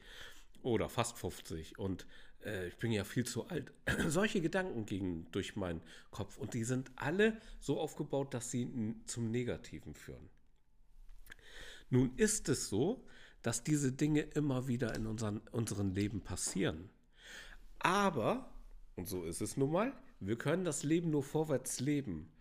oder 0.67 0.89
fast 0.89 1.17
50 1.17 1.79
und 1.79 2.05
äh, 2.43 2.67
ich 2.67 2.77
bin 2.77 2.91
ja 2.91 3.03
viel 3.03 3.25
zu 3.25 3.47
alt. 3.47 3.71
Solche 4.07 4.41
Gedanken 4.41 4.85
gingen 4.85 5.27
durch 5.31 5.55
meinen 5.55 5.81
Kopf 6.11 6.37
und 6.37 6.53
die 6.53 6.63
sind 6.63 6.91
alle 6.95 7.39
so 7.59 7.79
aufgebaut, 7.79 8.33
dass 8.33 8.51
sie 8.51 8.95
zum 9.05 9.31
Negativen 9.31 9.93
führen. 9.95 10.29
Nun 11.89 12.15
ist 12.17 12.49
es 12.49 12.69
so, 12.69 13.05
dass 13.41 13.63
diese 13.63 13.91
Dinge 13.91 14.21
immer 14.21 14.67
wieder 14.67 14.93
in 14.95 15.07
unseren, 15.07 15.37
unserem 15.51 15.91
Leben 15.91 16.21
passieren. 16.21 16.89
Aber, 17.79 18.53
und 18.95 19.07
so 19.07 19.23
ist 19.23 19.41
es 19.41 19.55
nun 19.55 19.71
mal, 19.71 19.93
wir 20.19 20.37
können 20.37 20.65
das 20.65 20.83
Leben 20.83 21.11
nur 21.11 21.23
vorwärts 21.23 21.79
leben, 21.79 22.31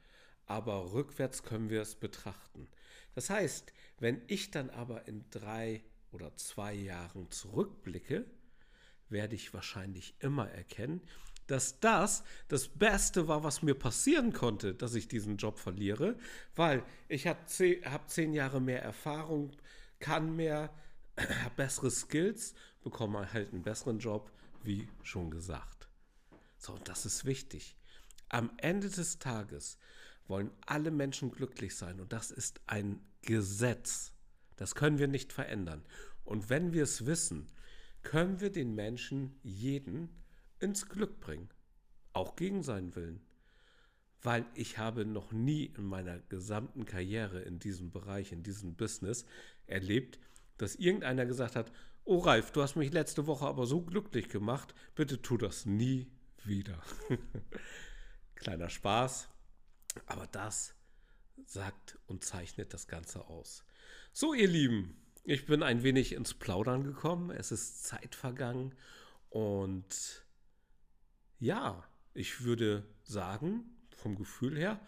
aber 0.46 0.92
rückwärts 0.92 1.42
können 1.42 1.70
wir 1.70 1.82
es 1.82 1.94
betrachten. 1.94 2.68
Das 3.14 3.30
heißt, 3.30 3.72
wenn 3.98 4.22
ich 4.26 4.50
dann 4.50 4.70
aber 4.70 5.06
in 5.06 5.24
drei 5.30 5.82
oder 6.16 6.34
zwei 6.36 6.72
Jahren 6.72 7.30
zurückblicke, 7.30 8.24
werde 9.08 9.34
ich 9.34 9.52
wahrscheinlich 9.52 10.14
immer 10.18 10.50
erkennen, 10.50 11.02
dass 11.46 11.78
das 11.78 12.24
das 12.48 12.68
Beste 12.68 13.28
war, 13.28 13.44
was 13.44 13.62
mir 13.62 13.74
passieren 13.74 14.32
konnte, 14.32 14.74
dass 14.74 14.94
ich 14.94 15.08
diesen 15.08 15.36
Job 15.36 15.58
verliere, 15.58 16.18
weil 16.56 16.82
ich 17.08 17.26
habe 17.26 17.44
zehn, 17.46 17.84
hab 17.84 18.10
zehn 18.10 18.32
Jahre 18.32 18.60
mehr 18.60 18.82
Erfahrung, 18.82 19.52
kann 20.00 20.34
mehr, 20.34 20.74
habe 21.16 21.54
bessere 21.54 21.90
Skills, 21.90 22.54
bekomme 22.82 23.32
halt 23.32 23.52
einen 23.52 23.62
besseren 23.62 23.98
Job, 23.98 24.32
wie 24.64 24.88
schon 25.02 25.30
gesagt. 25.30 25.88
So, 26.58 26.72
und 26.72 26.88
das 26.88 27.06
ist 27.06 27.26
wichtig. 27.26 27.76
Am 28.30 28.50
Ende 28.56 28.88
des 28.88 29.18
Tages 29.18 29.78
wollen 30.26 30.50
alle 30.64 30.90
Menschen 30.90 31.30
glücklich 31.30 31.76
sein 31.76 32.00
und 32.00 32.12
das 32.12 32.30
ist 32.30 32.60
ein 32.66 33.00
Gesetz. 33.22 34.15
Das 34.56 34.74
können 34.74 34.98
wir 34.98 35.08
nicht 35.08 35.32
verändern. 35.32 35.84
Und 36.24 36.50
wenn 36.50 36.72
wir 36.72 36.82
es 36.82 37.06
wissen, 37.06 37.46
können 38.02 38.40
wir 38.40 38.50
den 38.50 38.74
Menschen 38.74 39.38
jeden 39.42 40.08
ins 40.58 40.88
Glück 40.88 41.20
bringen, 41.20 41.48
auch 42.12 42.36
gegen 42.36 42.62
seinen 42.62 42.94
Willen. 42.96 43.20
Weil 44.22 44.46
ich 44.54 44.78
habe 44.78 45.04
noch 45.04 45.32
nie 45.32 45.66
in 45.66 45.84
meiner 45.84 46.18
gesamten 46.18 46.84
Karriere 46.84 47.42
in 47.42 47.58
diesem 47.58 47.90
Bereich, 47.90 48.32
in 48.32 48.42
diesem 48.42 48.74
Business 48.74 49.26
erlebt, 49.66 50.18
dass 50.56 50.74
irgendeiner 50.76 51.26
gesagt 51.26 51.54
hat, 51.54 51.70
oh 52.04 52.18
Ralf, 52.18 52.50
du 52.52 52.62
hast 52.62 52.76
mich 52.76 52.92
letzte 52.92 53.26
Woche 53.26 53.46
aber 53.46 53.66
so 53.66 53.82
glücklich 53.82 54.28
gemacht, 54.28 54.74
bitte 54.94 55.20
tu 55.20 55.36
das 55.36 55.66
nie 55.66 56.10
wieder. 56.44 56.82
Kleiner 58.36 58.70
Spaß, 58.70 59.28
aber 60.06 60.26
das 60.26 60.74
sagt 61.44 61.98
und 62.06 62.24
zeichnet 62.24 62.72
das 62.72 62.86
Ganze 62.86 63.26
aus. 63.26 63.64
So, 64.12 64.34
ihr 64.34 64.48
Lieben, 64.48 64.96
ich 65.24 65.46
bin 65.46 65.62
ein 65.62 65.82
wenig 65.82 66.12
ins 66.12 66.34
Plaudern 66.34 66.84
gekommen. 66.84 67.30
Es 67.30 67.52
ist 67.52 67.84
Zeit 67.84 68.14
vergangen. 68.14 68.74
Und 69.30 70.24
ja, 71.38 71.84
ich 72.14 72.44
würde 72.44 72.84
sagen, 73.04 73.64
vom 73.94 74.16
Gefühl 74.16 74.56
her 74.56 74.80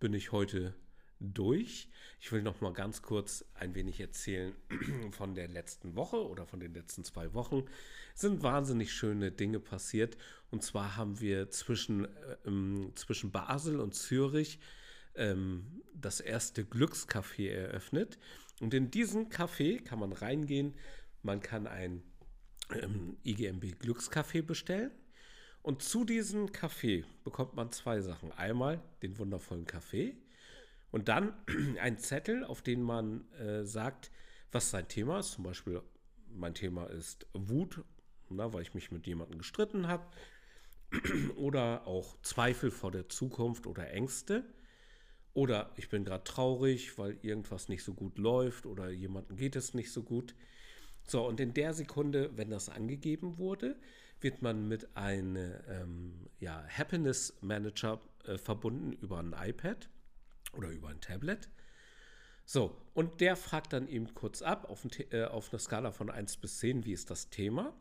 bin 0.00 0.12
ich 0.12 0.32
heute 0.32 0.74
durch. 1.20 1.88
Ich 2.20 2.32
will 2.32 2.42
noch 2.42 2.60
mal 2.60 2.72
ganz 2.72 3.02
kurz 3.02 3.44
ein 3.54 3.74
wenig 3.74 4.00
erzählen 4.00 4.54
von 5.12 5.34
der 5.34 5.48
letzten 5.48 5.94
Woche 5.94 6.26
oder 6.26 6.46
von 6.46 6.60
den 6.60 6.74
letzten 6.74 7.04
zwei 7.04 7.32
Wochen. 7.32 7.64
Es 8.14 8.22
sind 8.22 8.42
wahnsinnig 8.42 8.92
schöne 8.92 9.30
Dinge 9.30 9.60
passiert. 9.60 10.16
Und 10.50 10.62
zwar 10.62 10.96
haben 10.96 11.20
wir 11.20 11.50
zwischen, 11.50 12.04
äh, 12.04 12.94
zwischen 12.94 13.30
Basel 13.30 13.80
und 13.80 13.94
Zürich 13.94 14.58
ähm, 15.14 15.82
das 15.94 16.20
erste 16.20 16.64
Glückscafé 16.64 17.50
eröffnet. 17.50 18.18
Und 18.60 18.74
in 18.74 18.90
diesen 18.90 19.30
Café 19.30 19.82
kann 19.82 19.98
man 19.98 20.12
reingehen, 20.12 20.74
man 21.22 21.40
kann 21.40 21.66
ein 21.66 22.02
ähm, 22.70 23.16
IGMB 23.24 23.78
Glückskaffee 23.78 24.42
bestellen. 24.42 24.90
Und 25.62 25.82
zu 25.82 26.04
diesem 26.04 26.52
Kaffee 26.52 27.04
bekommt 27.24 27.54
man 27.54 27.72
zwei 27.72 28.00
Sachen. 28.00 28.32
Einmal 28.32 28.82
den 29.02 29.18
wundervollen 29.18 29.66
Kaffee 29.66 30.14
und 30.90 31.08
dann 31.08 31.34
ein 31.80 31.98
Zettel, 31.98 32.44
auf 32.44 32.62
den 32.62 32.82
man 32.82 33.28
äh, 33.32 33.64
sagt, 33.64 34.12
was 34.52 34.70
sein 34.70 34.86
Thema 34.86 35.18
ist. 35.18 35.32
Zum 35.32 35.44
Beispiel, 35.44 35.82
mein 36.28 36.54
Thema 36.54 36.84
ist 36.90 37.26
Wut, 37.32 37.82
na, 38.28 38.52
weil 38.52 38.62
ich 38.62 38.74
mich 38.74 38.92
mit 38.92 39.06
jemandem 39.06 39.38
gestritten 39.38 39.88
habe. 39.88 40.06
oder 41.36 41.86
auch 41.86 42.20
Zweifel 42.22 42.70
vor 42.70 42.92
der 42.92 43.08
Zukunft 43.08 43.66
oder 43.66 43.90
Ängste. 43.90 44.44
Oder 45.34 45.72
ich 45.76 45.88
bin 45.88 46.04
gerade 46.04 46.24
traurig, 46.24 46.96
weil 46.96 47.18
irgendwas 47.22 47.68
nicht 47.68 47.82
so 47.82 47.92
gut 47.92 48.18
läuft 48.18 48.66
oder 48.66 48.90
jemandem 48.90 49.36
geht 49.36 49.56
es 49.56 49.74
nicht 49.74 49.92
so 49.92 50.02
gut. 50.04 50.34
So, 51.06 51.26
und 51.26 51.40
in 51.40 51.52
der 51.52 51.74
Sekunde, 51.74 52.30
wenn 52.36 52.50
das 52.50 52.68
angegeben 52.68 53.36
wurde, 53.36 53.76
wird 54.20 54.42
man 54.42 54.68
mit 54.68 54.96
einem 54.96 55.36
ähm, 55.68 56.30
ja, 56.38 56.64
Happiness 56.68 57.36
Manager 57.42 58.00
äh, 58.24 58.38
verbunden 58.38 58.92
über 58.92 59.18
ein 59.18 59.34
iPad 59.36 59.88
oder 60.52 60.68
über 60.70 60.88
ein 60.88 61.00
Tablet. 61.00 61.50
So, 62.46 62.76
und 62.94 63.20
der 63.20 63.36
fragt 63.36 63.72
dann 63.72 63.88
eben 63.88 64.14
kurz 64.14 64.40
ab 64.40 64.70
auf, 64.70 64.84
ein, 64.84 64.90
äh, 65.10 65.24
auf 65.24 65.52
einer 65.52 65.58
Skala 65.58 65.92
von 65.92 66.10
1 66.10 66.36
bis 66.38 66.58
10, 66.58 66.84
wie 66.84 66.92
ist 66.92 67.10
das 67.10 67.28
Thema. 67.28 67.74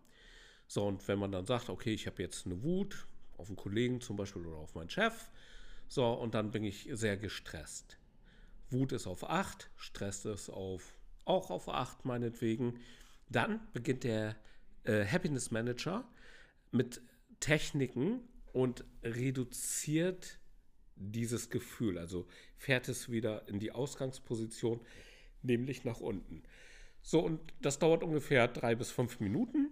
So, 0.67 0.87
und 0.87 1.07
wenn 1.07 1.19
man 1.19 1.31
dann 1.31 1.45
sagt, 1.45 1.69
okay, 1.69 1.93
ich 1.93 2.07
habe 2.07 2.21
jetzt 2.21 2.45
eine 2.45 2.63
Wut 2.63 3.07
auf 3.37 3.47
einen 3.47 3.57
Kollegen 3.57 4.01
zum 4.01 4.17
Beispiel 4.17 4.45
oder 4.45 4.57
auf 4.57 4.73
meinen 4.75 4.89
Chef, 4.89 5.29
so, 5.87 6.11
und 6.11 6.33
dann 6.33 6.51
bin 6.51 6.63
ich 6.63 6.89
sehr 6.91 7.17
gestresst. 7.17 7.97
Wut 8.69 8.91
ist 8.91 9.07
auf 9.07 9.29
8, 9.29 9.69
Stress 9.75 10.25
ist 10.25 10.49
auf, 10.49 10.95
auch 11.25 11.51
auf 11.51 11.69
8 11.69 12.05
meinetwegen. 12.05 12.79
Dann 13.29 13.59
beginnt 13.73 14.03
der 14.03 14.35
äh, 14.83 15.05
Happiness 15.05 15.51
Manager 15.51 16.03
mit 16.71 17.01
Techniken 17.39 18.21
und 18.51 18.85
reduziert 19.03 20.39
dieses 20.95 21.49
Gefühl, 21.49 21.97
also 21.97 22.27
fährt 22.57 22.87
es 22.87 23.09
wieder 23.09 23.47
in 23.47 23.59
die 23.59 23.71
Ausgangsposition, 23.71 24.79
nämlich 25.41 25.83
nach 25.83 25.99
unten. 25.99 26.43
So, 27.01 27.19
und 27.19 27.39
das 27.61 27.79
dauert 27.79 28.03
ungefähr 28.03 28.47
drei 28.47 28.75
bis 28.75 28.91
fünf 28.91 29.19
Minuten. 29.19 29.71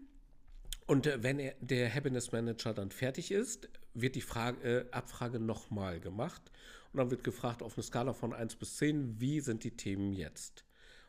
Und 0.85 1.07
äh, 1.07 1.23
wenn 1.23 1.39
er, 1.39 1.55
der 1.61 1.93
Happiness 1.93 2.31
Manager 2.31 2.73
dann 2.73 2.91
fertig 2.91 3.31
ist, 3.31 3.69
wird 3.93 4.15
die 4.15 4.21
Frage, 4.21 4.61
äh, 4.63 4.91
Abfrage 4.91 5.39
nochmal 5.39 5.99
gemacht. 5.99 6.51
Und 6.91 6.97
dann 6.97 7.11
wird 7.11 7.23
gefragt 7.23 7.63
auf 7.63 7.77
eine 7.77 7.83
Skala 7.83 8.13
von 8.13 8.33
1 8.33 8.55
bis 8.55 8.77
10, 8.77 9.19
wie 9.19 9.39
sind 9.39 9.63
die 9.63 9.75
Themen 9.77 10.13
jetzt? 10.13 10.65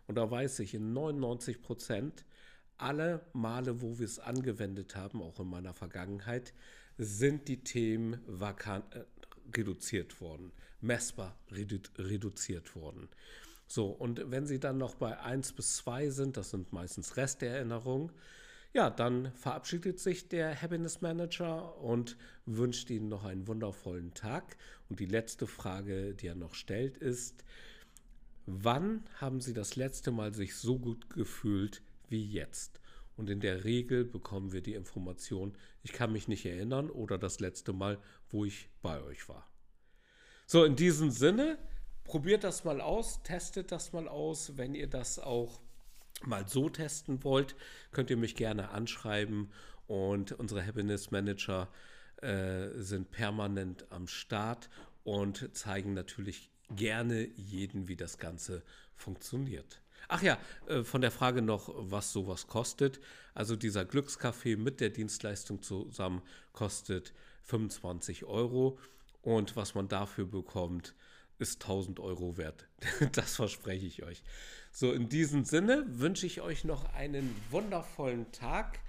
Und 0.07 0.17
da 0.17 0.31
weiß 0.31 0.61
ich, 0.61 0.75
in 0.75 0.93
99 0.93 1.63
Prozent 1.63 2.25
alle 2.79 3.25
Male, 3.33 3.81
wo 3.81 3.99
wir 3.99 4.07
es 4.07 4.19
angewendet 4.19 4.97
haben, 4.97 5.23
auch 5.23 5.39
in 5.41 5.49
meiner 5.49 5.75
Vergangenheit, 5.75 6.53
sind 6.99 7.49
die 7.49 7.63
Themen 7.63 8.21
vakant, 8.27 8.95
äh, 8.95 9.05
reduziert 9.57 10.21
worden, 10.21 10.53
messbar 10.81 11.37
redu 11.51 11.79
reduziert 11.99 12.75
worden. 12.75 13.09
So, 13.67 13.87
und 13.87 14.31
wenn 14.31 14.47
Sie 14.47 14.61
dann 14.61 14.79
noch 14.79 14.97
bei 14.97 15.19
1 15.19 15.53
bis 15.53 15.77
2 15.77 16.11
sind, 16.11 16.37
das 16.37 16.51
sind 16.51 16.73
meistens 16.73 17.17
Resterinnerungen, 17.17 18.13
ja, 18.75 18.89
dann 18.89 19.33
verabschiedet 19.35 20.01
sich 20.01 20.29
der 20.29 20.61
Happiness 20.61 21.01
Manager 21.03 21.79
und 21.79 22.17
wünscht 22.47 22.89
Ihnen 22.91 23.09
noch 23.09 23.25
einen 23.25 23.47
wundervollen 23.47 24.15
Tag. 24.15 24.57
Und 24.89 24.99
die 24.99 25.07
letzte 25.07 25.47
Frage, 25.47 26.15
die 26.15 26.27
er 26.27 26.35
noch 26.35 26.55
stellt, 26.55 26.97
ist, 26.97 27.45
wann 28.47 29.05
haben 29.21 29.41
Sie 29.41 29.53
das 29.53 29.77
letzte 29.77 30.11
Mal 30.11 30.35
sich 30.35 30.57
so 30.57 30.79
gut 30.79 31.11
gefühlt 31.11 31.83
wie 32.09 32.25
jetzt? 32.25 32.81
Und 33.17 33.29
in 33.29 33.41
der 33.41 33.65
Regel 33.65 34.05
bekommen 34.05 34.53
wir 34.53 34.63
die 34.63 34.75
Information, 34.75 35.55
ich 35.83 35.93
kann 35.93 36.13
mich 36.13 36.29
nicht 36.29 36.47
erinnern 36.47 36.89
oder 36.89 37.19
das 37.19 37.41
letzte 37.41 37.75
Mal, 37.75 37.99
wo 38.31 38.47
ich 38.47 38.71
bei 38.81 39.03
euch 39.03 39.29
war. 39.29 39.47
So, 40.47 40.65
in 40.65 40.77
diesem 40.77 41.11
Sinne, 41.11 41.59
probiert 42.05 42.43
das 42.43 42.65
mal 42.65 42.81
aus, 42.81 43.23
testet 43.23 43.71
das 43.71 43.93
mal 43.93 44.09
aus, 44.09 44.57
wenn 44.57 44.75
ihr 44.75 44.89
das 44.89 45.19
auch 45.19 45.61
mal 46.27 46.47
so 46.49 46.69
testen 46.69 47.25
wollt, 47.25 47.55
könnt 47.91 48.11
ihr 48.11 48.17
mich 48.17 48.35
gerne 48.35 48.71
anschreiben 48.71 49.51
und 49.87 50.33
unsere 50.33 50.65
Happiness 50.65 51.11
Manager 51.11 51.69
äh, 52.23 52.69
sind 52.75 53.11
permanent 53.11 53.87
am 53.91 54.07
Start 54.07 54.71
und 55.05 55.55
zeigen 55.57 55.95
natürlich 55.95 56.51
gerne 56.71 57.27
jeden, 57.37 57.89
wie 57.89 57.97
das 57.97 58.19
Ganze 58.19 58.63
funktioniert. 58.95 59.83
Ach 60.09 60.23
ja, 60.23 60.39
äh, 60.67 60.83
von 60.85 61.01
der 61.01 61.11
Frage 61.11 61.43
noch, 61.43 61.73
was 61.75 62.13
sowas 62.13 62.47
kostet. 62.47 63.01
Also 63.35 63.57
dieser 63.57 63.85
Glückskaffee 63.85 64.57
mit 64.57 64.81
der 64.81 64.91
Dienstleistung 64.91 65.63
zusammen 65.63 66.23
kostet 66.53 67.13
25 67.43 68.25
Euro 68.25 68.79
und 69.23 69.57
was 69.57 69.75
man 69.75 69.89
dafür 69.89 70.27
bekommt, 70.27 70.95
ist 71.39 71.63
1000 71.63 72.01
Euro 72.01 72.37
wert. 72.37 72.69
Das 73.13 73.37
verspreche 73.37 73.87
ich 73.87 74.03
euch. 74.03 74.23
So, 74.71 74.93
in 74.93 75.09
diesem 75.09 75.45
Sinne 75.45 75.85
wünsche 75.87 76.27
ich 76.27 76.41
euch 76.41 76.65
noch 76.65 76.93
einen 76.95 77.35
wundervollen 77.51 78.33
Tag. 78.33 78.81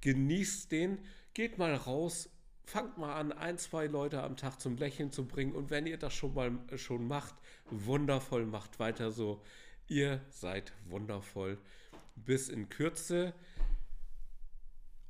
Genießt 0.00 0.70
den, 0.70 0.98
geht 1.34 1.58
mal 1.58 1.74
raus, 1.74 2.28
fangt 2.64 2.98
mal 2.98 3.14
an, 3.14 3.32
ein, 3.32 3.58
zwei 3.58 3.86
Leute 3.86 4.22
am 4.22 4.36
Tag 4.36 4.60
zum 4.60 4.76
Lächeln 4.76 5.10
zu 5.10 5.26
bringen. 5.26 5.54
Und 5.54 5.70
wenn 5.70 5.86
ihr 5.86 5.98
das 5.98 6.14
schon 6.14 6.34
mal 6.34 6.52
schon 6.76 7.06
macht, 7.06 7.34
wundervoll, 7.70 8.46
macht 8.46 8.78
weiter 8.78 9.10
so. 9.10 9.42
Ihr 9.88 10.20
seid 10.30 10.72
wundervoll. 10.86 11.58
Bis 12.14 12.48
in 12.48 12.68
Kürze. 12.68 13.34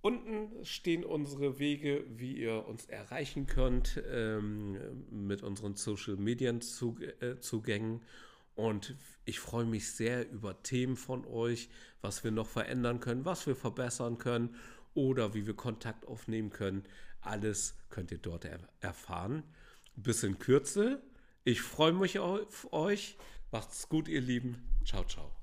Unten 0.02 0.64
stehen 0.64 1.04
unsere 1.04 1.60
Wege, 1.60 2.04
wie 2.08 2.36
ihr 2.36 2.66
uns 2.66 2.86
erreichen 2.86 3.46
könnt 3.46 4.02
ähm, 4.10 4.76
mit 5.10 5.44
unseren 5.44 5.76
Social 5.76 6.16
Media 6.16 6.50
äh, 6.50 7.38
Zugängen. 7.38 8.02
Und 8.56 8.96
ich 9.24 9.38
freue 9.38 9.64
mich 9.64 9.92
sehr 9.92 10.28
über 10.28 10.60
Themen 10.64 10.96
von 10.96 11.24
euch, 11.24 11.70
was 12.00 12.24
wir 12.24 12.32
noch 12.32 12.48
verändern 12.48 12.98
können, 12.98 13.24
was 13.24 13.46
wir 13.46 13.54
verbessern 13.54 14.18
können 14.18 14.56
oder 14.94 15.34
wie 15.34 15.46
wir 15.46 15.54
Kontakt 15.54 16.06
aufnehmen 16.08 16.50
können. 16.50 16.82
Alles 17.20 17.76
könnt 17.88 18.10
ihr 18.10 18.18
dort 18.18 18.44
er 18.44 18.58
erfahren. 18.80 19.44
Bis 19.94 20.24
in 20.24 20.40
Kürze. 20.40 21.00
Ich 21.44 21.62
freue 21.62 21.92
mich 21.92 22.18
auf 22.18 22.72
euch. 22.72 23.16
Macht's 23.52 23.88
gut, 23.88 24.08
ihr 24.08 24.20
Lieben. 24.20 24.56
Ciao, 24.84 25.04
ciao. 25.04 25.41